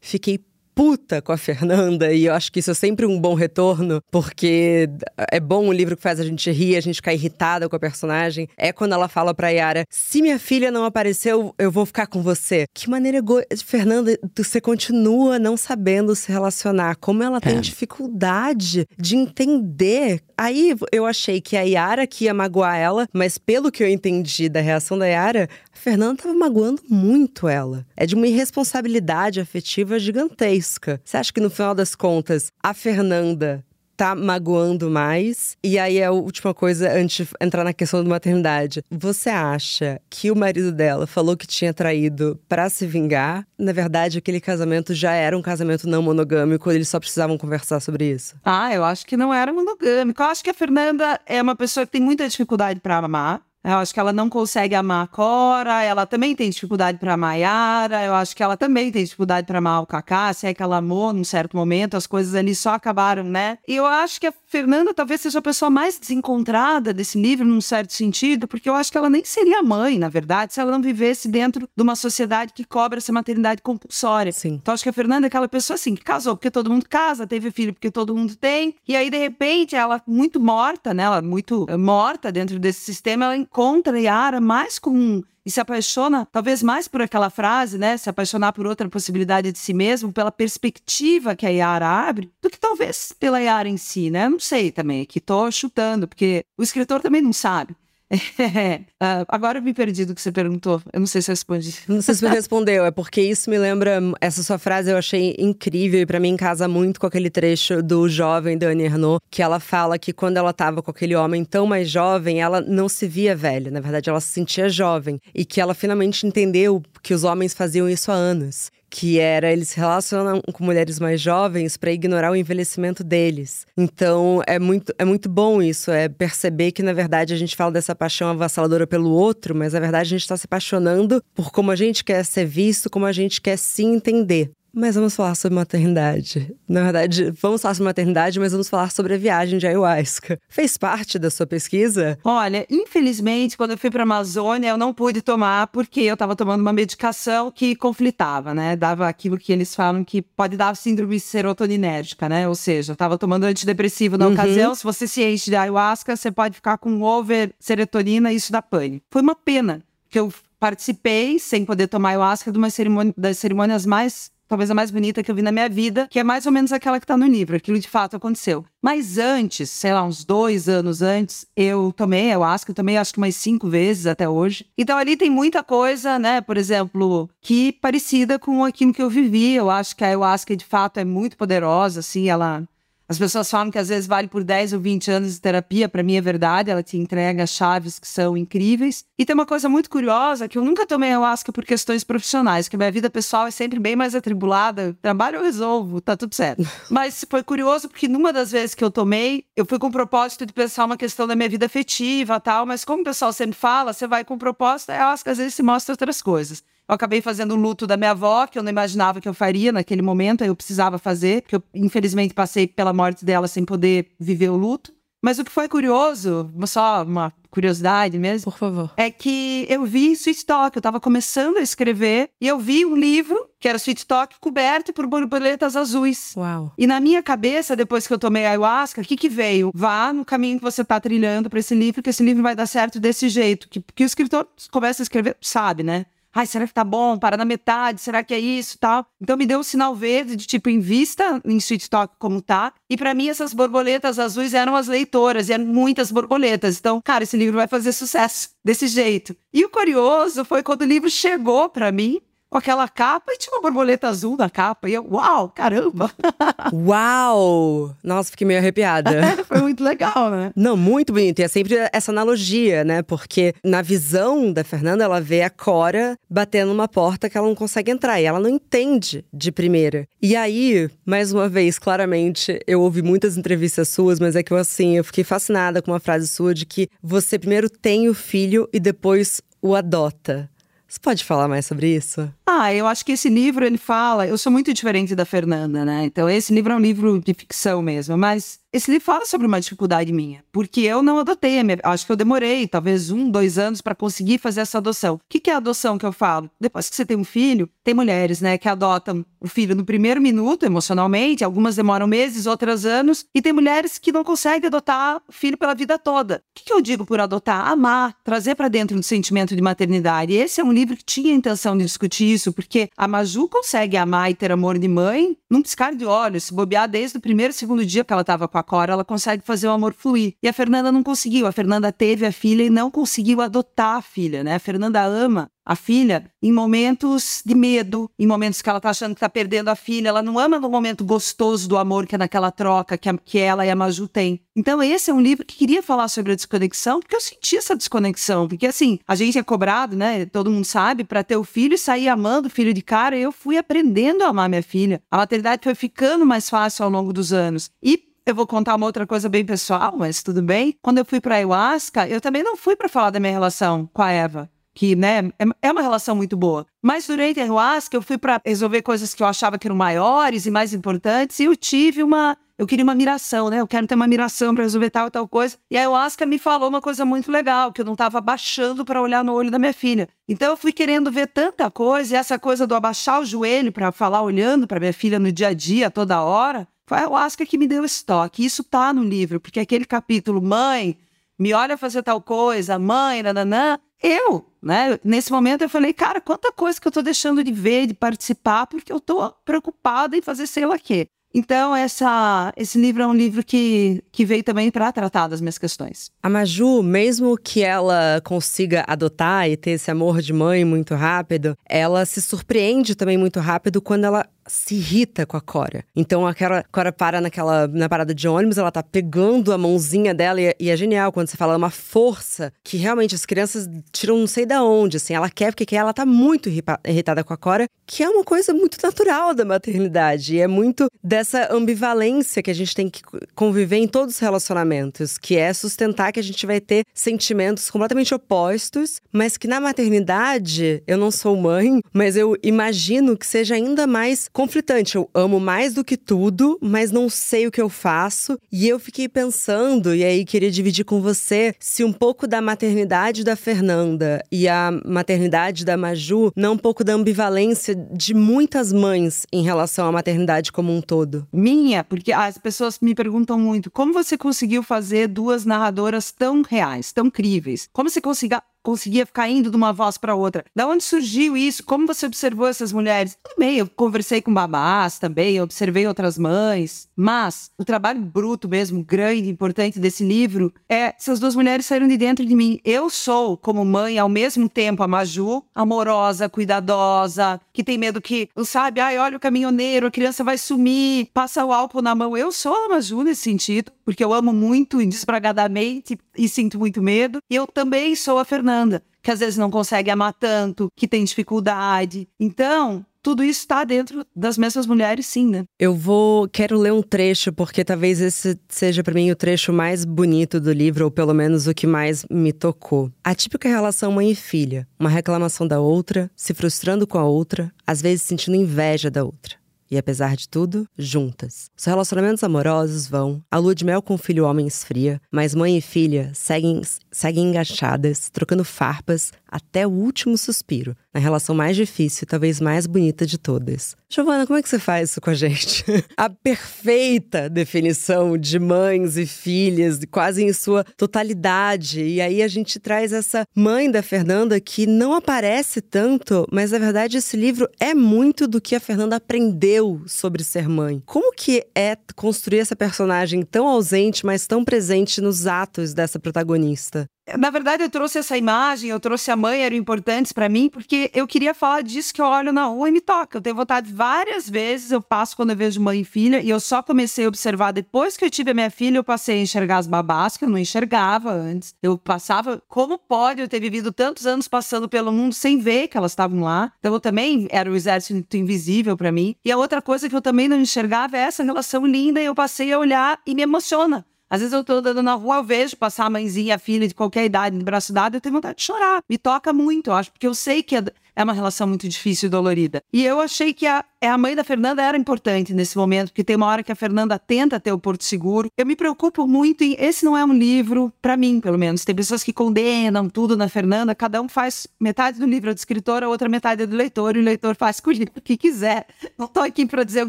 fiquei 0.00 0.38
puta 0.80 1.20
com 1.20 1.30
a 1.30 1.36
Fernanda, 1.36 2.10
e 2.10 2.24
eu 2.24 2.32
acho 2.32 2.50
que 2.50 2.60
isso 2.60 2.70
é 2.70 2.74
sempre 2.74 3.04
um 3.04 3.20
bom 3.20 3.34
retorno, 3.34 4.00
porque 4.10 4.88
é 5.30 5.38
bom 5.38 5.66
um 5.66 5.72
livro 5.74 5.94
que 5.94 6.02
faz 6.02 6.18
a 6.18 6.24
gente 6.24 6.50
rir, 6.50 6.74
a 6.74 6.80
gente 6.80 6.94
ficar 6.94 7.12
irritada 7.12 7.68
com 7.68 7.76
a 7.76 7.78
personagem. 7.78 8.48
É 8.56 8.72
quando 8.72 8.94
ela 8.94 9.06
fala 9.06 9.34
pra 9.34 9.50
Yara: 9.50 9.84
se 9.90 10.22
minha 10.22 10.38
filha 10.38 10.70
não 10.70 10.86
apareceu, 10.86 11.54
eu 11.58 11.70
vou 11.70 11.84
ficar 11.84 12.06
com 12.06 12.22
você. 12.22 12.64
Que 12.72 12.88
maneira. 12.88 13.20
Go... 13.20 13.42
Fernanda, 13.62 14.18
você 14.34 14.58
continua 14.58 15.38
não 15.38 15.54
sabendo 15.54 16.16
se 16.16 16.32
relacionar. 16.32 16.96
Como 16.96 17.22
ela 17.22 17.42
tem 17.42 17.58
é. 17.58 17.60
dificuldade 17.60 18.86
de 18.96 19.16
entender. 19.16 20.22
Aí 20.34 20.74
eu 20.90 21.04
achei 21.04 21.42
que 21.42 21.58
a 21.58 21.60
Yara 21.60 22.06
que 22.06 22.24
ia 22.24 22.32
magoar 22.32 22.78
ela, 22.78 23.06
mas 23.12 23.36
pelo 23.36 23.70
que 23.70 23.82
eu 23.82 23.88
entendi 23.88 24.48
da 24.48 24.62
reação 24.62 24.96
da 24.96 25.06
Yara, 25.06 25.46
Fernanda 25.80 26.22
tava 26.22 26.34
magoando 26.34 26.82
muito 26.90 27.48
ela. 27.48 27.86
É 27.96 28.04
de 28.04 28.14
uma 28.14 28.26
irresponsabilidade 28.26 29.40
afetiva 29.40 29.98
gigantesca. 29.98 31.00
Você 31.02 31.16
acha 31.16 31.32
que 31.32 31.40
no 31.40 31.48
final 31.48 31.74
das 31.74 31.94
contas, 31.94 32.52
a 32.62 32.74
Fernanda 32.74 33.64
tá 33.96 34.14
magoando 34.14 34.90
mais. 34.90 35.56
E 35.64 35.78
aí 35.78 36.02
a 36.02 36.10
última 36.10 36.52
coisa, 36.52 36.92
antes 36.92 37.26
de 37.26 37.32
entrar 37.40 37.64
na 37.64 37.72
questão 37.72 38.02
da 38.02 38.08
maternidade. 38.08 38.82
Você 38.90 39.30
acha 39.30 40.00
que 40.08 40.30
o 40.30 40.36
marido 40.36 40.70
dela 40.70 41.06
falou 41.06 41.34
que 41.34 41.46
tinha 41.46 41.72
traído 41.72 42.38
para 42.46 42.68
se 42.68 42.86
vingar? 42.86 43.46
Na 43.58 43.72
verdade, 43.72 44.18
aquele 44.18 44.40
casamento 44.40 44.92
já 44.94 45.12
era 45.12 45.36
um 45.36 45.42
casamento 45.42 45.88
não 45.88 46.02
monogâmico, 46.02 46.70
eles 46.70 46.88
só 46.88 47.00
precisavam 47.00 47.38
conversar 47.38 47.80
sobre 47.80 48.10
isso. 48.10 48.36
Ah, 48.44 48.74
eu 48.74 48.84
acho 48.84 49.06
que 49.06 49.16
não 49.16 49.32
era 49.32 49.50
monogâmico. 49.50 50.22
Eu 50.22 50.26
acho 50.26 50.44
que 50.44 50.50
a 50.50 50.54
Fernanda 50.54 51.18
é 51.26 51.40
uma 51.40 51.56
pessoa 51.56 51.86
que 51.86 51.92
tem 51.92 52.02
muita 52.02 52.28
dificuldade 52.28 52.80
para 52.80 52.98
amar. 52.98 53.42
Eu 53.62 53.76
acho 53.76 53.92
que 53.92 54.00
ela 54.00 54.12
não 54.12 54.30
consegue 54.30 54.74
amar 54.74 55.04
a 55.04 55.06
Cora, 55.06 55.82
ela 55.82 56.06
também 56.06 56.34
tem 56.34 56.48
dificuldade 56.48 56.98
para 56.98 57.12
amar 57.12 57.32
a 57.32 57.36
Yara, 57.36 58.04
eu 58.04 58.14
acho 58.14 58.34
que 58.34 58.42
ela 58.42 58.56
também 58.56 58.90
tem 58.90 59.04
dificuldade 59.04 59.46
para 59.46 59.58
amar 59.58 59.82
o 59.82 59.86
Kaká, 59.86 60.32
se 60.32 60.46
é 60.46 60.54
que 60.54 60.62
ela 60.62 60.78
amou 60.78 61.12
num 61.12 61.24
certo 61.24 61.56
momento, 61.56 61.96
as 61.96 62.06
coisas 62.06 62.34
ali 62.34 62.54
só 62.54 62.70
acabaram, 62.70 63.22
né? 63.22 63.58
E 63.68 63.76
eu 63.76 63.84
acho 63.84 64.18
que 64.18 64.26
a 64.26 64.32
Fernanda 64.46 64.94
talvez 64.94 65.20
seja 65.20 65.40
a 65.40 65.42
pessoa 65.42 65.68
mais 65.68 65.98
desencontrada 65.98 66.94
desse 66.94 67.20
livro, 67.20 67.46
num 67.46 67.60
certo 67.60 67.92
sentido, 67.92 68.48
porque 68.48 68.68
eu 68.68 68.74
acho 68.74 68.90
que 68.90 68.96
ela 68.96 69.10
nem 69.10 69.24
seria 69.24 69.62
mãe, 69.62 69.98
na 69.98 70.08
verdade, 70.08 70.54
se 70.54 70.60
ela 70.60 70.72
não 70.72 70.80
vivesse 70.80 71.28
dentro 71.28 71.68
de 71.76 71.82
uma 71.82 71.94
sociedade 71.94 72.54
que 72.54 72.64
cobra 72.64 72.98
essa 72.98 73.12
maternidade 73.12 73.60
compulsória. 73.60 74.32
Sim. 74.32 74.58
Então 74.62 74.72
acho 74.72 74.82
que 74.82 74.88
a 74.88 74.92
Fernanda 74.92 75.26
é 75.26 75.28
aquela 75.28 75.48
pessoa 75.48 75.74
assim, 75.74 75.94
que 75.94 76.02
casou 76.02 76.34
porque 76.34 76.50
todo 76.50 76.70
mundo 76.70 76.86
casa, 76.88 77.26
teve 77.26 77.50
filho 77.50 77.74
porque 77.74 77.90
todo 77.90 78.16
mundo 78.16 78.34
tem, 78.36 78.74
e 78.88 78.96
aí 78.96 79.10
de 79.10 79.18
repente 79.18 79.76
ela 79.76 80.02
muito 80.06 80.40
morta, 80.40 80.94
né? 80.94 81.02
Ela 81.02 81.20
muito 81.20 81.66
morta 81.78 82.32
dentro 82.32 82.58
desse 82.58 82.80
sistema, 82.80 83.26
ela 83.26 83.49
encontra 83.50 83.98
Yara 84.00 84.40
mais 84.40 84.78
com 84.78 85.22
e 85.44 85.50
se 85.50 85.58
apaixona, 85.58 86.28
talvez 86.30 86.62
mais 86.62 86.86
por 86.86 87.00
aquela 87.00 87.30
frase, 87.30 87.78
né? 87.78 87.96
Se 87.96 88.10
apaixonar 88.10 88.52
por 88.52 88.66
outra 88.66 88.88
possibilidade 88.88 89.50
de 89.50 89.58
si 89.58 89.72
mesmo, 89.72 90.12
pela 90.12 90.30
perspectiva 90.30 91.34
que 91.34 91.46
a 91.46 91.48
Yara 91.48 91.88
abre, 91.88 92.30
do 92.42 92.50
que 92.50 92.58
talvez 92.58 93.12
pela 93.18 93.40
Yara 93.40 93.68
em 93.68 93.78
si, 93.78 94.10
né? 94.10 94.28
Não 94.28 94.38
sei 94.38 94.70
também, 94.70 95.04
que 95.06 95.18
tô 95.18 95.50
chutando, 95.50 96.06
porque 96.06 96.44
o 96.58 96.62
escritor 96.62 97.00
também 97.00 97.22
não 97.22 97.32
sabe. 97.32 97.74
Uh, 98.12 99.24
agora 99.28 99.58
eu 99.58 99.62
me 99.62 99.72
perdi 99.72 100.04
do 100.04 100.14
que 100.14 100.20
você 100.20 100.32
perguntou. 100.32 100.82
Eu 100.92 101.00
não 101.00 101.06
sei 101.06 101.22
se 101.22 101.30
eu 101.30 101.32
respondi. 101.32 101.74
Não 101.86 102.02
sei 102.02 102.14
se 102.14 102.20
você 102.20 102.28
respondeu, 102.28 102.84
é 102.84 102.90
porque 102.90 103.20
isso 103.20 103.48
me 103.48 103.58
lembra. 103.58 104.00
Essa 104.20 104.42
sua 104.42 104.58
frase 104.58 104.90
eu 104.90 104.96
achei 104.96 105.36
incrível 105.38 106.00
e 106.00 106.06
para 106.06 106.18
mim 106.18 106.36
casa 106.36 106.66
muito 106.66 107.00
com 107.00 107.06
aquele 107.06 107.30
trecho 107.30 107.82
do 107.82 108.08
jovem 108.08 108.58
Dani 108.58 108.86
Arnaud, 108.86 109.20
que 109.30 109.42
ela 109.42 109.60
fala 109.60 109.98
que 109.98 110.12
quando 110.12 110.36
ela 110.38 110.52
tava 110.52 110.82
com 110.82 110.90
aquele 110.90 111.14
homem 111.14 111.44
tão 111.44 111.66
mais 111.66 111.88
jovem, 111.88 112.40
ela 112.40 112.60
não 112.60 112.88
se 112.88 113.06
via 113.06 113.36
velha. 113.36 113.70
Na 113.70 113.80
verdade, 113.80 114.10
ela 114.10 114.20
se 114.20 114.28
sentia 114.28 114.68
jovem. 114.68 115.20
E 115.34 115.44
que 115.44 115.60
ela 115.60 115.74
finalmente 115.74 116.26
entendeu 116.26 116.82
que 117.02 117.14
os 117.14 117.22
homens 117.22 117.54
faziam 117.54 117.88
isso 117.88 118.10
há 118.10 118.14
anos 118.14 118.70
que 118.90 119.20
era 119.20 119.52
eles 119.52 119.72
relacionam 119.72 120.42
com 120.52 120.64
mulheres 120.64 120.98
mais 120.98 121.20
jovens 121.20 121.76
para 121.76 121.92
ignorar 121.92 122.32
o 122.32 122.36
envelhecimento 122.36 123.04
deles. 123.04 123.66
Então 123.76 124.42
é 124.46 124.58
muito, 124.58 124.92
é 124.98 125.04
muito 125.04 125.28
bom 125.28 125.62
isso, 125.62 125.90
é 125.92 126.08
perceber 126.08 126.72
que 126.72 126.82
na 126.82 126.92
verdade 126.92 127.32
a 127.32 127.36
gente 127.36 127.54
fala 127.54 127.70
dessa 127.70 127.94
paixão 127.94 128.28
avassaladora 128.28 128.86
pelo 128.86 129.10
outro, 129.10 129.54
mas 129.54 129.72
na 129.72 129.80
verdade 129.80 130.08
a 130.08 130.10
gente 130.10 130.22
está 130.22 130.36
se 130.36 130.46
apaixonando 130.46 131.22
por 131.34 131.52
como 131.52 131.70
a 131.70 131.76
gente 131.76 132.02
quer 132.02 132.24
ser 132.24 132.44
visto, 132.44 132.90
como 132.90 133.06
a 133.06 133.12
gente 133.12 133.40
quer 133.40 133.56
se 133.56 133.84
entender. 133.84 134.50
Mas 134.72 134.94
vamos 134.94 135.14
falar 135.14 135.34
sobre 135.34 135.56
maternidade. 135.56 136.54
Na 136.68 136.82
verdade, 136.82 137.32
vamos 137.40 137.60
falar 137.60 137.74
sobre 137.74 137.88
maternidade, 137.88 138.38
mas 138.38 138.52
vamos 138.52 138.68
falar 138.68 138.90
sobre 138.90 139.14
a 139.14 139.18
viagem 139.18 139.58
de 139.58 139.66
ayahuasca. 139.66 140.38
Fez 140.48 140.76
parte 140.76 141.18
da 141.18 141.30
sua 141.30 141.46
pesquisa? 141.46 142.18
Olha, 142.24 142.66
infelizmente, 142.70 143.56
quando 143.56 143.72
eu 143.72 143.78
fui 143.78 143.90
para 143.90 144.02
a 144.02 144.04
Amazônia, 144.04 144.68
eu 144.68 144.76
não 144.76 144.94
pude 144.94 145.22
tomar 145.22 145.66
porque 145.68 146.00
eu 146.00 146.14
estava 146.14 146.36
tomando 146.36 146.60
uma 146.60 146.72
medicação 146.72 147.50
que 147.50 147.74
conflitava, 147.74 148.54
né? 148.54 148.76
Dava 148.76 149.08
aquilo 149.08 149.38
que 149.38 149.52
eles 149.52 149.74
falam 149.74 150.04
que 150.04 150.22
pode 150.22 150.56
dar 150.56 150.76
síndrome 150.76 151.18
serotoninérgica, 151.18 152.28
né? 152.28 152.48
Ou 152.48 152.54
seja, 152.54 152.92
eu 152.92 152.94
estava 152.94 153.18
tomando 153.18 153.44
antidepressivo 153.44 154.16
na 154.16 154.26
uhum. 154.26 154.34
ocasião. 154.34 154.74
Se 154.74 154.84
você 154.84 155.06
se 155.06 155.22
enche 155.24 155.50
de 155.50 155.56
ayahuasca, 155.56 156.16
você 156.16 156.30
pode 156.30 156.54
ficar 156.54 156.78
com 156.78 157.02
over 157.02 157.52
serotonina 157.58 158.32
e 158.32 158.36
isso 158.36 158.52
dá 158.52 158.62
pânico. 158.62 159.04
Foi 159.10 159.22
uma 159.22 159.34
pena 159.34 159.82
que 160.08 160.18
eu 160.18 160.32
participei 160.58 161.38
sem 161.38 161.64
poder 161.64 161.88
tomar 161.88 162.10
ayahuasca 162.10 162.52
de 162.52 162.58
uma 162.58 162.68
cerimônia 162.68 163.14
das 163.16 163.38
cerimônias 163.38 163.86
mais 163.86 164.30
talvez 164.50 164.68
a 164.68 164.74
mais 164.74 164.90
bonita 164.90 165.22
que 165.22 165.30
eu 165.30 165.34
vi 165.34 165.42
na 165.42 165.52
minha 165.52 165.68
vida, 165.68 166.08
que 166.10 166.18
é 166.18 166.24
mais 166.24 166.44
ou 166.44 166.50
menos 166.50 166.72
aquela 166.72 166.98
que 166.98 167.06
tá 167.06 167.16
no 167.16 167.24
livro. 167.24 167.56
Aquilo 167.56 167.78
de 167.78 167.88
fato 167.88 168.16
aconteceu. 168.16 168.64
Mas 168.82 169.16
antes, 169.16 169.70
sei 169.70 169.92
lá, 169.92 170.02
uns 170.02 170.24
dois 170.24 170.68
anos 170.68 171.02
antes, 171.02 171.46
eu 171.56 171.92
tomei 171.96 172.30
ayahuasca, 172.30 172.72
eu 172.72 172.74
tomei 172.74 172.96
acho 172.96 173.12
que 173.12 173.18
umas 173.18 173.36
cinco 173.36 173.68
vezes 173.68 174.06
até 174.06 174.28
hoje. 174.28 174.66
Então 174.76 174.98
ali 174.98 175.16
tem 175.16 175.30
muita 175.30 175.62
coisa, 175.62 176.18
né? 176.18 176.40
Por 176.40 176.56
exemplo, 176.56 177.30
que 177.40 177.70
parecida 177.70 178.40
com 178.40 178.64
aquilo 178.64 178.92
que 178.92 179.02
eu 179.02 179.08
vivi. 179.08 179.54
Eu 179.54 179.70
acho 179.70 179.94
que 179.94 180.02
a 180.02 180.08
ayahuasca 180.08 180.56
de 180.56 180.64
fato 180.64 180.98
é 180.98 181.04
muito 181.04 181.36
poderosa, 181.36 182.00
assim, 182.00 182.28
ela 182.28 182.64
as 183.10 183.18
pessoas 183.18 183.50
falam 183.50 183.72
que 183.72 183.78
às 183.78 183.88
vezes 183.88 184.06
vale 184.06 184.28
por 184.28 184.44
10 184.44 184.72
ou 184.72 184.78
20 184.78 185.10
anos 185.10 185.34
de 185.34 185.40
terapia, 185.40 185.88
para 185.88 186.00
mim 186.00 186.14
é 186.14 186.20
verdade, 186.20 186.70
ela 186.70 186.80
te 186.80 186.96
entrega 186.96 187.44
chaves 187.44 187.98
que 187.98 188.06
são 188.06 188.36
incríveis. 188.36 189.04
E 189.18 189.26
tem 189.26 189.34
uma 189.34 189.44
coisa 189.44 189.68
muito 189.68 189.90
curiosa, 189.90 190.46
que 190.46 190.56
eu 190.56 190.64
nunca 190.64 190.86
tomei 190.86 191.08
ayahuasca 191.08 191.50
por 191.52 191.64
questões 191.64 192.04
profissionais, 192.04 192.68
que 192.68 192.76
minha 192.76 192.92
vida 192.92 193.10
pessoal 193.10 193.48
é 193.48 193.50
sempre 193.50 193.80
bem 193.80 193.96
mais 193.96 194.14
atribulada, 194.14 194.96
trabalho 195.02 195.38
eu 195.38 195.42
resolvo, 195.42 196.00
tá 196.00 196.16
tudo 196.16 196.36
certo. 196.36 196.62
Mas 196.88 197.24
foi 197.28 197.42
curioso 197.42 197.88
porque 197.88 198.06
numa 198.06 198.32
das 198.32 198.52
vezes 198.52 198.76
que 198.76 198.84
eu 198.84 198.92
tomei, 198.92 199.44
eu 199.56 199.66
fui 199.66 199.80
com 199.80 199.88
o 199.88 199.92
propósito 199.92 200.46
de 200.46 200.52
pensar 200.52 200.84
uma 200.84 200.96
questão 200.96 201.26
da 201.26 201.34
minha 201.34 201.48
vida 201.48 201.66
afetiva 201.66 202.38
tal, 202.38 202.64
mas 202.64 202.84
como 202.84 203.02
o 203.02 203.04
pessoal 203.04 203.32
sempre 203.32 203.56
fala, 203.58 203.92
você 203.92 204.06
vai 204.06 204.24
com 204.24 204.34
o 204.34 204.38
propósito, 204.38 204.90
a 204.90 204.94
ayahuasca 204.94 205.32
às 205.32 205.38
vezes 205.38 205.54
se 205.54 205.64
mostra 205.64 205.92
outras 205.92 206.22
coisas. 206.22 206.62
Eu 206.90 206.94
acabei 206.94 207.20
fazendo 207.20 207.52
o 207.52 207.56
luto 207.56 207.86
da 207.86 207.96
minha 207.96 208.10
avó, 208.10 208.48
que 208.48 208.58
eu 208.58 208.64
não 208.64 208.70
imaginava 208.70 209.20
que 209.20 209.28
eu 209.28 209.32
faria 209.32 209.70
naquele 209.70 210.02
momento, 210.02 210.42
aí 210.42 210.48
eu 210.48 210.56
precisava 210.56 210.98
fazer, 210.98 211.42
porque 211.42 211.54
eu 211.54 211.62
infelizmente 211.72 212.34
passei 212.34 212.66
pela 212.66 212.92
morte 212.92 213.24
dela 213.24 213.46
sem 213.46 213.64
poder 213.64 214.08
viver 214.18 214.48
o 214.48 214.56
luto. 214.56 214.92
Mas 215.22 215.38
o 215.38 215.44
que 215.44 215.52
foi 215.52 215.68
curioso, 215.68 216.50
só 216.66 217.04
uma 217.04 217.32
curiosidade 217.48 218.18
mesmo. 218.18 218.50
Por 218.50 218.58
favor. 218.58 218.90
É 218.96 219.08
que 219.08 219.66
eu 219.68 219.84
vi 219.84 220.12
Sweet 220.12 220.44
Talk, 220.44 220.76
eu 220.76 220.80
estava 220.80 220.98
começando 220.98 221.58
a 221.58 221.60
escrever 221.60 222.30
e 222.40 222.48
eu 222.48 222.58
vi 222.58 222.84
um 222.84 222.96
livro 222.96 223.48
que 223.60 223.68
era 223.68 223.78
Sweet 223.78 224.04
Talk 224.06 224.34
coberto 224.40 224.92
por 224.92 225.06
borboletas 225.06 225.76
azuis. 225.76 226.34
Uau. 226.36 226.72
E 226.76 226.88
na 226.88 226.98
minha 226.98 227.22
cabeça, 227.22 227.76
depois 227.76 228.08
que 228.08 228.12
eu 228.12 228.18
tomei 228.18 228.46
ayahuasca, 228.46 229.00
o 229.00 229.04
que 229.04 229.16
que 229.16 229.28
veio? 229.28 229.70
Vá 229.72 230.12
no 230.12 230.24
caminho 230.24 230.58
que 230.58 230.64
você 230.64 230.82
está 230.82 230.98
trilhando 230.98 231.48
para 231.48 231.60
esse 231.60 231.74
livro, 231.74 232.02
que 232.02 232.10
esse 232.10 232.24
livro 232.24 232.42
vai 232.42 232.56
dar 232.56 232.66
certo 232.66 232.98
desse 232.98 233.28
jeito. 233.28 233.68
Que, 233.68 233.80
que 233.94 234.02
o 234.02 234.06
escritor 234.06 234.48
começa 234.72 235.02
a 235.02 235.04
escrever, 235.04 235.36
sabe, 235.40 235.84
né? 235.84 236.06
Ai, 236.32 236.46
será 236.46 236.66
que 236.66 236.72
tá 236.72 236.84
bom? 236.84 237.18
Para 237.18 237.36
na 237.36 237.44
metade, 237.44 238.00
será 238.00 238.22
que 238.22 238.32
é 238.32 238.38
isso 238.38 238.78
tal? 238.78 239.04
Então 239.20 239.36
me 239.36 239.46
deu 239.46 239.58
um 239.58 239.64
sinal 239.64 239.94
verde 239.96 240.36
de 240.36 240.46
tipo, 240.46 240.70
invista 240.70 241.40
em 241.44 241.56
Sweet 241.56 241.90
Talk 241.90 242.14
como 242.18 242.40
tá. 242.40 242.72
E 242.88 242.96
para 242.96 243.12
mim, 243.14 243.28
essas 243.28 243.52
borboletas 243.52 244.18
azuis 244.18 244.54
eram 244.54 244.76
as 244.76 244.86
leitoras, 244.86 245.48
e 245.48 245.52
eram 245.52 245.66
muitas 245.66 246.12
borboletas. 246.12 246.78
Então, 246.78 247.00
cara, 247.02 247.24
esse 247.24 247.36
livro 247.36 247.56
vai 247.56 247.66
fazer 247.66 247.92
sucesso 247.92 248.50
desse 248.64 248.86
jeito. 248.86 249.36
E 249.52 249.64
o 249.64 249.70
curioso 249.70 250.44
foi 250.44 250.62
quando 250.62 250.82
o 250.82 250.86
livro 250.86 251.10
chegou 251.10 251.68
para 251.68 251.90
mim, 251.90 252.20
com 252.50 252.58
aquela 252.58 252.88
capa 252.88 253.32
e 253.32 253.38
tinha 253.38 253.54
uma 253.54 253.62
borboleta 253.62 254.08
azul 254.08 254.36
na 254.36 254.50
capa. 254.50 254.90
E 254.90 254.94
eu, 254.94 255.06
uau, 255.08 255.48
caramba! 255.48 256.10
Uau! 256.74 257.94
Nossa, 258.02 258.30
fiquei 258.32 258.46
meio 258.46 258.58
arrepiada. 258.58 259.10
Foi 259.46 259.60
muito 259.60 259.84
legal, 259.84 260.30
né? 260.30 260.50
Não, 260.56 260.76
muito 260.76 261.12
bonito. 261.12 261.38
E 261.38 261.44
é 261.44 261.48
sempre 261.48 261.76
essa 261.92 262.10
analogia, 262.10 262.82
né? 262.82 263.02
Porque 263.02 263.54
na 263.64 263.80
visão 263.80 264.52
da 264.52 264.64
Fernanda, 264.64 265.04
ela 265.04 265.20
vê 265.20 265.42
a 265.42 265.50
Cora 265.50 266.18
batendo 266.28 266.70
numa 266.70 266.88
porta 266.88 267.30
que 267.30 267.38
ela 267.38 267.46
não 267.46 267.54
consegue 267.54 267.92
entrar. 267.92 268.20
E 268.20 268.24
ela 268.24 268.40
não 268.40 268.50
entende 268.50 269.24
de 269.32 269.52
primeira. 269.52 270.08
E 270.20 270.34
aí, 270.34 270.90
mais 271.06 271.32
uma 271.32 271.48
vez, 271.48 271.78
claramente, 271.78 272.58
eu 272.66 272.80
ouvi 272.80 273.00
muitas 273.00 273.36
entrevistas 273.36 273.88
suas, 273.88 274.18
mas 274.18 274.34
é 274.34 274.42
que 274.42 274.52
eu, 274.52 274.56
assim, 274.56 274.96
eu 274.96 275.04
fiquei 275.04 275.22
fascinada 275.22 275.80
com 275.80 275.92
uma 275.92 276.00
frase 276.00 276.26
sua 276.26 276.52
de 276.52 276.66
que 276.66 276.88
você 277.00 277.38
primeiro 277.38 277.70
tem 277.70 278.08
o 278.08 278.14
filho 278.14 278.68
e 278.72 278.80
depois 278.80 279.40
o 279.62 279.74
adota. 279.76 280.50
Você 280.90 280.98
pode 281.00 281.24
falar 281.24 281.46
mais 281.46 281.66
sobre 281.66 281.86
isso? 281.94 282.28
Ah, 282.44 282.74
eu 282.74 282.84
acho 282.84 283.04
que 283.04 283.12
esse 283.12 283.28
livro 283.28 283.64
ele 283.64 283.78
fala. 283.78 284.26
Eu 284.26 284.36
sou 284.36 284.50
muito 284.50 284.74
diferente 284.74 285.14
da 285.14 285.24
Fernanda, 285.24 285.84
né? 285.84 286.02
Então, 286.04 286.28
esse 286.28 286.52
livro 286.52 286.72
é 286.72 286.76
um 286.76 286.80
livro 286.80 287.20
de 287.20 287.32
ficção 287.32 287.80
mesmo, 287.80 288.18
mas 288.18 288.58
esse 288.72 288.88
livro 288.88 289.04
fala 289.04 289.26
sobre 289.26 289.48
uma 289.48 289.60
dificuldade 289.60 290.12
minha, 290.12 290.44
porque 290.52 290.82
eu 290.82 291.02
não 291.02 291.18
adotei. 291.18 291.60
Minha, 291.62 291.78
acho 291.82 292.06
que 292.06 292.12
eu 292.12 292.16
demorei, 292.16 292.68
talvez 292.68 293.10
um, 293.10 293.28
dois 293.28 293.58
anos, 293.58 293.80
para 293.80 293.96
conseguir 293.96 294.38
fazer 294.38 294.60
essa 294.60 294.78
adoção. 294.78 295.16
O 295.16 295.20
que, 295.28 295.40
que 295.40 295.50
é 295.50 295.54
a 295.54 295.56
adoção 295.56 295.98
que 295.98 296.06
eu 296.06 296.12
falo? 296.12 296.48
Depois 296.60 296.88
que 296.88 296.94
você 296.94 297.04
tem 297.04 297.16
um 297.16 297.24
filho, 297.24 297.68
tem 297.82 297.94
mulheres, 297.94 298.40
né, 298.40 298.56
que 298.56 298.68
adotam 298.68 299.26
o 299.40 299.48
filho 299.48 299.74
no 299.74 299.84
primeiro 299.84 300.20
minuto, 300.20 300.64
emocionalmente, 300.64 301.42
algumas 301.42 301.74
demoram 301.74 302.06
meses, 302.06 302.46
outras 302.46 302.84
anos, 302.84 303.24
e 303.34 303.42
tem 303.42 303.52
mulheres 303.52 303.98
que 303.98 304.12
não 304.12 304.22
conseguem 304.22 304.68
adotar 304.68 305.20
o 305.28 305.32
filho 305.32 305.58
pela 305.58 305.74
vida 305.74 305.98
toda. 305.98 306.36
O 306.36 306.40
que, 306.54 306.64
que 306.66 306.72
eu 306.72 306.80
digo 306.80 307.04
por 307.04 307.18
adotar? 307.18 307.66
Amar, 307.66 308.14
trazer 308.22 308.54
para 308.54 308.68
dentro 308.68 308.96
um 308.96 309.02
sentimento 309.02 309.56
de 309.56 309.62
maternidade. 309.62 310.32
Esse 310.32 310.60
é 310.60 310.64
um 310.64 310.72
livro 310.72 310.96
que 310.96 311.04
tinha 311.04 311.32
a 311.32 311.36
intenção 311.36 311.76
de 311.76 311.84
discutir 311.84 312.32
isso, 312.32 312.52
porque 312.52 312.88
a 312.96 313.08
Maju 313.08 313.48
consegue 313.48 313.96
amar 313.96 314.30
e 314.30 314.34
ter 314.34 314.52
amor 314.52 314.78
de 314.78 314.86
mãe 314.86 315.36
num 315.50 315.62
piscar 315.62 315.94
de 315.94 316.04
olhos, 316.04 316.44
se 316.44 316.54
bobear 316.54 316.88
desde 316.88 317.18
o 317.18 317.20
primeiro, 317.20 317.52
segundo 317.52 317.84
dia 317.84 318.04
que 318.04 318.12
ela 318.12 318.22
estava 318.22 318.46
com 318.46 318.58
a 318.58 318.59
Cora, 318.62 318.92
ela 318.92 319.04
consegue 319.04 319.42
fazer 319.44 319.68
o 319.68 319.72
amor 319.72 319.94
fluir. 319.94 320.34
E 320.42 320.48
a 320.48 320.52
Fernanda 320.52 320.90
não 320.92 321.02
conseguiu. 321.02 321.46
A 321.46 321.52
Fernanda 321.52 321.92
teve 321.92 322.26
a 322.26 322.32
filha 322.32 322.62
e 322.62 322.70
não 322.70 322.90
conseguiu 322.90 323.40
adotar 323.40 323.96
a 323.96 324.02
filha, 324.02 324.42
né? 324.44 324.54
A 324.54 324.60
Fernanda 324.60 325.02
ama 325.02 325.50
a 325.70 325.76
filha 325.76 326.28
em 326.42 326.52
momentos 326.52 327.42
de 327.46 327.54
medo, 327.54 328.10
em 328.18 328.26
momentos 328.26 328.60
que 328.60 328.68
ela 328.68 328.80
tá 328.80 328.90
achando 328.90 329.14
que 329.14 329.20
tá 329.20 329.28
perdendo 329.28 329.68
a 329.68 329.76
filha. 329.76 330.08
Ela 330.08 330.20
não 330.20 330.36
ama 330.36 330.58
no 330.58 330.68
momento 330.68 331.04
gostoso 331.04 331.68
do 331.68 331.78
amor 331.78 332.08
que 332.08 332.16
é 332.16 332.18
naquela 332.18 332.50
troca 332.50 332.98
que, 332.98 333.08
a, 333.08 333.16
que 333.16 333.38
ela 333.38 333.64
e 333.64 333.70
a 333.70 333.76
Maju 333.76 334.08
têm. 334.08 334.40
Então, 334.56 334.82
esse 334.82 335.12
é 335.12 335.14
um 335.14 335.20
livro 335.20 335.46
que 335.46 335.56
queria 335.56 335.80
falar 335.80 336.08
sobre 336.08 336.32
a 336.32 336.34
desconexão, 336.34 336.98
porque 336.98 337.14
eu 337.14 337.20
senti 337.20 337.56
essa 337.56 337.76
desconexão. 337.76 338.48
Porque, 338.48 338.66
assim, 338.66 338.98
a 339.06 339.14
gente 339.14 339.38
é 339.38 339.42
cobrado, 339.44 339.94
né? 339.94 340.26
Todo 340.26 340.50
mundo 340.50 340.64
sabe, 340.64 341.04
para 341.04 341.22
ter 341.22 341.36
o 341.36 341.44
filho 341.44 341.74
e 341.74 341.78
sair 341.78 342.08
amando 342.08 342.48
o 342.48 342.50
filho 342.50 342.74
de 342.74 342.82
cara. 342.82 343.16
Eu 343.16 343.30
fui 343.30 343.56
aprendendo 343.56 344.24
a 344.24 344.28
amar 344.28 344.48
minha 344.48 344.62
filha. 344.64 345.00
A 345.08 345.18
maternidade 345.18 345.62
foi 345.62 345.76
ficando 345.76 346.26
mais 346.26 346.50
fácil 346.50 346.84
ao 346.84 346.90
longo 346.90 347.12
dos 347.12 347.32
anos. 347.32 347.70
E 347.80 348.09
eu 348.30 348.34
vou 348.34 348.46
contar 348.46 348.76
uma 348.76 348.86
outra 348.86 349.06
coisa 349.06 349.28
bem 349.28 349.44
pessoal, 349.44 349.94
mas 349.96 350.22
tudo 350.22 350.40
bem. 350.40 350.76
Quando 350.80 350.98
eu 350.98 351.04
fui 351.04 351.20
para 351.20 351.34
ayahuasca, 351.34 352.08
eu 352.08 352.20
também 352.20 352.42
não 352.42 352.56
fui 352.56 352.76
para 352.76 352.88
falar 352.88 353.10
da 353.10 353.20
minha 353.20 353.32
relação 353.32 353.88
com 353.92 354.02
a 354.02 354.10
Eva 354.10 354.48
que, 354.72 354.94
né, 354.94 355.30
é, 355.38 355.68
é 355.68 355.72
uma 355.72 355.82
relação 355.82 356.14
muito 356.14 356.36
boa. 356.36 356.66
Mas 356.80 357.06
durante 357.06 357.40
a 357.40 357.42
ayahuasca, 357.42 357.96
eu 357.96 358.02
fui 358.02 358.16
para 358.16 358.40
resolver 358.44 358.82
coisas 358.82 359.14
que 359.14 359.22
eu 359.22 359.26
achava 359.26 359.58
que 359.58 359.66
eram 359.66 359.76
maiores 359.76 360.46
e 360.46 360.50
mais 360.50 360.72
importantes, 360.72 361.38
e 361.40 361.44
eu 361.44 361.56
tive 361.56 362.02
uma. 362.02 362.36
Eu 362.56 362.66
queria 362.66 362.84
uma 362.84 362.94
miração, 362.94 363.48
né? 363.48 363.58
Eu 363.60 363.66
quero 363.66 363.86
ter 363.86 363.94
uma 363.94 364.06
miração 364.06 364.54
para 364.54 364.64
resolver 364.64 364.90
tal 364.90 365.08
e 365.08 365.10
tal 365.10 365.26
coisa. 365.26 365.56
E 365.70 365.76
a 365.78 365.80
ayahuasca 365.80 366.26
me 366.26 366.38
falou 366.38 366.68
uma 366.68 366.80
coisa 366.80 367.06
muito 367.06 367.32
legal, 367.32 367.72
que 367.72 367.80
eu 367.80 367.84
não 367.86 367.94
estava 367.94 368.18
abaixando 368.18 368.84
para 368.84 369.00
olhar 369.00 369.24
no 369.24 369.32
olho 369.32 369.50
da 369.50 369.58
minha 369.58 369.72
filha. 369.72 370.08
Então 370.28 370.50
eu 370.50 370.56
fui 370.56 370.70
querendo 370.70 371.10
ver 371.10 371.26
tanta 371.26 371.70
coisa, 371.70 372.14
e 372.14 372.16
essa 372.18 372.38
coisa 372.38 372.66
do 372.66 372.74
abaixar 372.74 373.20
o 373.20 373.24
joelho 373.24 373.72
para 373.72 373.90
falar 373.90 374.22
olhando 374.22 374.66
para 374.66 374.78
minha 374.78 374.92
filha 374.92 375.18
no 375.18 375.32
dia 375.32 375.48
a 375.48 375.54
dia, 375.54 375.90
toda 375.90 376.22
hora, 376.22 376.68
foi 376.90 376.98
a 376.98 377.02
ayahuasca 377.02 377.46
que 377.46 377.56
me 377.56 377.68
deu 377.68 377.84
esse 377.84 378.04
toque. 378.04 378.44
Isso 378.44 378.64
tá 378.64 378.92
no 378.92 379.04
livro, 379.04 379.38
porque 379.38 379.60
aquele 379.60 379.84
capítulo, 379.84 380.42
mãe, 380.42 380.98
me 381.38 381.52
olha 381.52 381.78
fazer 381.78 382.02
tal 382.02 382.20
coisa, 382.20 382.80
mãe, 382.80 383.22
nananã. 383.22 383.78
Eu, 384.02 384.44
né? 384.60 384.98
Nesse 385.04 385.30
momento 385.30 385.62
eu 385.62 385.68
falei, 385.68 385.92
cara, 385.92 386.20
quanta 386.20 386.50
coisa 386.50 386.80
que 386.80 386.88
eu 386.88 386.90
tô 386.90 387.00
deixando 387.00 387.44
de 387.44 387.52
ver, 387.52 387.86
de 387.86 387.94
participar, 387.94 388.66
porque 388.66 388.92
eu 388.92 388.98
tô 388.98 389.30
preocupada 389.44 390.16
em 390.16 390.22
fazer 390.22 390.48
sei 390.48 390.66
lá 390.66 390.76
quê. 390.80 391.06
Então, 391.32 391.76
essa, 391.76 392.52
esse 392.56 392.76
livro 392.76 393.04
é 393.04 393.06
um 393.06 393.14
livro 393.14 393.44
que, 393.44 394.02
que 394.10 394.24
veio 394.24 394.42
também 394.42 394.68
para 394.68 394.90
tratar 394.90 395.28
das 395.28 395.40
minhas 395.40 395.58
questões. 395.58 396.10
A 396.20 396.28
Maju, 396.28 396.82
mesmo 396.82 397.38
que 397.38 397.62
ela 397.62 398.20
consiga 398.24 398.84
adotar 398.88 399.48
e 399.48 399.56
ter 399.56 399.72
esse 399.72 399.92
amor 399.92 400.20
de 400.20 400.32
mãe 400.32 400.64
muito 400.64 400.92
rápido, 400.96 401.56
ela 401.68 402.04
se 402.04 402.20
surpreende 402.20 402.96
também 402.96 403.16
muito 403.16 403.38
rápido 403.38 403.80
quando 403.80 404.06
ela 404.06 404.26
se 404.50 404.74
irrita 404.74 405.24
com 405.24 405.36
a 405.36 405.40
Cora. 405.40 405.84
Então 405.94 406.26
a 406.26 406.34
Cora 406.70 406.92
para 406.92 407.20
naquela 407.20 407.66
na 407.68 407.88
parada 407.88 408.14
de 408.14 408.26
ônibus, 408.28 408.58
ela 408.58 408.70
tá 408.70 408.82
pegando 408.82 409.52
a 409.52 409.58
mãozinha 409.58 410.14
dela 410.14 410.40
e, 410.40 410.54
e, 410.58 410.70
é 410.70 410.76
genial 410.76 411.12
quando 411.12 411.28
você 411.28 411.36
fala 411.36 411.54
é 411.54 411.56
uma 411.56 411.70
força 411.70 412.52
que 412.64 412.76
realmente 412.76 413.14
as 413.14 413.24
crianças 413.24 413.68
tiram 413.92 414.18
não 414.18 414.26
sei 414.26 414.44
da 414.44 414.62
onde, 414.62 414.96
assim, 414.96 415.14
ela 415.14 415.30
quer 415.30 415.52
porque 415.52 415.66
quer, 415.66 415.76
ela 415.76 415.92
tá 415.92 416.04
muito 416.04 416.48
irritada 416.48 417.22
com 417.22 417.32
a 417.32 417.36
Cora, 417.36 417.66
que 417.86 418.02
é 418.02 418.08
uma 418.08 418.24
coisa 418.24 418.52
muito 418.52 418.78
natural 418.82 419.34
da 419.34 419.44
maternidade 419.44 420.36
e 420.36 420.40
é 420.40 420.46
muito 420.46 420.88
dessa 421.02 421.52
ambivalência 421.52 422.42
que 422.42 422.50
a 422.50 422.54
gente 422.54 422.74
tem 422.74 422.88
que 422.88 423.02
conviver 423.34 423.76
em 423.76 423.88
todos 423.88 424.16
os 424.16 424.20
relacionamentos, 424.20 425.16
que 425.16 425.36
é 425.36 425.52
sustentar 425.52 426.12
que 426.12 426.20
a 426.20 426.22
gente 426.22 426.46
vai 426.46 426.60
ter 426.60 426.84
sentimentos 426.94 427.70
completamente 427.70 428.14
opostos, 428.14 429.00
mas 429.12 429.36
que 429.36 429.48
na 429.48 429.60
maternidade, 429.60 430.82
eu 430.86 430.98
não 430.98 431.10
sou 431.10 431.36
mãe, 431.36 431.80
mas 431.92 432.16
eu 432.16 432.36
imagino 432.42 433.16
que 433.16 433.26
seja 433.26 433.54
ainda 433.54 433.86
mais 433.86 434.28
conflitante. 434.40 434.96
Eu 434.96 435.10
amo 435.14 435.38
mais 435.38 435.74
do 435.74 435.84
que 435.84 435.98
tudo, 435.98 436.58
mas 436.62 436.90
não 436.90 437.10
sei 437.10 437.46
o 437.46 437.50
que 437.50 437.60
eu 437.60 437.68
faço. 437.68 438.38
E 438.50 438.66
eu 438.66 438.78
fiquei 438.78 439.06
pensando, 439.06 439.94
e 439.94 440.02
aí 440.02 440.24
queria 440.24 440.50
dividir 440.50 440.82
com 440.82 441.02
você, 441.02 441.54
se 441.60 441.84
um 441.84 441.92
pouco 441.92 442.26
da 442.26 442.40
maternidade 442.40 443.22
da 443.22 443.36
Fernanda 443.36 444.24
e 444.32 444.48
a 444.48 444.70
maternidade 444.86 445.62
da 445.62 445.76
Maju 445.76 446.32
não 446.34 446.54
um 446.54 446.56
pouco 446.56 446.82
da 446.82 446.94
ambivalência 446.94 447.74
de 447.74 448.14
muitas 448.14 448.72
mães 448.72 449.26
em 449.30 449.42
relação 449.42 449.86
à 449.86 449.92
maternidade 449.92 450.50
como 450.50 450.74
um 450.74 450.80
todo. 450.80 451.28
Minha, 451.30 451.84
porque 451.84 452.10
as 452.10 452.38
pessoas 452.38 452.78
me 452.80 452.94
perguntam 452.94 453.38
muito: 453.38 453.70
como 453.70 453.92
você 453.92 454.16
conseguiu 454.16 454.62
fazer 454.62 455.06
duas 455.06 455.44
narradoras 455.44 456.12
tão 456.12 456.40
reais, 456.40 456.92
tão 456.92 457.10
críveis? 457.10 457.68
Como 457.74 457.90
você 457.90 458.00
conseguiu 458.00 458.38
conseguia 458.62 459.06
ficar 459.06 459.28
indo 459.28 459.50
de 459.50 459.56
uma 459.56 459.72
voz 459.72 459.96
para 459.98 460.14
outra. 460.14 460.44
Da 460.54 460.66
onde 460.66 460.84
surgiu 460.84 461.36
isso? 461.36 461.64
Como 461.64 461.86
você 461.86 462.06
observou 462.06 462.46
essas 462.46 462.72
mulheres? 462.72 463.16
Também, 463.22 463.58
eu 463.58 463.68
conversei 463.68 464.20
com 464.20 464.32
babás 464.32 464.98
também, 464.98 465.40
observei 465.40 465.86
outras 465.86 466.18
mães. 466.18 466.88
Mas 466.96 467.50
o 467.58 467.64
trabalho 467.64 468.00
bruto 468.00 468.48
mesmo, 468.48 468.84
grande, 468.84 469.28
importante 469.28 469.78
desse 469.78 470.04
livro 470.04 470.52
é 470.68 470.94
essas 470.96 471.18
duas 471.18 471.34
mulheres 471.34 471.66
saíram 471.66 471.88
de 471.88 471.96
dentro 471.96 472.24
de 472.24 472.34
mim. 472.34 472.60
Eu 472.64 472.90
sou, 472.90 473.36
como 473.36 473.64
mãe, 473.64 473.98
ao 473.98 474.08
mesmo 474.08 474.48
tempo 474.48 474.82
a 474.82 474.88
Maju, 474.88 475.42
amorosa, 475.54 476.28
cuidadosa, 476.28 477.40
que 477.52 477.64
tem 477.64 477.78
medo 477.78 478.00
que, 478.00 478.28
sabe, 478.44 478.80
ai, 478.80 478.98
olha 478.98 479.16
o 479.16 479.20
caminhoneiro, 479.20 479.86
a 479.86 479.90
criança 479.90 480.22
vai 480.24 480.36
sumir, 480.36 481.08
passa 481.14 481.44
o 481.44 481.52
álcool 481.52 481.82
na 481.82 481.94
mão. 481.94 482.16
Eu 482.16 482.32
sou 482.32 482.54
a 482.54 482.68
Maju 482.68 483.02
nesse 483.02 483.22
sentido, 483.22 483.72
porque 483.90 484.04
eu 484.04 484.14
amo 484.14 484.32
muito 484.32 484.86
desbragadamente 484.86 485.98
e 486.16 486.28
sinto 486.28 486.60
muito 486.60 486.80
medo. 486.80 487.18
E 487.28 487.34
eu 487.34 487.44
também 487.44 487.96
sou 487.96 488.20
a 488.20 488.24
Fernanda 488.24 488.80
que 489.02 489.10
às 489.10 489.18
vezes 489.18 489.36
não 489.36 489.50
consegue 489.50 489.90
amar 489.90 490.12
tanto, 490.12 490.68
que 490.76 490.86
tem 490.86 491.02
dificuldade. 491.02 492.06
Então, 492.20 492.84
tudo 493.02 493.24
isso 493.24 493.40
está 493.40 493.64
dentro 493.64 494.04
das 494.14 494.36
mesmas 494.36 494.66
mulheres, 494.66 495.06
sim, 495.06 495.26
né? 495.26 495.44
Eu 495.58 495.74
vou. 495.74 496.28
Quero 496.28 496.58
ler 496.58 496.72
um 496.72 496.82
trecho, 496.82 497.32
porque 497.32 497.64
talvez 497.64 498.00
esse 498.00 498.38
seja 498.46 498.84
para 498.84 498.94
mim 498.94 499.10
o 499.10 499.16
trecho 499.16 499.52
mais 499.52 499.84
bonito 499.86 500.38
do 500.38 500.52
livro, 500.52 500.84
ou 500.84 500.90
pelo 500.90 501.14
menos 501.14 501.46
o 501.46 501.54
que 501.54 501.66
mais 501.66 502.04
me 502.10 502.32
tocou. 502.32 502.92
A 503.02 503.14
típica 503.14 503.48
relação 503.48 503.90
mãe 503.90 504.10
e 504.10 504.14
filha: 504.14 504.68
uma 504.78 504.90
reclamação 504.90 505.48
da 505.48 505.58
outra, 505.60 506.10
se 506.14 506.34
frustrando 506.34 506.86
com 506.86 506.98
a 506.98 507.04
outra, 507.04 507.50
às 507.66 507.80
vezes 507.80 508.02
sentindo 508.02 508.36
inveja 508.36 508.90
da 508.90 509.02
outra 509.02 509.39
e, 509.70 509.78
apesar 509.78 510.16
de 510.16 510.28
tudo, 510.28 510.66
juntas. 510.76 511.50
Os 511.56 511.64
relacionamentos 511.64 512.24
amorosos 512.24 512.88
vão, 512.88 513.22
a 513.30 513.38
lua 513.38 513.54
de 513.54 513.64
mel 513.64 513.80
com 513.80 513.94
o 513.94 513.98
filho 513.98 514.24
homem 514.24 514.46
esfria, 514.46 515.00
mas 515.10 515.34
mãe 515.34 515.56
e 515.56 515.60
filha 515.60 516.10
seguem, 516.14 516.60
seguem 516.90 517.28
engaixadas, 517.28 518.10
trocando 518.10 518.44
farpas 518.44 519.12
até 519.30 519.66
o 519.66 519.70
último 519.70 520.18
suspiro, 520.18 520.76
na 520.92 520.98
relação 520.98 521.34
mais 521.34 521.56
difícil 521.56 522.02
e 522.02 522.06
talvez 522.06 522.40
mais 522.40 522.66
bonita 522.66 523.06
de 523.06 523.16
todas. 523.16 523.76
Giovana, 523.88 524.26
como 524.26 524.38
é 524.38 524.42
que 524.42 524.48
você 524.48 524.58
faz 524.58 524.90
isso 524.90 525.00
com 525.00 525.10
a 525.10 525.14
gente? 525.14 525.64
a 525.96 526.10
perfeita 526.10 527.28
definição 527.28 528.18
de 528.18 528.38
mães 528.40 528.96
e 528.96 529.06
filhas, 529.06 529.78
quase 529.90 530.24
em 530.24 530.32
sua 530.32 530.64
totalidade. 530.76 531.80
E 531.80 532.00
aí 532.00 532.22
a 532.22 532.28
gente 532.28 532.58
traz 532.58 532.92
essa 532.92 533.24
mãe 533.34 533.70
da 533.70 533.82
Fernanda 533.82 534.40
que 534.40 534.66
não 534.66 534.94
aparece 534.94 535.60
tanto, 535.60 536.26
mas 536.32 536.50
na 536.50 536.58
verdade 536.58 536.96
esse 536.96 537.16
livro 537.16 537.48
é 537.60 537.72
muito 537.72 538.26
do 538.26 538.40
que 538.40 538.56
a 538.56 538.60
Fernanda 538.60 538.96
aprendeu 538.96 539.59
sobre 539.86 540.24
ser 540.24 540.48
mãe. 540.48 540.82
Como 540.86 541.12
que 541.12 541.46
é 541.54 541.76
construir 541.94 542.40
essa 542.40 542.56
personagem 542.56 543.22
tão 543.22 543.46
ausente, 543.46 544.04
mas 544.04 544.26
tão 544.26 544.44
presente 544.44 545.00
nos 545.00 545.26
atos 545.26 545.74
dessa 545.74 545.98
protagonista? 545.98 546.86
Na 547.18 547.30
verdade, 547.30 547.62
eu 547.62 547.70
trouxe 547.70 547.98
essa 547.98 548.16
imagem, 548.16 548.70
eu 548.70 548.80
trouxe 548.80 549.10
a 549.10 549.16
mãe, 549.16 549.42
eram 549.42 549.56
importantes 549.56 550.12
para 550.12 550.28
mim, 550.28 550.48
porque 550.48 550.90
eu 550.94 551.06
queria 551.06 551.34
falar 551.34 551.62
disso 551.62 551.92
que 551.92 552.00
eu 552.00 552.06
olho 552.06 552.32
na 552.32 552.46
rua 552.46 552.68
e 552.68 552.72
me 552.72 552.80
toca. 552.80 553.18
Eu 553.18 553.22
tenho 553.22 553.36
vontade 553.36 553.72
várias 553.72 554.28
vezes, 554.28 554.70
eu 554.70 554.80
passo 554.80 555.16
quando 555.16 555.30
eu 555.30 555.36
vejo 555.36 555.60
mãe 555.60 555.80
e 555.80 555.84
filha, 555.84 556.20
e 556.20 556.30
eu 556.30 556.38
só 556.38 556.62
comecei 556.62 557.04
a 557.04 557.08
observar 557.08 557.52
depois 557.52 557.96
que 557.96 558.04
eu 558.04 558.10
tive 558.10 558.30
a 558.30 558.34
minha 558.34 558.50
filha, 558.50 558.78
eu 558.78 558.84
passei 558.84 559.18
a 559.18 559.22
enxergar 559.22 559.58
as 559.58 559.66
babás, 559.66 560.16
que 560.16 560.24
eu 560.24 560.28
não 560.28 560.38
enxergava 560.38 561.12
antes. 561.12 561.54
Eu 561.62 561.76
passava, 561.76 562.42
como 562.48 562.78
pode 562.78 563.20
eu 563.20 563.28
ter 563.28 563.40
vivido 563.40 563.72
tantos 563.72 564.06
anos 564.06 564.28
passando 564.28 564.68
pelo 564.68 564.92
mundo 564.92 565.14
sem 565.14 565.38
ver 565.38 565.68
que 565.68 565.76
elas 565.76 565.92
estavam 565.92 566.20
lá? 566.20 566.52
Então 566.58 566.72
eu 566.72 566.80
também 566.80 567.26
era 567.30 567.50
o 567.50 567.56
exército 567.56 568.16
invisível 568.16 568.76
para 568.76 568.92
mim. 568.92 569.16
E 569.24 569.32
a 569.32 569.36
outra 569.36 569.60
coisa 569.60 569.88
que 569.88 569.96
eu 569.96 570.02
também 570.02 570.28
não 570.28 570.40
enxergava 570.40 570.96
é 570.96 571.00
essa 571.00 571.22
relação 571.22 571.66
linda, 571.66 572.00
e 572.00 572.04
eu 572.04 572.14
passei 572.14 572.52
a 572.52 572.58
olhar 572.58 572.98
e 573.06 573.14
me 573.14 573.22
emociona. 573.22 573.84
Às 574.10 574.20
vezes 574.20 574.34
eu 574.34 574.42
tô 574.42 574.54
andando 574.54 574.82
na 574.82 574.94
rua, 574.94 575.18
eu 575.18 575.24
vejo 575.24 575.56
passar 575.56 575.86
a 575.86 575.90
mãezinha, 575.90 576.34
a 576.34 576.38
filha 576.38 576.66
de 576.66 576.74
qualquer 576.74 577.04
idade, 577.04 577.38
de 577.38 577.44
braço 577.44 577.72
dado, 577.72 577.94
eu 577.94 578.00
tenho 578.00 578.12
vontade 578.12 578.38
de 578.38 578.42
chorar. 578.42 578.82
Me 578.88 578.98
toca 578.98 579.32
muito, 579.32 579.70
eu 579.70 579.74
acho, 579.74 579.92
porque 579.92 580.06
eu 580.06 580.14
sei 580.14 580.42
que 580.42 580.56
é, 580.56 580.64
é 580.96 581.04
uma 581.04 581.12
relação 581.12 581.46
muito 581.46 581.68
difícil 581.68 582.08
e 582.08 582.10
dolorida. 582.10 582.60
E 582.72 582.84
eu 582.84 583.00
achei 583.00 583.32
que 583.32 583.46
a, 583.46 583.64
é 583.80 583.88
a 583.88 583.96
mãe 583.96 584.14
da 584.14 584.22
Fernanda 584.22 584.62
era 584.62 584.76
importante 584.76 585.32
nesse 585.32 585.56
momento, 585.56 585.88
porque 585.88 586.04
tem 586.04 586.16
uma 586.16 586.26
hora 586.26 586.42
que 586.42 586.52
a 586.52 586.54
Fernanda 586.54 586.98
tenta 586.98 587.40
ter 587.40 587.50
o 587.50 587.58
porto 587.58 587.82
seguro. 587.82 588.30
Eu 588.36 588.44
me 588.44 588.54
preocupo 588.54 589.06
muito 589.06 589.42
em 589.42 589.56
esse 589.58 589.84
não 589.84 589.96
é 589.96 590.04
um 590.04 590.12
livro 590.12 590.70
para 590.82 590.96
mim, 590.96 591.18
pelo 591.18 591.38
menos. 591.38 591.64
Tem 591.64 591.74
pessoas 591.74 592.02
que 592.02 592.12
condenam 592.12 592.90
tudo 592.90 593.16
na 593.16 593.28
Fernanda, 593.28 593.74
cada 593.74 594.02
um 594.02 594.08
faz 594.08 594.46
metade 594.60 594.98
do 594.98 595.06
livro 595.06 595.30
é 595.30 595.34
do 595.34 595.38
escritor, 595.38 595.82
a 595.82 595.88
outra 595.88 596.08
metade 596.08 596.42
é 596.42 596.46
do 596.46 596.54
leitor, 596.54 596.96
e 596.96 597.00
o 597.00 597.02
leitor 597.02 597.34
faz 597.34 597.58
com 597.58 597.70
o 597.70 597.72
livro 597.72 598.00
que 598.02 598.16
quiser. 598.16 598.66
Não 598.98 599.06
tô 599.06 599.20
aqui 599.20 599.46
para 599.46 599.64
dizer 599.64 599.84
o 599.84 599.88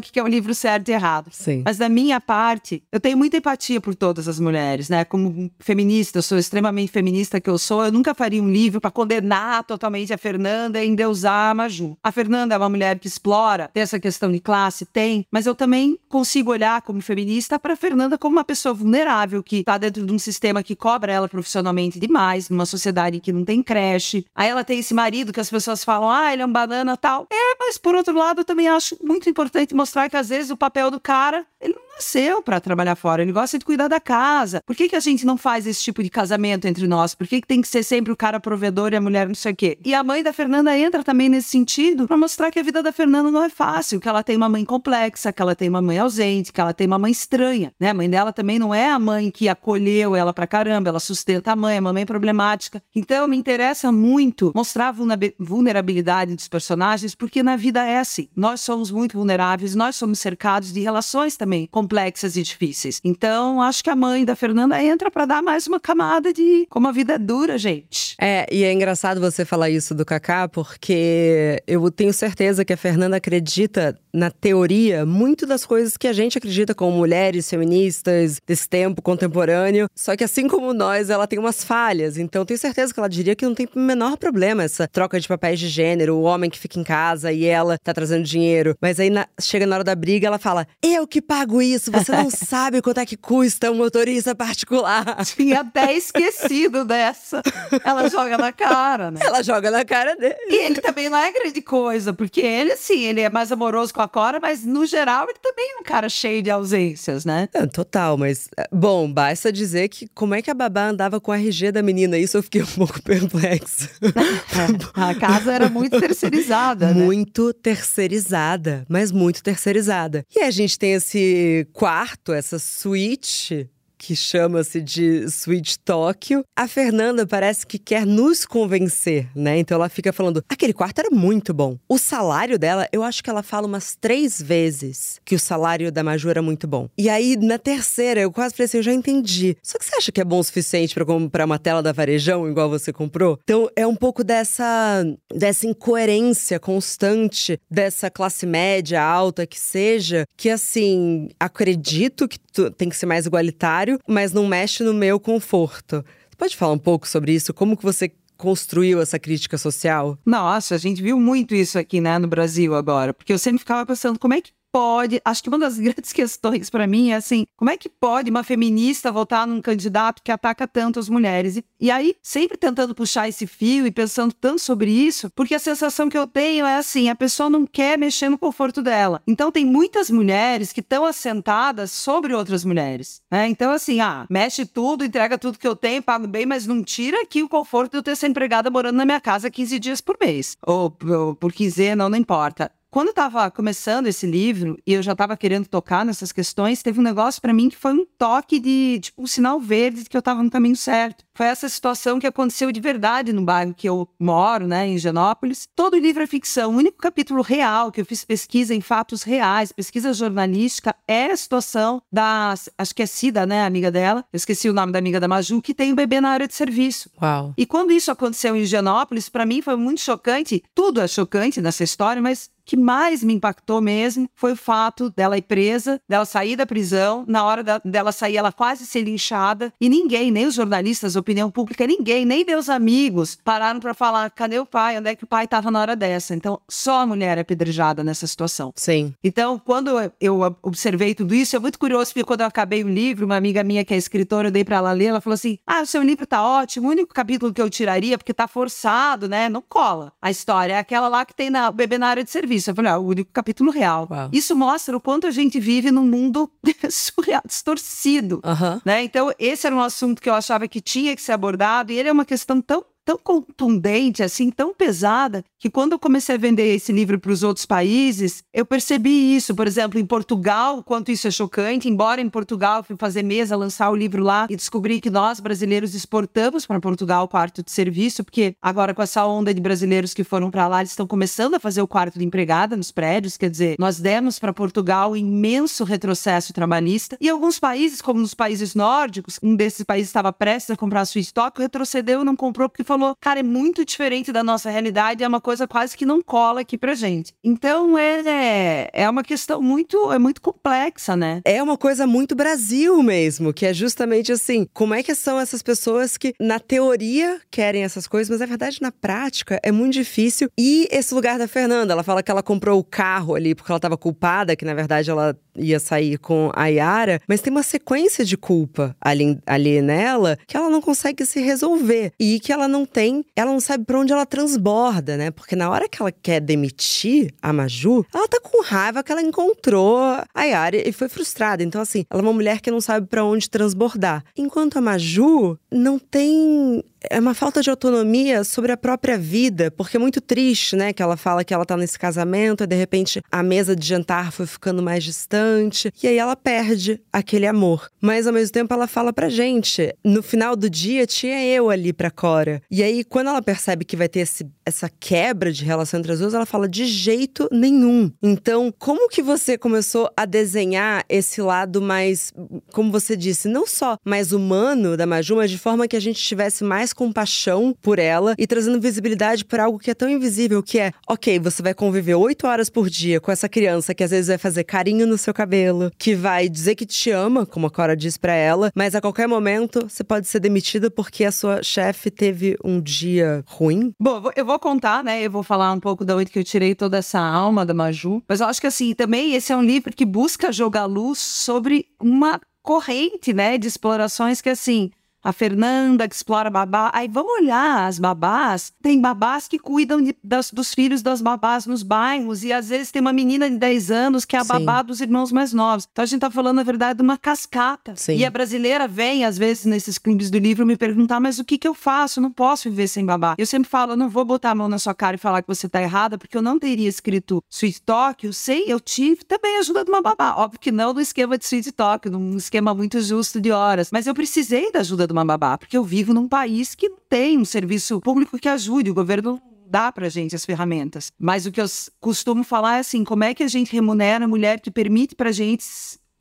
que 0.00 0.18
é 0.18 0.22
um 0.22 0.28
livro 0.28 0.54
certo 0.54 0.88
e 0.88 0.92
errado. 0.92 1.28
Sim. 1.30 1.62
Mas 1.64 1.76
da 1.76 1.88
minha 1.88 2.20
parte, 2.20 2.82
eu 2.90 2.98
tenho 2.98 3.18
muita 3.18 3.36
empatia 3.36 3.80
por 3.80 3.94
todas 3.94 4.26
as 4.26 4.40
mulheres, 4.40 4.88
né? 4.88 5.04
Como 5.04 5.50
feminista, 5.58 6.18
eu 6.18 6.22
sou 6.22 6.38
extremamente 6.38 6.90
feminista 6.90 7.40
que 7.40 7.50
eu 7.50 7.58
sou, 7.58 7.84
eu 7.84 7.92
nunca 7.92 8.14
faria 8.14 8.42
um 8.42 8.50
livro 8.50 8.80
para 8.80 8.90
condenar 8.90 9.64
totalmente 9.64 10.14
a 10.14 10.18
Fernanda 10.18 10.82
e 10.82 10.88
endeusar 10.88 11.50
a 11.50 11.54
Maju. 11.54 11.96
A 12.02 12.10
Fernanda 12.10 12.54
é 12.54 12.58
uma 12.58 12.68
mulher 12.68 12.98
que 12.98 13.06
explora, 13.06 13.70
essa 13.82 14.00
questão 14.00 14.30
de 14.30 14.40
classe? 14.40 14.86
Tem, 14.86 15.26
mas 15.30 15.46
eu 15.46 15.54
também 15.54 15.98
consigo 16.08 16.50
olhar 16.50 16.82
como 16.82 17.00
feminista 17.00 17.58
para 17.58 17.76
Fernanda 17.76 18.16
como 18.16 18.36
uma 18.36 18.44
pessoa 18.44 18.74
vulnerável 18.74 19.42
que 19.42 19.56
está 19.56 19.78
dentro 19.78 20.04
de 20.06 20.12
um 20.12 20.18
sistema 20.18 20.62
que 20.62 20.74
cobra 20.74 21.12
ela 21.12 21.28
profissionalmente 21.28 21.98
demais, 21.98 22.48
numa 22.48 22.66
sociedade 22.66 23.20
que 23.20 23.32
não 23.32 23.44
tem 23.44 23.62
creche. 23.62 24.24
Aí 24.34 24.48
ela 24.48 24.64
tem 24.64 24.78
esse 24.78 24.94
marido 24.94 25.32
que 25.32 25.40
as 25.40 25.50
pessoas 25.50 25.84
falam, 25.84 26.10
ah, 26.10 26.32
ele 26.32 26.42
é 26.42 26.46
um 26.46 26.52
banana 26.52 26.96
tal. 26.96 27.26
É, 27.30 27.56
mas 27.58 27.78
por 27.78 27.94
outro 27.94 28.14
lado, 28.16 28.40
eu 28.40 28.44
também 28.44 28.68
acho 28.68 28.96
muito 29.02 29.28
importante 29.28 29.74
mostrar 29.74 30.08
que 30.08 30.16
às 30.16 30.28
vezes 30.28 30.50
o 30.50 30.56
papel 30.56 30.90
do 30.90 31.00
cara, 31.00 31.44
ele 31.60 31.74
não 31.74 31.91
nasceu 31.94 32.42
para 32.42 32.60
trabalhar 32.60 32.96
fora, 32.96 33.22
ele 33.22 33.32
gosta 33.32 33.58
de 33.58 33.64
cuidar 33.64 33.88
da 33.88 34.00
casa. 34.00 34.60
Por 34.66 34.74
que, 34.74 34.88
que 34.88 34.96
a 34.96 35.00
gente 35.00 35.24
não 35.24 35.36
faz 35.36 35.66
esse 35.66 35.82
tipo 35.82 36.02
de 36.02 36.10
casamento 36.10 36.66
entre 36.66 36.86
nós? 36.86 37.14
Por 37.14 37.26
que, 37.26 37.40
que 37.40 37.46
tem 37.46 37.60
que 37.60 37.68
ser 37.68 37.82
sempre 37.82 38.12
o 38.12 38.16
cara 38.16 38.40
provedor 38.40 38.92
e 38.92 38.96
a 38.96 39.00
mulher 39.00 39.28
não 39.28 39.34
sei 39.34 39.52
o 39.52 39.56
quê? 39.56 39.78
E 39.84 39.94
a 39.94 40.02
mãe 40.02 40.22
da 40.22 40.32
Fernanda 40.32 40.76
entra 40.76 41.04
também 41.04 41.28
nesse 41.28 41.50
sentido 41.50 42.06
para 42.06 42.16
mostrar 42.16 42.50
que 42.50 42.58
a 42.58 42.62
vida 42.62 42.82
da 42.82 42.92
Fernanda 42.92 43.30
não 43.30 43.44
é 43.44 43.48
fácil, 43.48 44.00
que 44.00 44.08
ela 44.08 44.22
tem 44.22 44.36
uma 44.36 44.48
mãe 44.48 44.64
complexa, 44.64 45.32
que 45.32 45.42
ela 45.42 45.54
tem 45.54 45.68
uma 45.68 45.82
mãe 45.82 45.98
ausente, 45.98 46.52
que 46.52 46.60
ela 46.60 46.72
tem 46.72 46.86
uma 46.86 46.98
mãe 46.98 47.12
estranha, 47.12 47.72
né? 47.78 47.90
A 47.90 47.94
mãe 47.94 48.08
dela 48.08 48.32
também 48.32 48.58
não 48.58 48.74
é 48.74 48.90
a 48.90 48.98
mãe 48.98 49.30
que 49.30 49.48
acolheu 49.48 50.16
ela 50.16 50.32
pra 50.32 50.46
caramba, 50.46 50.88
ela 50.88 51.00
sustenta 51.00 51.52
a 51.52 51.56
mãe, 51.56 51.76
é 51.76 51.80
uma 51.80 51.92
mãe 51.92 52.06
problemática. 52.06 52.82
Então 52.94 53.28
me 53.28 53.36
interessa 53.36 53.92
muito 53.92 54.52
mostrar 54.54 54.88
a 54.88 54.94
vulnerabilidade 55.38 56.34
dos 56.34 56.48
personagens, 56.48 57.14
porque 57.14 57.42
na 57.42 57.56
vida 57.56 57.84
é 57.84 57.98
assim. 57.98 58.28
Nós 58.34 58.60
somos 58.60 58.90
muito 58.90 59.16
vulneráveis, 59.16 59.74
nós 59.74 59.96
somos 59.96 60.18
cercados 60.18 60.72
de 60.72 60.80
relações 60.80 61.36
também 61.36 61.66
complexas 61.66 61.81
complexas 61.82 62.36
e 62.36 62.42
difíceis. 62.42 63.00
Então, 63.02 63.60
acho 63.60 63.82
que 63.82 63.90
a 63.90 63.96
mãe 63.96 64.24
da 64.24 64.36
Fernanda 64.36 64.80
entra 64.80 65.10
para 65.10 65.26
dar 65.26 65.42
mais 65.42 65.66
uma 65.66 65.80
camada 65.80 66.32
de 66.32 66.64
como 66.70 66.86
a 66.86 66.92
vida 66.92 67.14
é 67.14 67.18
dura, 67.18 67.58
gente. 67.58 68.14
É, 68.20 68.46
e 68.52 68.62
é 68.62 68.72
engraçado 68.72 69.20
você 69.20 69.44
falar 69.44 69.68
isso 69.68 69.92
do 69.92 70.04
Kaká, 70.04 70.48
porque 70.48 71.60
eu 71.66 71.90
tenho 71.90 72.12
certeza 72.12 72.64
que 72.64 72.72
a 72.72 72.76
Fernanda 72.76 73.16
acredita 73.16 73.98
na 74.14 74.30
teoria 74.30 75.04
muito 75.04 75.44
das 75.44 75.66
coisas 75.66 75.96
que 75.96 76.06
a 76.06 76.12
gente 76.12 76.38
acredita 76.38 76.74
como 76.74 76.96
mulheres 76.96 77.48
feministas 77.50 78.38
desse 78.46 78.68
tempo 78.68 79.02
contemporâneo. 79.02 79.88
Só 79.96 80.14
que 80.14 80.22
assim 80.22 80.46
como 80.46 80.72
nós, 80.72 81.10
ela 81.10 81.26
tem 81.26 81.38
umas 81.38 81.64
falhas. 81.64 82.16
Então 82.16 82.44
tenho 82.44 82.60
certeza 82.60 82.94
que 82.94 83.00
ela 83.00 83.08
diria 83.08 83.34
que 83.34 83.44
não 83.44 83.54
tem 83.54 83.66
o 83.74 83.80
menor 83.80 84.16
problema 84.16 84.62
essa 84.62 84.86
troca 84.86 85.18
de 85.18 85.26
papéis 85.26 85.58
de 85.58 85.68
gênero, 85.68 86.14
o 86.14 86.22
homem 86.22 86.48
que 86.48 86.58
fica 86.58 86.78
em 86.78 86.84
casa 86.84 87.32
e 87.32 87.44
ela 87.44 87.76
tá 87.78 87.92
trazendo 87.92 88.22
dinheiro. 88.22 88.76
Mas 88.80 89.00
aí 89.00 89.10
na, 89.10 89.26
chega 89.40 89.66
na 89.66 89.76
hora 89.76 89.84
da 89.84 89.94
briga, 89.94 90.28
ela 90.28 90.38
fala: 90.38 90.66
Eu 90.80 91.06
que 91.06 91.20
pago 91.20 91.60
isso, 91.62 91.71
você 91.78 92.12
não 92.12 92.30
sabe 92.30 92.82
quanto 92.82 92.98
é 92.98 93.06
que 93.06 93.16
custa 93.16 93.70
um 93.70 93.76
motorista 93.76 94.34
particular. 94.34 95.24
Tinha 95.24 95.60
até 95.60 95.94
esquecido 95.94 96.84
dessa. 96.86 97.42
Ela 97.84 98.08
joga 98.08 98.38
na 98.38 98.52
cara, 98.52 99.10
né? 99.10 99.20
Ela 99.22 99.42
joga 99.42 99.70
na 99.70 99.84
cara 99.84 100.14
dele. 100.16 100.36
E 100.48 100.64
ele 100.64 100.80
também 100.80 101.08
não 101.08 101.18
é 101.18 101.32
grande 101.32 101.60
coisa, 101.62 102.12
porque 102.12 102.40
ele, 102.40 102.72
assim, 102.72 103.00
ele 103.00 103.20
é 103.20 103.30
mais 103.30 103.52
amoroso 103.52 103.92
com 103.92 104.00
a 104.00 104.08
Cora, 104.08 104.38
mas 104.40 104.64
no 104.64 104.84
geral 104.86 105.28
ele 105.28 105.38
também 105.40 105.76
é 105.76 105.80
um 105.80 105.82
cara 105.82 106.08
cheio 106.08 106.42
de 106.42 106.50
ausências, 106.50 107.24
né? 107.24 107.48
É, 107.54 107.66
total, 107.66 108.16
mas 108.16 108.48
é, 108.56 108.68
bom, 108.72 109.10
basta 109.10 109.52
dizer 109.52 109.88
que 109.88 110.08
como 110.14 110.34
é 110.34 110.42
que 110.42 110.50
a 110.50 110.54
babá 110.54 110.88
andava 110.88 111.20
com 111.20 111.32
a 111.32 111.38
RG 111.38 111.72
da 111.72 111.82
menina? 111.82 112.18
Isso 112.18 112.36
eu 112.36 112.42
fiquei 112.42 112.62
um 112.62 112.66
pouco 112.76 113.02
perplexo. 113.02 113.88
É, 114.02 115.00
a 115.00 115.14
casa 115.14 115.52
era 115.52 115.68
muito 115.68 115.98
terceirizada, 115.98 116.92
né? 116.92 117.04
Muito 117.04 117.52
terceirizada, 117.52 118.84
mas 118.88 119.10
muito 119.10 119.42
terceirizada. 119.42 120.24
E 120.34 120.40
a 120.40 120.50
gente 120.50 120.78
tem 120.78 120.94
esse 120.94 121.61
quarto, 121.64 122.32
essa 122.32 122.58
suíte 122.58 123.70
que 124.02 124.16
chama-se 124.16 124.82
de 124.82 125.24
Sweet 125.28 125.78
Tóquio. 125.78 126.44
A 126.56 126.66
Fernanda 126.66 127.24
parece 127.24 127.64
que 127.64 127.78
quer 127.78 128.04
nos 128.04 128.44
convencer, 128.44 129.28
né? 129.32 129.58
Então 129.58 129.76
ela 129.76 129.88
fica 129.88 130.12
falando: 130.12 130.44
aquele 130.48 130.72
quarto 130.72 130.98
era 130.98 131.08
muito 131.10 131.54
bom. 131.54 131.78
O 131.88 131.96
salário 131.98 132.58
dela, 132.58 132.88
eu 132.92 133.04
acho 133.04 133.22
que 133.22 133.30
ela 133.30 133.44
fala 133.44 133.68
umas 133.68 133.94
três 133.94 134.42
vezes 134.42 135.20
que 135.24 135.36
o 135.36 135.38
salário 135.38 135.92
da 135.92 136.02
Maju 136.02 136.28
era 136.28 136.42
muito 136.42 136.66
bom. 136.66 136.88
E 136.98 137.08
aí, 137.08 137.36
na 137.36 137.58
terceira, 137.58 138.20
eu 138.20 138.32
quase 138.32 138.56
falei 138.56 138.64
assim: 138.64 138.78
eu 138.78 138.82
já 138.82 138.92
entendi. 138.92 139.56
Só 139.62 139.78
que 139.78 139.84
você 139.84 139.96
acha 139.96 140.10
que 140.10 140.20
é 140.20 140.24
bom 140.24 140.40
o 140.40 140.44
suficiente 140.44 140.94
para 140.94 141.04
comprar 141.04 141.44
uma 141.44 141.58
tela 141.58 141.80
da 141.80 141.92
Varejão, 141.92 142.50
igual 142.50 142.68
você 142.68 142.92
comprou? 142.92 143.38
Então 143.44 143.70
é 143.76 143.86
um 143.86 143.94
pouco 143.94 144.24
dessa, 144.24 145.04
dessa 145.32 145.64
incoerência 145.64 146.58
constante 146.58 147.56
dessa 147.70 148.10
classe 148.10 148.46
média 148.46 149.00
alta 149.00 149.46
que 149.46 149.60
seja, 149.60 150.26
que 150.36 150.50
assim, 150.50 151.28
acredito 151.38 152.26
que 152.26 152.38
tem 152.76 152.88
que 152.88 152.96
ser 152.96 153.06
mais 153.06 153.26
igualitário 153.26 153.91
mas 154.06 154.32
não 154.32 154.46
mexe 154.46 154.82
no 154.82 154.94
meu 154.94 155.18
conforto. 155.18 156.04
Você 156.30 156.36
pode 156.36 156.56
falar 156.56 156.72
um 156.72 156.78
pouco 156.78 157.08
sobre 157.08 157.32
isso? 157.32 157.54
Como 157.54 157.76
que 157.76 157.82
você 157.82 158.12
construiu 158.36 159.00
essa 159.00 159.18
crítica 159.18 159.56
social? 159.56 160.18
Nossa, 160.26 160.74
a 160.74 160.78
gente 160.78 161.00
viu 161.00 161.18
muito 161.20 161.54
isso 161.54 161.78
aqui, 161.78 162.00
né, 162.00 162.18
no 162.18 162.26
Brasil 162.26 162.74
agora. 162.74 163.14
Porque 163.14 163.32
eu 163.32 163.38
sempre 163.38 163.60
ficava 163.60 163.86
pensando, 163.86 164.18
como 164.18 164.34
é 164.34 164.40
que 164.40 164.50
pode. 164.72 165.20
Acho 165.24 165.42
que 165.42 165.48
uma 165.50 165.58
das 165.58 165.76
grandes 165.78 166.12
questões 166.12 166.70
para 166.70 166.86
mim 166.86 167.10
é 167.10 167.16
assim: 167.16 167.46
como 167.56 167.70
é 167.70 167.76
que 167.76 167.88
pode 167.88 168.30
uma 168.30 168.42
feminista 168.42 169.12
votar 169.12 169.46
num 169.46 169.60
candidato 169.60 170.22
que 170.22 170.32
ataca 170.32 170.66
tanto 170.66 170.98
as 170.98 171.08
mulheres? 171.08 171.58
E, 171.58 171.64
e, 171.78 171.90
aí, 171.90 172.16
sempre 172.22 172.56
tentando 172.56 172.94
puxar 172.94 173.28
esse 173.28 173.46
fio 173.46 173.86
e 173.86 173.90
pensando 173.90 174.32
tanto 174.32 174.60
sobre 174.60 174.90
isso, 174.90 175.30
porque 175.30 175.54
a 175.54 175.58
sensação 175.58 176.08
que 176.08 176.16
eu 176.16 176.26
tenho 176.26 176.64
é 176.64 176.76
assim: 176.76 177.10
a 177.10 177.14
pessoa 177.14 177.50
não 177.50 177.66
quer 177.66 177.98
mexer 177.98 178.30
no 178.30 178.38
conforto 178.38 178.82
dela. 178.82 179.22
Então, 179.26 179.52
tem 179.52 179.66
muitas 179.66 180.10
mulheres 180.10 180.72
que 180.72 180.80
estão 180.80 181.04
assentadas 181.04 181.90
sobre 181.90 182.34
outras 182.34 182.64
mulheres. 182.64 183.20
Né? 183.30 183.48
Então, 183.48 183.70
assim, 183.70 184.00
ah, 184.00 184.26
mexe 184.30 184.64
tudo, 184.64 185.04
entrega 185.04 185.36
tudo 185.36 185.58
que 185.58 185.68
eu 185.68 185.76
tenho, 185.76 186.02
pago 186.02 186.26
bem, 186.26 186.46
mas 186.46 186.66
não 186.66 186.82
tira 186.82 187.20
aqui 187.22 187.42
o 187.42 187.48
conforto 187.48 187.92
de 187.92 187.98
eu 187.98 188.02
ter 188.02 188.12
essa 188.12 188.26
empregada 188.26 188.70
morando 188.70 188.96
na 188.96 189.04
minha 189.04 189.20
casa 189.20 189.50
15 189.50 189.78
dias 189.78 190.00
por 190.00 190.16
mês. 190.20 190.56
Ou, 190.66 190.96
ou 191.08 191.34
por 191.34 191.52
quinzena, 191.52 192.08
não 192.08 192.16
importa. 192.16 192.70
Quando 192.92 193.08
eu 193.08 193.12
estava 193.12 193.50
começando 193.50 194.06
esse 194.06 194.26
livro 194.26 194.78
e 194.86 194.92
eu 194.92 195.02
já 195.02 195.12
estava 195.12 195.34
querendo 195.34 195.66
tocar 195.66 196.04
nessas 196.04 196.30
questões, 196.30 196.82
teve 196.82 197.00
um 197.00 197.02
negócio 197.02 197.40
para 197.40 197.50
mim 197.50 197.70
que 197.70 197.76
foi 197.76 197.94
um 197.94 198.04
toque 198.18 198.60
de, 198.60 199.00
tipo, 199.00 199.22
um 199.22 199.26
sinal 199.26 199.58
verde 199.58 200.02
de 200.02 200.10
que 200.10 200.16
eu 200.16 200.18
estava 200.18 200.42
no 200.42 200.50
caminho 200.50 200.76
certo. 200.76 201.24
Foi 201.34 201.46
essa 201.46 201.68
situação 201.68 202.18
que 202.18 202.26
aconteceu 202.26 202.70
de 202.70 202.80
verdade 202.80 203.32
no 203.32 203.42
bairro 203.42 203.74
que 203.74 203.88
eu 203.88 204.08
moro, 204.18 204.66
né, 204.66 204.86
em 204.86 204.98
Genópolis. 204.98 205.66
Todo 205.74 205.94
o 205.94 205.98
livro 205.98 206.22
é 206.22 206.26
ficção. 206.26 206.72
O 206.72 206.76
único 206.76 206.98
capítulo 206.98 207.42
real 207.42 207.90
que 207.90 208.00
eu 208.00 208.06
fiz 208.06 208.24
pesquisa 208.24 208.74
em 208.74 208.80
fatos 208.80 209.22
reais, 209.22 209.72
pesquisa 209.72 210.12
jornalística, 210.12 210.94
é 211.08 211.26
a 211.26 211.36
situação 211.36 212.02
da, 212.12 212.54
acho 212.76 212.94
que 212.94 213.02
é 213.02 213.06
Cida, 213.06 213.46
né, 213.46 213.64
amiga 213.64 213.90
dela. 213.90 214.24
Eu 214.32 214.36
esqueci 214.36 214.68
o 214.68 214.72
nome 214.72 214.92
da 214.92 214.98
amiga 214.98 215.18
da 215.18 215.28
Maju, 215.28 215.62
que 215.62 215.74
tem 215.74 215.92
um 215.92 215.96
bebê 215.96 216.20
na 216.20 216.30
área 216.30 216.46
de 216.46 216.54
serviço. 216.54 217.10
Uau. 217.20 217.54
E 217.56 217.64
quando 217.64 217.92
isso 217.92 218.10
aconteceu 218.10 218.54
em 218.54 218.64
Genópolis, 218.64 219.28
para 219.28 219.46
mim 219.46 219.62
foi 219.62 219.76
muito 219.76 220.00
chocante. 220.00 220.62
Tudo 220.74 221.00
é 221.00 221.08
chocante 221.08 221.60
nessa 221.60 221.82
história, 221.82 222.20
mas 222.20 222.50
que 222.64 222.76
mais 222.76 223.22
me 223.22 223.34
impactou 223.34 223.80
mesmo 223.80 224.28
foi 224.34 224.52
o 224.52 224.56
fato 224.56 225.10
dela 225.10 225.36
ir 225.36 225.42
presa, 225.42 226.00
dela 226.08 226.24
sair 226.24 226.56
da 226.56 226.66
prisão, 226.66 227.24
na 227.26 227.44
hora 227.44 227.62
da, 227.62 227.78
dela 227.84 228.12
sair, 228.12 228.36
ela 228.36 228.52
quase 228.52 228.86
ser 228.86 229.02
linchada, 229.02 229.72
e 229.80 229.88
ninguém, 229.88 230.30
nem 230.30 230.46
os 230.46 230.54
jornalistas, 230.54 231.16
opinião 231.22 231.50
pública, 231.50 231.86
ninguém, 231.86 232.24
nem 232.24 232.44
meus 232.44 232.68
amigos, 232.68 233.38
pararam 233.42 233.80
para 233.80 233.94
falar: 233.94 234.30
cadê 234.30 234.58
o 234.58 234.66
pai? 234.66 234.98
Onde 234.98 235.10
é 235.10 235.16
que 235.16 235.24
o 235.24 235.26
pai 235.26 235.44
estava 235.44 235.70
na 235.70 235.80
hora 235.80 235.96
dessa? 235.96 236.34
Então, 236.34 236.60
só 236.68 237.00
a 237.00 237.06
mulher 237.06 237.38
é 237.38 237.40
apedrejada 237.40 238.04
nessa 238.04 238.26
situação. 238.26 238.72
Sim. 238.76 239.14
Então, 239.24 239.58
quando 239.58 239.90
eu 240.20 240.56
observei 240.62 241.14
tudo 241.14 241.34
isso, 241.34 241.56
é 241.56 241.58
muito 241.58 241.78
curioso, 241.78 242.12
porque 242.12 242.24
quando 242.24 242.42
eu 242.42 242.46
acabei 242.46 242.84
o 242.84 242.88
livro, 242.88 243.24
uma 243.24 243.36
amiga 243.36 243.64
minha 243.64 243.84
que 243.84 243.94
é 243.94 243.96
escritora, 243.96 244.48
eu 244.48 244.52
dei 244.52 244.64
para 244.64 244.76
ela 244.76 244.92
ler, 244.92 245.06
ela 245.06 245.20
falou 245.20 245.34
assim: 245.34 245.58
ah, 245.66 245.82
o 245.82 245.86
seu 245.86 246.02
livro 246.02 246.26
tá 246.26 246.42
ótimo, 246.42 246.88
o 246.88 246.90
único 246.90 247.14
capítulo 247.14 247.52
que 247.52 247.62
eu 247.62 247.70
tiraria, 247.70 248.18
porque 248.18 248.34
tá 248.34 248.46
forçado, 248.46 249.28
né? 249.28 249.48
Não 249.48 249.62
cola. 249.62 250.12
A 250.20 250.30
história 250.30 250.74
é 250.74 250.78
aquela 250.78 251.08
lá 251.08 251.24
que 251.24 251.34
tem 251.34 251.50
na 251.50 251.70
bebê 251.70 251.98
na 251.98 252.08
área 252.08 252.24
de 252.24 252.30
serviço. 252.30 252.70
Eu 252.70 252.74
falei, 252.74 252.90
ah, 252.90 252.98
o 252.98 253.06
único 253.06 253.30
capítulo 253.32 253.70
real. 253.70 254.06
Uau. 254.10 254.28
Isso 254.32 254.54
mostra 254.54 254.96
o 254.96 255.00
quanto 255.00 255.26
a 255.26 255.30
gente 255.30 255.58
vive 255.60 255.90
num 255.90 256.04
mundo 256.06 256.50
surreal, 256.90 257.42
distorcido. 257.46 258.40
Uhum. 258.44 258.80
Né? 258.84 259.02
Então, 259.04 259.32
esse 259.38 259.66
era 259.66 259.74
um 259.74 259.80
assunto 259.80 260.20
que 260.20 260.28
eu 260.28 260.34
achava 260.34 260.66
que 260.68 260.80
tinha 260.80 261.11
que 261.16 261.22
ser 261.22 261.32
abordado, 261.32 261.92
e 261.92 261.98
ele 261.98 262.08
é 262.08 262.12
uma 262.12 262.24
questão 262.24 262.60
tão 262.60 262.84
tão 263.04 263.18
contundente, 263.18 264.22
assim, 264.22 264.50
tão 264.50 264.74
pesada, 264.74 265.44
que 265.58 265.70
quando 265.70 265.92
eu 265.92 265.98
comecei 265.98 266.34
a 266.34 266.38
vender 266.38 266.74
esse 266.74 266.92
livro 266.92 267.18
para 267.18 267.30
os 267.30 267.42
outros 267.42 267.66
países, 267.66 268.42
eu 268.52 268.64
percebi 268.64 269.36
isso. 269.36 269.54
Por 269.54 269.66
exemplo, 269.66 269.98
em 269.98 270.06
Portugal, 270.06 270.82
quanto 270.82 271.10
isso 271.10 271.28
é 271.28 271.30
chocante, 271.30 271.88
embora 271.88 272.20
em 272.20 272.28
Portugal 272.28 272.82
fui 272.82 272.96
fazer 272.96 273.22
mesa, 273.22 273.56
lançar 273.56 273.90
o 273.90 273.96
livro 273.96 274.22
lá 274.22 274.46
e 274.48 274.56
descobri 274.56 275.00
que 275.00 275.10
nós 275.10 275.40
brasileiros 275.40 275.94
exportamos 275.94 276.66
para 276.66 276.80
Portugal 276.80 277.24
o 277.24 277.28
quarto 277.28 277.62
de 277.62 277.70
serviço, 277.70 278.24
porque 278.24 278.54
agora 278.60 278.94
com 278.94 279.02
essa 279.02 279.24
onda 279.26 279.52
de 279.52 279.60
brasileiros 279.60 280.14
que 280.14 280.24
foram 280.24 280.50
para 280.50 280.66
lá, 280.68 280.80
eles 280.80 280.92
estão 280.92 281.06
começando 281.06 281.54
a 281.54 281.60
fazer 281.60 281.82
o 281.82 281.88
quarto 281.88 282.18
de 282.18 282.24
empregada 282.24 282.76
nos 282.76 282.90
prédios, 282.90 283.36
quer 283.36 283.50
dizer, 283.50 283.76
nós 283.78 283.98
demos 283.98 284.38
para 284.38 284.52
Portugal 284.52 285.12
um 285.12 285.16
imenso 285.16 285.84
retrocesso 285.84 286.52
trabalhista. 286.52 287.16
E 287.20 287.28
alguns 287.28 287.58
países, 287.58 288.00
como 288.00 288.20
nos 288.20 288.34
países 288.34 288.74
nórdicos, 288.74 289.38
um 289.42 289.54
desses 289.54 289.84
países 289.84 290.08
estava 290.08 290.32
prestes 290.32 290.70
a 290.70 290.76
comprar 290.76 291.02
a 291.02 291.04
sua 291.04 291.20
estoque, 291.20 291.60
retrocedeu 291.60 292.22
e 292.22 292.24
não 292.24 292.36
comprou 292.36 292.68
porque 292.68 292.84
falou, 292.98 293.16
cara, 293.20 293.40
é 293.40 293.42
muito 293.42 293.84
diferente 293.84 294.32
da 294.32 294.42
nossa 294.42 294.70
realidade, 294.70 295.24
é 295.24 295.28
uma 295.28 295.40
coisa 295.40 295.66
quase 295.66 295.96
que 295.96 296.06
não 296.06 296.22
cola 296.22 296.60
aqui 296.60 296.76
pra 296.76 296.94
gente. 296.94 297.32
Então 297.42 297.98
é, 297.98 298.88
é 298.92 299.08
uma 299.08 299.22
questão 299.22 299.62
muito, 299.62 300.12
é 300.12 300.18
muito 300.18 300.40
complexa, 300.40 301.16
né? 301.16 301.40
É 301.44 301.62
uma 301.62 301.76
coisa 301.76 302.06
muito 302.06 302.34
Brasil 302.34 303.02
mesmo, 303.02 303.52
que 303.52 303.66
é 303.66 303.72
justamente 303.72 304.32
assim, 304.32 304.66
como 304.72 304.94
é 304.94 305.02
que 305.02 305.14
são 305.14 305.38
essas 305.40 305.62
pessoas 305.62 306.16
que 306.16 306.34
na 306.40 306.58
teoria 306.58 307.40
querem 307.50 307.84
essas 307.84 308.06
coisas, 308.06 308.30
mas 308.30 308.40
na 308.40 308.46
verdade 308.46 308.78
na 308.80 308.92
prática 308.92 309.58
é 309.62 309.72
muito 309.72 309.94
difícil. 309.94 310.48
E 310.58 310.88
esse 310.90 311.14
lugar 311.14 311.38
da 311.38 311.48
Fernanda, 311.48 311.92
ela 311.92 312.02
fala 312.02 312.22
que 312.22 312.30
ela 312.30 312.42
comprou 312.42 312.78
o 312.78 312.84
carro 312.84 313.34
ali 313.34 313.54
porque 313.54 313.70
ela 313.70 313.78
estava 313.78 313.96
culpada, 313.96 314.56
que 314.56 314.64
na 314.64 314.74
verdade 314.74 315.10
ela 315.10 315.36
ia 315.56 315.78
sair 315.78 316.18
com 316.18 316.50
a 316.54 316.66
Yara, 316.66 317.20
mas 317.28 317.40
tem 317.40 317.50
uma 317.50 317.62
sequência 317.62 318.24
de 318.24 318.36
culpa 318.36 318.96
ali, 319.00 319.38
ali 319.46 319.80
nela 319.82 320.38
que 320.46 320.56
ela 320.56 320.70
não 320.70 320.80
consegue 320.80 321.24
se 321.26 321.40
resolver 321.40 322.12
e 322.18 322.40
que 322.40 322.52
ela 322.52 322.66
não 322.66 322.81
tem, 322.84 323.24
ela 323.34 323.50
não 323.50 323.60
sabe 323.60 323.84
para 323.84 323.98
onde 323.98 324.12
ela 324.12 324.26
transborda, 324.26 325.16
né? 325.16 325.30
Porque 325.30 325.56
na 325.56 325.70
hora 325.70 325.88
que 325.88 326.00
ela 326.00 326.12
quer 326.12 326.40
demitir 326.40 327.32
a 327.40 327.52
Maju, 327.52 328.04
ela 328.14 328.28
tá 328.28 328.40
com 328.40 328.62
raiva 328.62 329.02
que 329.02 329.12
ela 329.12 329.22
encontrou 329.22 329.98
a 330.34 330.44
Yara 330.44 330.76
e 330.76 330.92
foi 330.92 331.08
frustrada. 331.08 331.62
Então 331.62 331.80
assim, 331.80 332.04
ela 332.10 332.20
é 332.20 332.24
uma 332.24 332.32
mulher 332.32 332.60
que 332.60 332.70
não 332.70 332.80
sabe 332.80 333.06
para 333.06 333.24
onde 333.24 333.48
transbordar. 333.48 334.24
Enquanto 334.36 334.78
a 334.78 334.80
Maju 334.80 335.58
não 335.70 335.98
tem 335.98 336.82
é 337.10 337.18
uma 337.18 337.34
falta 337.34 337.62
de 337.62 337.70
autonomia 337.70 338.44
sobre 338.44 338.72
a 338.72 338.76
própria 338.76 339.18
vida, 339.18 339.70
porque 339.70 339.96
é 339.96 340.00
muito 340.00 340.20
triste, 340.20 340.76
né? 340.76 340.92
Que 340.92 341.02
ela 341.02 341.16
fala 341.16 341.44
que 341.44 341.52
ela 341.52 341.64
tá 341.64 341.76
nesse 341.76 341.98
casamento 341.98 342.64
e 342.64 342.66
de 342.66 342.76
repente 342.76 343.20
a 343.30 343.42
mesa 343.42 343.74
de 343.74 343.86
jantar 343.86 344.32
foi 344.32 344.46
ficando 344.46 344.82
mais 344.82 345.02
distante 345.02 345.92
e 346.02 346.06
aí 346.06 346.18
ela 346.18 346.36
perde 346.36 347.00
aquele 347.12 347.46
amor. 347.46 347.88
Mas 348.00 348.26
ao 348.26 348.32
mesmo 348.32 348.52
tempo 348.52 348.72
ela 348.72 348.86
fala 348.86 349.12
pra 349.12 349.28
gente: 349.28 349.94
no 350.04 350.22
final 350.22 350.54
do 350.54 350.68
dia 350.68 351.06
tinha 351.06 351.44
eu 351.44 351.70
ali 351.70 351.92
pra 351.92 352.10
Cora. 352.10 352.62
E 352.74 352.82
aí, 352.82 353.04
quando 353.04 353.28
ela 353.28 353.42
percebe 353.42 353.84
que 353.84 353.94
vai 353.94 354.08
ter 354.08 354.20
esse, 354.20 354.46
essa 354.64 354.88
quebra 354.88 355.52
de 355.52 355.62
relação 355.62 356.00
entre 356.00 356.12
as 356.12 356.20
duas, 356.20 356.32
ela 356.32 356.46
fala 356.46 356.66
de 356.66 356.86
jeito 356.86 357.46
nenhum. 357.52 358.10
Então, 358.22 358.72
como 358.78 359.10
que 359.10 359.20
você 359.20 359.58
começou 359.58 360.10
a 360.16 360.24
desenhar 360.24 361.04
esse 361.06 361.42
lado 361.42 361.82
mais, 361.82 362.32
como 362.72 362.90
você 362.90 363.14
disse, 363.14 363.46
não 363.46 363.66
só 363.66 363.98
mais 364.02 364.32
humano 364.32 364.96
da 364.96 365.04
Maju, 365.04 365.36
mas 365.36 365.50
de 365.50 365.58
forma 365.58 365.86
que 365.86 365.96
a 365.96 366.00
gente 366.00 366.22
tivesse 366.22 366.64
mais 366.64 366.94
compaixão 366.94 367.76
por 367.82 367.98
ela 367.98 368.34
e 368.38 368.46
trazendo 368.46 368.80
visibilidade 368.80 369.44
para 369.44 369.64
algo 369.64 369.78
que 369.78 369.90
é 369.90 369.94
tão 369.94 370.08
invisível, 370.08 370.62
que 370.62 370.78
é, 370.78 370.92
ok, 371.06 371.38
você 371.40 371.62
vai 371.62 371.74
conviver 371.74 372.14
oito 372.14 372.46
horas 372.46 372.70
por 372.70 372.88
dia 372.88 373.20
com 373.20 373.30
essa 373.30 373.50
criança 373.50 373.94
que 373.94 374.02
às 374.02 374.12
vezes 374.12 374.28
vai 374.28 374.38
fazer 374.38 374.64
carinho 374.64 375.06
no 375.06 375.18
seu 375.18 375.34
cabelo, 375.34 375.92
que 375.98 376.14
vai 376.14 376.48
dizer 376.48 376.74
que 376.74 376.86
te 376.86 377.10
ama, 377.10 377.44
como 377.44 377.66
a 377.66 377.70
Cora 377.70 377.94
diz 377.94 378.16
para 378.16 378.34
ela, 378.34 378.72
mas 378.74 378.94
a 378.94 379.00
qualquer 379.02 379.28
momento 379.28 379.86
você 379.86 380.02
pode 380.02 380.26
ser 380.26 380.40
demitida 380.40 380.90
porque 380.90 381.22
a 381.26 381.30
sua 381.30 381.62
chefe 381.62 382.10
teve 382.10 382.56
um 382.64 382.80
dia 382.80 383.44
ruim. 383.46 383.92
Bom, 383.98 384.22
eu 384.36 384.44
vou 384.44 384.58
contar, 384.58 385.02
né? 385.02 385.22
Eu 385.22 385.30
vou 385.30 385.42
falar 385.42 385.72
um 385.72 385.80
pouco 385.80 386.04
da 386.04 386.16
onde 386.16 386.30
que 386.30 386.38
eu 386.38 386.44
tirei 386.44 386.74
toda 386.74 386.98
essa 386.98 387.20
alma 387.20 387.64
da 387.64 387.74
Maju, 387.74 388.22
mas 388.28 388.40
eu 388.40 388.46
acho 388.46 388.60
que 388.60 388.66
assim, 388.66 388.94
também 388.94 389.34
esse 389.34 389.52
é 389.52 389.56
um 389.56 389.62
livro 389.62 389.92
que 389.94 390.04
busca 390.04 390.52
jogar 390.52 390.86
luz 390.86 391.18
sobre 391.18 391.86
uma 392.00 392.40
corrente, 392.62 393.32
né, 393.32 393.58
de 393.58 393.66
explorações 393.66 394.40
que 394.40 394.48
assim, 394.48 394.90
a 395.22 395.32
Fernanda 395.32 396.08
que 396.08 396.14
explora 396.14 396.50
babá. 396.50 396.90
Aí 396.92 397.08
vamos 397.08 397.32
olhar 397.32 397.86
as 397.86 397.98
babás. 397.98 398.72
Tem 398.82 399.00
babás 399.00 399.46
que 399.46 399.58
cuidam 399.58 400.02
de, 400.02 400.16
das, 400.22 400.50
dos 400.50 400.74
filhos 400.74 401.02
das 401.02 401.22
babás 401.22 401.66
nos 401.66 401.82
bairros. 401.82 402.42
E 402.42 402.52
às 402.52 402.68
vezes 402.68 402.90
tem 402.90 403.00
uma 403.00 403.12
menina 403.12 403.48
de 403.48 403.56
10 403.56 403.90
anos 403.90 404.24
que 404.24 404.34
é 404.34 404.38
a 404.38 404.44
Sim. 404.44 404.48
babá 404.48 404.82
dos 404.82 405.00
irmãos 405.00 405.30
mais 405.30 405.52
novos. 405.52 405.86
Então 405.90 406.02
a 406.02 406.06
gente 406.06 406.20
tá 406.20 406.30
falando, 406.30 406.56
na 406.56 406.62
verdade, 406.62 406.98
de 406.98 407.02
uma 407.02 407.16
cascata. 407.16 407.94
Sim. 407.96 408.16
E 408.16 408.24
a 408.24 408.30
brasileira 408.30 408.88
vem, 408.88 409.24
às 409.24 409.38
vezes, 409.38 409.64
nesses 409.64 409.98
clubes 409.98 410.30
do 410.30 410.38
livro, 410.38 410.66
me 410.66 410.76
perguntar: 410.76 411.20
mas 411.20 411.38
o 411.38 411.44
que 411.44 411.56
que 411.56 411.68
eu 411.68 411.74
faço? 411.74 412.18
Eu 412.18 412.22
não 412.22 412.32
posso 412.32 412.68
viver 412.68 412.88
sem 412.88 413.04
babá. 413.04 413.34
Eu 413.38 413.46
sempre 413.46 413.68
falo: 413.68 413.92
eu 413.92 413.96
não 413.96 414.08
vou 414.08 414.24
botar 414.24 414.50
a 414.50 414.54
mão 414.54 414.68
na 414.68 414.78
sua 414.78 414.94
cara 414.94 415.16
e 415.16 415.18
falar 415.18 415.42
que 415.42 415.48
você 415.48 415.68
tá 415.68 415.80
errada, 415.80 416.18
porque 416.18 416.36
eu 416.36 416.42
não 416.42 416.58
teria 416.58 416.88
escrito 416.88 417.42
Sweet 417.48 417.82
Talk. 417.82 418.26
Eu 418.26 418.32
sei, 418.32 418.64
eu 418.66 418.80
tive 418.80 419.24
também 419.24 419.58
ajuda 419.58 419.84
de 419.84 419.90
uma 419.90 420.02
babá. 420.02 420.34
Óbvio 420.36 420.58
que 420.58 420.72
não 420.72 420.92
no 420.92 421.00
esquema 421.00 421.38
de 421.38 421.44
Sweet 421.44 421.72
Talk, 421.72 422.08
num 422.08 422.36
esquema 422.36 422.74
muito 422.74 423.00
justo 423.00 423.40
de 423.40 423.50
horas. 423.50 423.90
Mas 423.92 424.06
eu 424.06 424.14
precisei 424.14 424.72
da 424.72 424.80
ajuda 424.80 425.06
de 425.12 425.18
uma 425.18 425.24
babá, 425.24 425.58
porque 425.58 425.76
eu 425.76 425.84
vivo 425.84 426.14
num 426.14 426.28
país 426.28 426.74
que 426.74 426.88
não 426.88 426.98
tem 427.08 427.38
um 427.38 427.44
serviço 427.44 428.00
público 428.00 428.38
que 428.38 428.48
ajude, 428.48 428.90
o 428.90 428.94
governo 428.94 429.40
dá 429.68 429.90
pra 429.90 430.08
gente 430.08 430.34
as 430.34 430.44
ferramentas. 430.44 431.10
Mas 431.18 431.46
o 431.46 431.52
que 431.52 431.60
eu 431.60 431.66
costumo 432.00 432.44
falar 432.44 432.76
é 432.76 432.80
assim, 432.80 433.04
como 433.04 433.24
é 433.24 433.32
que 433.32 433.42
a 433.42 433.48
gente 433.48 433.72
remunera 433.72 434.24
a 434.24 434.28
mulher 434.28 434.60
que 434.60 434.70
permite 434.70 435.14
pra 435.14 435.32
gente 435.32 435.64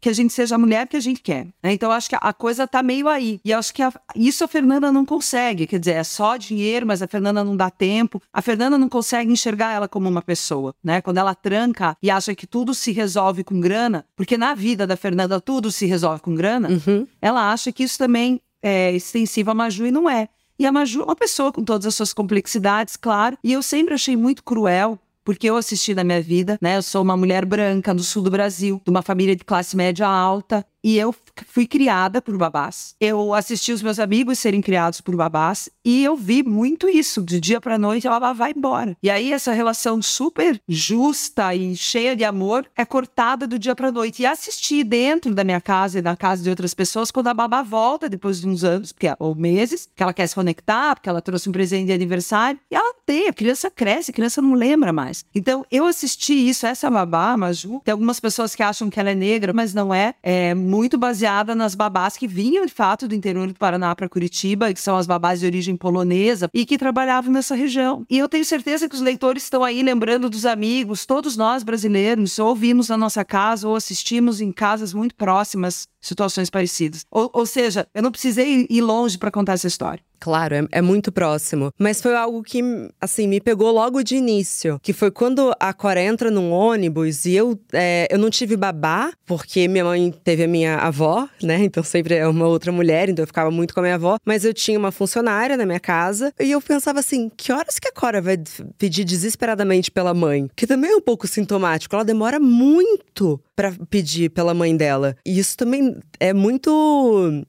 que 0.01 0.09
a 0.09 0.13
gente 0.13 0.33
seja 0.33 0.55
a 0.55 0.57
mulher 0.57 0.87
que 0.87 0.97
a 0.97 0.99
gente 0.99 1.21
quer. 1.21 1.45
Né? 1.61 1.73
Então, 1.73 1.91
acho 1.91 2.09
que 2.09 2.17
a 2.19 2.33
coisa 2.33 2.67
tá 2.67 2.81
meio 2.81 3.07
aí. 3.07 3.39
E 3.45 3.53
acho 3.53 3.71
que 3.71 3.83
a, 3.83 3.93
isso 4.15 4.43
a 4.43 4.47
Fernanda 4.47 4.91
não 4.91 5.05
consegue. 5.05 5.67
Quer 5.67 5.79
dizer, 5.79 5.91
é 5.91 6.03
só 6.03 6.35
dinheiro, 6.37 6.87
mas 6.87 7.03
a 7.03 7.07
Fernanda 7.07 7.43
não 7.43 7.55
dá 7.55 7.69
tempo. 7.69 8.19
A 8.33 8.41
Fernanda 8.41 8.79
não 8.79 8.89
consegue 8.89 9.31
enxergar 9.31 9.73
ela 9.73 9.87
como 9.87 10.09
uma 10.09 10.23
pessoa, 10.23 10.73
né? 10.83 11.01
Quando 11.01 11.19
ela 11.19 11.35
tranca 11.35 11.95
e 12.01 12.09
acha 12.09 12.33
que 12.33 12.47
tudo 12.47 12.73
se 12.73 12.91
resolve 12.91 13.43
com 13.43 13.59
grana, 13.59 14.03
porque 14.15 14.37
na 14.37 14.55
vida 14.55 14.87
da 14.87 14.97
Fernanda 14.97 15.39
tudo 15.39 15.71
se 15.71 15.85
resolve 15.85 16.19
com 16.19 16.33
grana, 16.33 16.69
uhum. 16.69 17.05
ela 17.21 17.51
acha 17.51 17.71
que 17.71 17.83
isso 17.83 17.99
também 17.99 18.41
é 18.61 18.91
extensivo 18.91 19.51
a 19.51 19.53
Maju 19.53 19.85
e 19.85 19.91
não 19.91 20.09
é. 20.09 20.27
E 20.59 20.65
a 20.65 20.71
Maju 20.71 21.01
é 21.01 21.05
uma 21.05 21.15
pessoa 21.15 21.51
com 21.51 21.63
todas 21.63 21.87
as 21.87 21.95
suas 21.95 22.13
complexidades, 22.13 22.95
claro. 22.95 23.37
E 23.43 23.51
eu 23.51 23.63
sempre 23.63 23.93
achei 23.93 24.15
muito 24.15 24.43
cruel 24.43 24.99
porque 25.23 25.49
eu 25.49 25.55
assisti 25.55 25.93
na 25.93 26.03
minha 26.03 26.21
vida, 26.21 26.57
né? 26.61 26.77
Eu 26.77 26.83
sou 26.83 27.01
uma 27.01 27.15
mulher 27.15 27.45
branca 27.45 27.93
do 27.93 28.03
sul 28.03 28.23
do 28.23 28.31
Brasil, 28.31 28.81
de 28.83 28.89
uma 28.89 29.01
família 29.01 29.35
de 29.35 29.43
classe 29.43 29.75
média 29.75 30.07
alta, 30.07 30.65
e 30.83 30.97
eu 30.97 31.13
fui 31.47 31.67
criada 31.67 32.21
por 32.21 32.37
babás. 32.37 32.95
Eu 32.99 33.33
assisti 33.33 33.71
os 33.71 33.81
meus 33.81 33.99
amigos 33.99 34.39
serem 34.39 34.61
criados 34.61 35.01
por 35.01 35.15
babás 35.15 35.69
e 35.83 36.03
eu 36.03 36.15
vi 36.15 36.43
muito 36.43 36.87
isso. 36.87 37.21
De 37.21 37.39
dia 37.39 37.61
para 37.61 37.77
noite, 37.77 38.07
a 38.07 38.11
babá 38.11 38.33
vai 38.33 38.53
embora. 38.55 38.95
E 39.01 39.09
aí 39.09 39.31
essa 39.31 39.51
relação 39.51 40.01
super 40.01 40.59
justa 40.67 41.53
e 41.55 41.75
cheia 41.75 42.15
de 42.15 42.23
amor 42.23 42.65
é 42.75 42.85
cortada 42.85 43.47
do 43.47 43.59
dia 43.59 43.75
para 43.75 43.91
noite. 43.91 44.21
E 44.21 44.25
assisti 44.25 44.83
dentro 44.83 45.33
da 45.33 45.43
minha 45.43 45.61
casa 45.61 45.99
e 45.99 46.01
da 46.01 46.15
casa 46.15 46.43
de 46.43 46.49
outras 46.49 46.73
pessoas 46.73 47.11
quando 47.11 47.27
a 47.27 47.33
babá 47.33 47.61
volta 47.61 48.09
depois 48.09 48.41
de 48.41 48.47
uns 48.47 48.63
anos, 48.63 48.91
porque, 48.91 49.13
ou 49.19 49.35
meses, 49.35 49.89
que 49.95 50.03
ela 50.03 50.13
quer 50.13 50.27
se 50.27 50.35
conectar, 50.35 50.95
porque 50.95 51.09
ela 51.09 51.21
trouxe 51.21 51.49
um 51.49 51.51
presente 51.51 51.87
de 51.87 51.93
aniversário. 51.93 52.59
E 52.69 52.75
ela 52.75 52.93
tem, 53.05 53.27
a 53.27 53.33
criança 53.33 53.69
cresce, 53.69 54.11
a 54.11 54.13
criança 54.13 54.41
não 54.41 54.53
lembra 54.53 54.91
mais. 54.91 55.25
Então 55.33 55.65
eu 55.71 55.85
assisti 55.85 56.33
isso, 56.33 56.65
essa 56.65 56.89
babá, 56.89 57.35
Maju. 57.37 57.81
Tem 57.83 57.91
algumas 57.91 58.19
pessoas 58.19 58.55
que 58.55 58.63
acham 58.63 58.89
que 58.89 58.99
ela 58.99 59.11
é 59.11 59.15
negra, 59.15 59.53
mas 59.53 59.73
não 59.73 59.93
é. 59.93 60.15
É 60.23 60.53
muito 60.71 60.97
baseada 60.97 61.53
nas 61.53 61.75
babás 61.75 62.15
que 62.15 62.25
vinham, 62.25 62.65
de 62.65 62.71
fato, 62.71 63.05
do 63.05 63.13
interior 63.13 63.45
do 63.45 63.53
Paraná 63.53 63.93
para 63.93 64.07
Curitiba, 64.07 64.73
que 64.73 64.79
são 64.79 64.95
as 64.95 65.05
babás 65.05 65.41
de 65.41 65.45
origem 65.45 65.75
polonesa 65.75 66.49
e 66.53 66.65
que 66.65 66.77
trabalhavam 66.77 67.33
nessa 67.33 67.55
região. 67.55 68.05
E 68.09 68.17
eu 68.17 68.29
tenho 68.29 68.45
certeza 68.45 68.87
que 68.87 68.95
os 68.95 69.01
leitores 69.01 69.43
estão 69.43 69.65
aí 69.65 69.83
lembrando 69.83 70.29
dos 70.29 70.45
amigos, 70.45 71.05
todos 71.05 71.35
nós 71.35 71.61
brasileiros, 71.61 72.39
ou 72.39 72.55
vimos 72.55 72.87
na 72.87 72.97
nossa 72.97 73.25
casa 73.25 73.67
ou 73.67 73.75
assistimos 73.75 74.39
em 74.39 74.49
casas 74.49 74.93
muito 74.93 75.13
próximas 75.13 75.89
situações 76.01 76.49
parecidas. 76.49 77.05
Ou, 77.11 77.29
ou 77.33 77.45
seja, 77.45 77.87
eu 77.93 78.01
não 78.01 78.11
precisei 78.11 78.65
ir 78.69 78.81
longe 78.81 79.17
para 79.17 79.31
contar 79.31 79.53
essa 79.53 79.67
história. 79.67 80.03
Claro, 80.21 80.53
é, 80.53 80.67
é, 80.73 80.81
muito 80.83 81.11
próximo. 81.11 81.71
Mas 81.79 81.99
foi 81.99 82.15
algo 82.15 82.43
que, 82.43 82.61
assim, 83.01 83.27
me 83.27 83.41
pegou 83.41 83.71
logo 83.71 84.03
de 84.03 84.15
início. 84.15 84.79
Que 84.83 84.93
foi 84.93 85.09
quando 85.09 85.51
a 85.59 85.73
Cora 85.73 85.99
entra 85.99 86.29
num 86.29 86.51
ônibus 86.51 87.25
e 87.25 87.33
eu, 87.33 87.59
é, 87.73 88.07
eu 88.09 88.19
não 88.19 88.29
tive 88.29 88.55
babá, 88.55 89.11
porque 89.25 89.67
minha 89.67 89.83
mãe 89.83 90.13
teve 90.23 90.43
a 90.43 90.47
minha 90.47 90.77
avó, 90.77 91.27
né? 91.41 91.59
Então 91.71 91.83
sempre 91.83 92.15
é 92.15 92.27
uma 92.27 92.47
outra 92.47 92.69
mulher, 92.69 93.07
então 93.07 93.23
eu 93.23 93.27
ficava 93.27 93.49
muito 93.49 93.73
com 93.73 93.79
a 93.79 93.83
minha 93.83 93.95
avó. 93.95 94.17
Mas 94.25 94.43
eu 94.43 94.53
tinha 94.53 94.77
uma 94.77 94.91
funcionária 94.91 95.55
na 95.55 95.65
minha 95.65 95.79
casa 95.79 96.33
e 96.39 96.51
eu 96.51 96.61
pensava 96.61 96.99
assim: 96.99 97.31
que 97.35 97.51
horas 97.51 97.79
que 97.79 97.87
a 97.87 97.93
Cora 97.93 98.21
vai 98.21 98.37
pedir 98.77 99.05
desesperadamente 99.05 99.89
pela 99.89 100.13
mãe? 100.13 100.49
Que 100.53 100.67
também 100.67 100.91
é 100.91 100.95
um 100.95 101.01
pouco 101.01 101.27
sintomático. 101.27 101.95
Ela 101.95 102.03
demora 102.03 102.39
muito 102.39 103.41
para 103.55 103.71
pedir 103.89 104.29
pela 104.29 104.53
mãe 104.53 104.75
dela. 104.75 105.15
E 105.25 105.39
isso 105.39 105.55
também 105.55 105.90
é 106.19 106.33
muito 106.33 107.45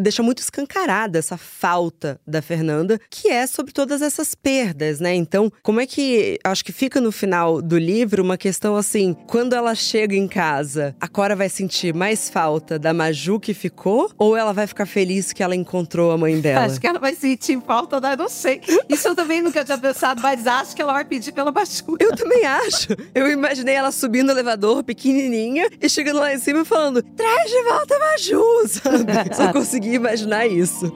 deixa 0.00 0.22
muito 0.22 0.38
escancarada 0.38 1.18
essa 1.18 1.36
falta 1.36 2.20
da 2.26 2.42
Fernanda, 2.42 3.00
que 3.10 3.28
é 3.28 3.46
sobre 3.46 3.72
todas 3.72 4.02
essas 4.02 4.34
perdas, 4.34 5.00
né? 5.00 5.14
Então, 5.14 5.50
como 5.62 5.80
é 5.80 5.86
que 5.86 6.38
acho 6.44 6.64
que 6.64 6.72
fica 6.72 7.00
no 7.00 7.10
final 7.10 7.62
do 7.62 7.78
livro 7.78 8.22
uma 8.22 8.36
questão 8.36 8.76
assim, 8.76 9.14
quando 9.26 9.54
ela 9.54 9.74
chega 9.74 10.14
em 10.14 10.28
casa, 10.28 10.94
a 11.00 11.08
Cora 11.08 11.34
vai 11.34 11.48
sentir 11.48 11.94
mais 11.94 12.28
falta 12.28 12.78
da 12.78 12.92
Maju 12.92 13.40
que 13.40 13.54
ficou 13.54 14.10
ou 14.18 14.36
ela 14.36 14.52
vai 14.52 14.66
ficar 14.66 14.86
feliz 14.86 15.32
que 15.32 15.42
ela 15.42 15.54
encontrou 15.54 16.12
a 16.12 16.18
mãe 16.18 16.40
dela? 16.40 16.66
Acho 16.66 16.80
que 16.80 16.86
ela 16.86 16.98
vai 16.98 17.14
sentir 17.14 17.60
falta, 17.66 18.00
né? 18.00 18.16
Não 18.16 18.28
sei. 18.28 18.60
Isso 18.88 19.08
eu 19.08 19.14
também 19.14 19.40
nunca 19.40 19.64
tinha 19.64 19.78
pensado, 19.78 20.20
mas 20.20 20.46
acho 20.46 20.74
que 20.74 20.82
ela 20.82 20.92
vai 20.92 21.04
pedir 21.04 21.32
pela 21.32 21.50
Maju. 21.50 21.96
Eu 21.98 22.14
também 22.14 22.44
acho. 22.44 22.88
Eu 23.14 23.30
imaginei 23.30 23.74
ela 23.74 23.90
subindo 23.90 24.26
no 24.26 24.32
elevador, 24.32 24.82
pequenininha, 24.82 25.68
e 25.80 25.88
chegando 25.88 26.18
lá 26.18 26.32
em 26.34 26.38
cima 26.38 26.64
falando: 26.64 27.02
"Traz 27.02 27.50
de 27.50 27.62
volta 27.62 27.94
a 27.94 27.98
Maju", 27.98 28.68
sabe? 28.68 29.06
não 29.46 29.52
consegui 29.52 29.94
imaginar 29.94 30.46
isso. 30.46 30.92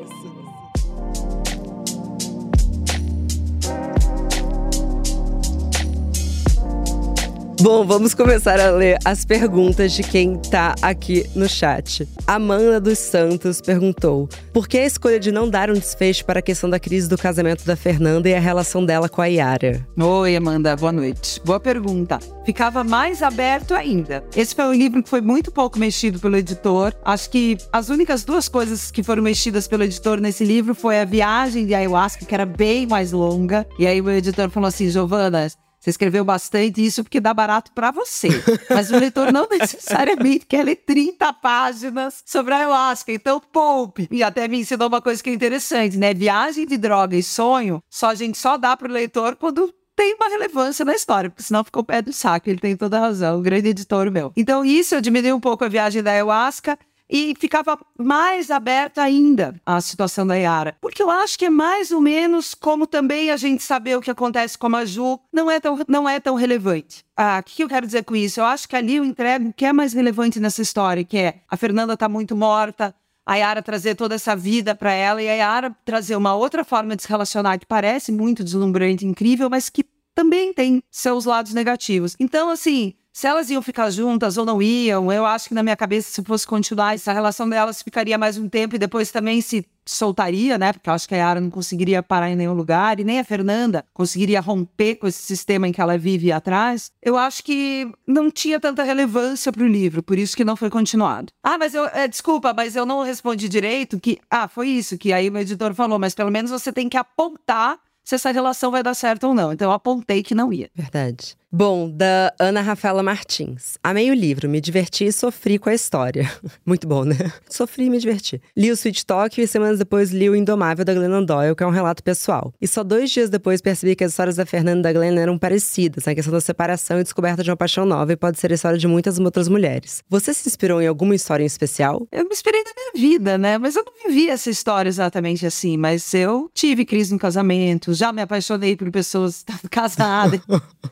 Bom, 7.62 7.84
vamos 7.84 8.14
começar 8.14 8.58
a 8.58 8.70
ler 8.70 8.98
as 9.04 9.22
perguntas 9.22 9.92
de 9.92 10.02
quem 10.02 10.38
tá 10.38 10.74
aqui 10.80 11.28
no 11.34 11.46
chat. 11.46 12.08
Amanda 12.26 12.80
dos 12.80 12.98
Santos 12.98 13.60
perguntou: 13.60 14.30
por 14.50 14.66
que 14.66 14.78
a 14.78 14.86
escolha 14.86 15.20
de 15.20 15.30
não 15.30 15.46
dar 15.46 15.68
um 15.68 15.74
desfecho 15.74 16.24
para 16.24 16.38
a 16.38 16.42
questão 16.42 16.70
da 16.70 16.80
crise 16.80 17.06
do 17.06 17.18
casamento 17.18 17.66
da 17.66 17.76
Fernanda 17.76 18.30
e 18.30 18.34
a 18.34 18.40
relação 18.40 18.82
dela 18.84 19.10
com 19.10 19.20
a 19.20 19.26
Yara? 19.26 19.86
Oi, 19.94 20.36
Amanda, 20.36 20.74
boa 20.74 20.90
noite. 20.90 21.38
Boa 21.44 21.60
pergunta. 21.60 22.18
Ficava 22.46 22.82
mais 22.82 23.22
aberto 23.22 23.74
ainda. 23.74 24.24
Esse 24.34 24.54
foi 24.54 24.64
um 24.64 24.72
livro 24.72 25.02
que 25.02 25.10
foi 25.10 25.20
muito 25.20 25.52
pouco 25.52 25.78
mexido 25.78 26.18
pelo 26.18 26.38
editor. 26.38 26.94
Acho 27.04 27.28
que 27.28 27.58
as 27.70 27.90
únicas 27.90 28.24
duas 28.24 28.48
coisas 28.48 28.90
que 28.90 29.02
foram 29.02 29.22
mexidas 29.22 29.68
pelo 29.68 29.84
editor 29.84 30.18
nesse 30.18 30.46
livro 30.46 30.74
foi 30.74 30.98
a 30.98 31.04
viagem 31.04 31.66
de 31.66 31.74
ayahuasca, 31.74 32.24
que 32.24 32.34
era 32.34 32.46
bem 32.46 32.86
mais 32.86 33.12
longa. 33.12 33.66
E 33.78 33.86
aí 33.86 34.00
o 34.00 34.10
editor 34.10 34.48
falou 34.48 34.68
assim: 34.68 34.88
Giovana, 34.88 35.46
você 35.80 35.90
escreveu 35.90 36.22
bastante 36.24 36.84
isso 36.84 37.02
porque 37.02 37.18
dá 37.18 37.32
barato 37.32 37.72
para 37.72 37.90
você. 37.90 38.28
Mas 38.68 38.90
o 38.90 38.98
leitor 38.98 39.32
não 39.32 39.48
necessariamente 39.48 40.44
quer 40.44 40.62
ler 40.62 40.76
30 40.76 41.32
páginas 41.32 42.22
sobre 42.26 42.52
a 42.52 42.58
ayahuasca. 42.58 43.10
Então, 43.10 43.40
poupe. 43.40 44.06
E 44.10 44.22
até 44.22 44.46
me 44.46 44.60
ensinou 44.60 44.88
uma 44.88 45.00
coisa 45.00 45.22
que 45.22 45.30
é 45.30 45.32
interessante, 45.32 45.96
né? 45.96 46.12
Viagem 46.12 46.66
de 46.66 46.76
droga 46.76 47.16
e 47.16 47.22
sonho, 47.22 47.82
só 47.88 48.10
a 48.10 48.14
gente 48.14 48.36
só 48.36 48.58
dá 48.58 48.76
pro 48.76 48.92
leitor 48.92 49.36
quando 49.36 49.72
tem 49.96 50.14
uma 50.14 50.28
relevância 50.28 50.82
na 50.84 50.94
história, 50.94 51.28
porque 51.28 51.42
senão 51.42 51.64
ficou 51.64 51.84
pé 51.84 52.00
do 52.00 52.12
saco. 52.12 52.48
Ele 52.48 52.58
tem 52.58 52.76
toda 52.76 52.98
a 52.98 53.00
razão, 53.00 53.38
o 53.38 53.42
grande 53.42 53.68
editor 53.68 54.10
meu. 54.10 54.32
Então, 54.36 54.64
isso 54.64 54.94
eu 54.94 55.00
diminui 55.00 55.32
um 55.32 55.40
pouco 55.40 55.64
a 55.64 55.68
viagem 55.68 56.02
da 56.02 56.10
ayahuasca 56.10 56.78
e 57.10 57.34
ficava 57.38 57.78
mais 57.98 58.50
aberta 58.50 59.02
ainda 59.02 59.60
a 59.66 59.80
situação 59.80 60.26
da 60.26 60.36
Yara. 60.36 60.76
Porque 60.80 61.02
eu 61.02 61.10
acho 61.10 61.38
que 61.38 61.46
é 61.46 61.50
mais 61.50 61.90
ou 61.90 62.00
menos 62.00 62.54
como 62.54 62.86
também 62.86 63.30
a 63.30 63.36
gente 63.36 63.62
saber 63.62 63.96
o 63.96 64.00
que 64.00 64.10
acontece 64.10 64.56
com 64.56 64.74
a 64.74 64.84
Ju 64.84 65.18
não 65.32 65.50
é 65.50 65.58
tão, 65.58 65.78
não 65.88 66.08
é 66.08 66.20
tão 66.20 66.36
relevante. 66.36 67.04
Ah, 67.16 67.40
o 67.40 67.42
que 67.42 67.62
eu 67.62 67.68
quero 67.68 67.86
dizer 67.86 68.04
com 68.04 68.14
isso? 68.14 68.40
Eu 68.40 68.44
acho 68.44 68.68
que 68.68 68.76
ali 68.76 68.96
eu 68.96 69.04
entrego 69.04 69.48
o 69.48 69.52
que 69.52 69.64
é 69.64 69.72
mais 69.72 69.92
relevante 69.92 70.38
nessa 70.38 70.62
história, 70.62 71.04
que 71.04 71.18
é 71.18 71.40
a 71.48 71.56
Fernanda 71.56 71.94
está 71.94 72.08
muito 72.08 72.36
morta, 72.36 72.94
a 73.26 73.36
Yara 73.36 73.62
trazer 73.62 73.94
toda 73.94 74.14
essa 74.14 74.34
vida 74.36 74.74
para 74.74 74.92
ela 74.92 75.22
e 75.22 75.28
a 75.28 75.34
Yara 75.34 75.76
trazer 75.84 76.16
uma 76.16 76.34
outra 76.34 76.64
forma 76.64 76.96
de 76.96 77.02
se 77.02 77.08
relacionar 77.08 77.58
que 77.58 77.66
parece 77.66 78.12
muito 78.12 78.44
deslumbrante, 78.44 79.06
incrível, 79.06 79.50
mas 79.50 79.68
que 79.68 79.84
também 80.14 80.52
tem 80.52 80.82
seus 80.90 81.24
lados 81.24 81.54
negativos. 81.54 82.16
Então, 82.18 82.50
assim, 82.50 82.94
se 83.12 83.26
elas 83.26 83.50
iam 83.50 83.60
ficar 83.60 83.90
juntas 83.90 84.36
ou 84.36 84.44
não 84.44 84.62
iam, 84.62 85.12
eu 85.12 85.26
acho 85.26 85.48
que 85.48 85.54
na 85.54 85.62
minha 85.62 85.76
cabeça, 85.76 86.10
se 86.10 86.22
fosse 86.22 86.46
continuar, 86.46 86.94
essa 86.94 87.12
relação 87.12 87.48
delas 87.48 87.82
ficaria 87.82 88.16
mais 88.16 88.38
um 88.38 88.48
tempo 88.48 88.76
e 88.76 88.78
depois 88.78 89.10
também 89.10 89.40
se 89.40 89.66
soltaria, 89.84 90.56
né? 90.56 90.72
Porque 90.72 90.88
eu 90.88 90.94
acho 90.94 91.08
que 91.08 91.14
a 91.14 91.18
Yara 91.18 91.40
não 91.40 91.50
conseguiria 91.50 92.02
parar 92.02 92.30
em 92.30 92.36
nenhum 92.36 92.52
lugar 92.52 93.00
e 93.00 93.04
nem 93.04 93.18
a 93.18 93.24
Fernanda 93.24 93.84
conseguiria 93.92 94.40
romper 94.40 94.96
com 94.96 95.08
esse 95.08 95.22
sistema 95.22 95.66
em 95.66 95.72
que 95.72 95.80
ela 95.80 95.98
vive 95.98 96.30
atrás. 96.30 96.92
Eu 97.02 97.16
acho 97.16 97.42
que 97.42 97.90
não 98.06 98.30
tinha 98.30 98.60
tanta 98.60 98.84
relevância 98.84 99.50
para 99.50 99.64
o 99.64 99.66
livro, 99.66 100.02
por 100.02 100.16
isso 100.16 100.36
que 100.36 100.44
não 100.44 100.54
foi 100.54 100.70
continuado. 100.70 101.32
Ah, 101.42 101.58
mas 101.58 101.74
eu, 101.74 101.86
é, 101.86 102.06
desculpa, 102.06 102.54
mas 102.54 102.76
eu 102.76 102.86
não 102.86 103.02
respondi 103.02 103.48
direito 103.48 103.98
que, 103.98 104.18
ah, 104.30 104.46
foi 104.46 104.68
isso 104.68 104.96
que 104.96 105.12
aí 105.12 105.28
o 105.28 105.38
editor 105.38 105.74
falou, 105.74 105.98
mas 105.98 106.14
pelo 106.14 106.30
menos 106.30 106.50
você 106.50 106.72
tem 106.72 106.88
que 106.88 106.96
apontar 106.96 107.78
se 108.04 108.14
essa 108.14 108.30
relação 108.30 108.70
vai 108.70 108.82
dar 108.82 108.94
certo 108.94 109.28
ou 109.28 109.34
não. 109.34 109.52
Então 109.52 109.68
eu 109.68 109.72
apontei 109.72 110.22
que 110.22 110.34
não 110.34 110.52
ia. 110.52 110.70
Verdade. 110.74 111.39
Bom, 111.52 111.90
da 111.90 112.32
Ana 112.38 112.60
Rafaela 112.60 113.02
Martins. 113.02 113.76
Amei 113.82 114.08
o 114.08 114.14
livro, 114.14 114.48
me 114.48 114.60
diverti 114.60 115.06
e 115.06 115.12
sofri 115.12 115.58
com 115.58 115.68
a 115.68 115.74
história. 115.74 116.30
Muito 116.64 116.86
bom, 116.86 117.02
né? 117.02 117.16
Sofri 117.48 117.86
e 117.86 117.90
me 117.90 117.98
diverti. 117.98 118.40
Li 118.56 118.70
o 118.70 118.74
Sweet 118.74 119.04
Talk 119.04 119.40
e 119.40 119.48
semanas 119.48 119.76
depois 119.76 120.12
li 120.12 120.30
o 120.30 120.36
Indomável 120.36 120.84
da 120.84 120.94
Glennon 120.94 121.24
Doyle, 121.24 121.56
que 121.56 121.64
é 121.64 121.66
um 121.66 121.70
relato 121.70 122.04
pessoal. 122.04 122.54
E 122.60 122.68
só 122.68 122.84
dois 122.84 123.10
dias 123.10 123.28
depois 123.28 123.60
percebi 123.60 123.96
que 123.96 124.04
as 124.04 124.12
histórias 124.12 124.36
da 124.36 124.46
Fernanda 124.46 124.78
e 124.78 124.92
da 124.92 124.92
Glenn 124.92 125.18
eram 125.18 125.36
parecidas, 125.36 126.04
na 126.04 126.14
questão 126.14 126.32
da 126.32 126.40
separação 126.40 127.00
e 127.00 127.02
descoberta 127.02 127.42
de 127.42 127.50
uma 127.50 127.56
paixão 127.56 127.84
nova, 127.84 128.12
e 128.12 128.16
pode 128.16 128.38
ser 128.38 128.52
a 128.52 128.54
história 128.54 128.78
de 128.78 128.86
muitas 128.86 129.18
outras 129.18 129.48
mulheres. 129.48 130.04
Você 130.08 130.32
se 130.32 130.48
inspirou 130.48 130.80
em 130.80 130.86
alguma 130.86 131.16
história 131.16 131.42
em 131.42 131.46
especial? 131.46 132.06
Eu 132.12 132.26
me 132.26 132.30
inspirei 132.30 132.62
na 132.62 132.70
minha 132.76 133.08
vida, 133.08 133.36
né? 133.36 133.58
Mas 133.58 133.74
eu 133.74 133.84
não 133.84 133.92
vivi 134.06 134.30
essa 134.30 134.50
história 134.50 134.88
exatamente 134.88 135.44
assim. 135.44 135.76
Mas 135.76 136.14
eu 136.14 136.48
tive 136.54 136.84
crise 136.84 137.12
no 137.12 137.18
casamento, 137.18 137.92
já 137.92 138.12
me 138.12 138.22
apaixonei 138.22 138.76
por 138.76 138.88
pessoas 138.92 139.44
casadas. 139.68 140.40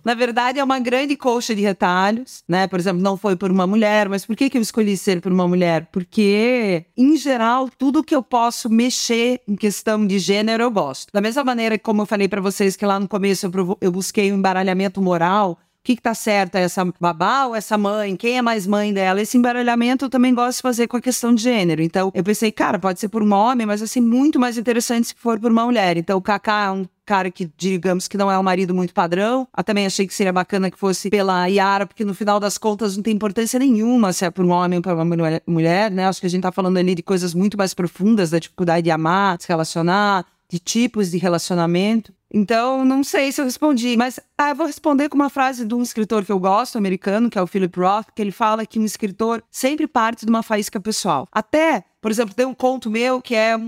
na 0.05 0.15
verdade, 0.15 0.48
é 0.57 0.65
uma 0.65 0.79
grande 0.79 1.17
colcha 1.17 1.55
de 1.55 1.63
retalhos, 1.63 2.43
né? 2.49 2.67
Por 2.67 2.79
exemplo, 2.79 3.03
não 3.03 3.17
foi 3.17 3.37
por 3.37 3.51
uma 3.51 3.67
mulher, 3.67 4.09
mas 4.09 4.25
por 4.25 4.35
que, 4.35 4.49
que 4.49 4.57
eu 4.57 4.63
escolhi 4.63 4.97
ser 4.97 5.21
por 5.21 5.33
uma 5.33 5.47
mulher? 5.47 5.89
Porque, 5.93 6.87
em 6.97 7.17
geral, 7.17 7.69
tudo 7.77 8.05
que 8.05 8.15
eu 8.15 8.23
posso 8.23 8.71
mexer 8.71 9.41
em 9.47 9.57
questão 9.57 10.07
de 10.07 10.19
gênero, 10.19 10.63
eu 10.63 10.71
gosto. 10.71 11.13
Da 11.13 11.21
mesma 11.21 11.45
maneira 11.45 11.79
como 11.79 12.03
eu 12.03 12.07
falei 12.07 12.29
para 12.29 12.41
vocês, 12.41 12.77
que 12.77 12.87
lá 12.87 12.99
no 12.99 13.09
começo 13.09 13.47
eu, 13.47 13.79
eu 13.81 13.93
busquei 13.93 14.33
um 14.33 14.37
embaralhamento 14.37 15.03
moral, 15.03 15.59
o 15.81 15.85
que, 15.85 15.97
que 15.97 16.03
tá 16.03 16.15
certo? 16.15 16.57
É 16.57 16.63
essa 16.63 16.85
babá 17.01 17.47
ou 17.47 17.55
essa 17.55 17.79
mãe? 17.79 18.15
Quem 18.17 18.37
é 18.37 18.43
mais 18.43 18.67
mãe 18.67 18.93
dela? 18.93 19.23
Esse 19.23 19.39
embaralhamento 19.39 20.05
eu 20.05 20.11
também 20.11 20.35
gosto 20.35 20.59
de 20.59 20.63
fazer 20.63 20.87
com 20.87 20.97
a 20.97 21.01
questão 21.01 21.35
de 21.35 21.43
gênero. 21.43 21.81
Então, 21.81 22.11
eu 22.15 22.23
pensei, 22.23 22.53
cara, 22.53 22.79
pode 22.79 23.01
ser 23.01 23.09
por 23.09 23.23
um 23.23 23.33
homem, 23.33 23.67
mas 23.67 23.81
assim, 23.81 24.01
muito 24.01 24.39
mais 24.39 24.59
interessante 24.59 25.09
se 25.09 25.15
for 25.17 25.39
por 25.41 25.51
uma 25.51 25.65
mulher. 25.65 25.97
Então, 25.97 26.19
o 26.19 26.23
Kaká 26.23 26.65
é 26.65 26.71
um 26.73 26.85
cara 27.09 27.31
que, 27.31 27.51
digamos, 27.57 28.07
que 28.07 28.19
não 28.19 28.31
é 28.31 28.39
um 28.39 28.43
marido 28.43 28.75
muito 28.75 28.93
padrão. 28.93 29.49
Eu 29.57 29.65
também 29.65 29.87
achei 29.87 30.07
que 30.07 30.13
seria 30.13 30.33
bacana 30.33 30.71
que 30.71 30.79
fosse 30.79 31.09
pela 31.09 31.47
Yara, 31.47 31.87
porque 31.87 32.05
no 32.05 32.13
final 32.13 32.39
das 32.39 32.59
contas 32.59 32.97
não 32.97 33.03
tem 33.03 33.15
importância 33.15 33.59
nenhuma 33.59 34.13
se 34.13 34.27
é 34.27 34.31
por 34.31 34.45
um 34.45 34.51
homem 34.51 34.77
ou 34.77 34.83
por 34.83 34.93
uma 34.93 35.41
mulher, 35.47 35.91
né? 35.91 36.07
Acho 36.07 36.21
que 36.21 36.27
a 36.27 36.31
gente 36.31 36.43
tá 36.43 36.53
falando 36.53 36.77
ali 36.77 36.95
de 36.95 37.03
coisas 37.03 37.33
muito 37.33 37.57
mais 37.57 37.73
profundas, 37.73 38.29
da 38.29 38.39
dificuldade 38.39 38.83
de 38.83 38.91
amar, 38.91 39.39
de 39.39 39.45
se 39.45 39.49
relacionar, 39.49 40.27
de 40.51 40.59
tipos 40.59 41.11
de 41.11 41.17
relacionamento. 41.17 42.13
Então, 42.31 42.85
não 42.85 43.03
sei 43.03 43.33
se 43.33 43.41
eu 43.41 43.47
respondi, 43.47 43.97
mas 43.97 44.21
ah, 44.37 44.51
eu 44.51 44.55
vou 44.55 44.67
responder 44.67 45.09
com 45.09 45.15
uma 45.15 45.31
frase 45.31 45.65
de 45.65 45.75
um 45.75 45.81
escritor 45.81 46.27
que 46.27 46.33
eu 46.33 46.39
gosto, 46.39 46.77
americano, 46.77 47.31
que 47.31 47.39
é 47.39 47.43
o 47.43 47.47
Philip 47.47 47.81
Roth, 47.81 48.09
que 48.15 48.21
ele 48.21 48.33
fala 48.33 48.67
que 48.67 48.79
um 48.79 48.85
escritor 48.85 49.43
sempre 49.51 49.87
parte 49.87 50.27
de 50.27 50.31
uma 50.31 50.43
faísca 50.43 50.79
pessoal. 50.79 51.27
Até, 51.33 51.85
por 52.03 52.11
exemplo, 52.11 52.35
tem 52.35 52.45
um 52.45 52.53
conto 52.53 52.91
meu 52.91 53.23
que 53.23 53.35
é, 53.35 53.59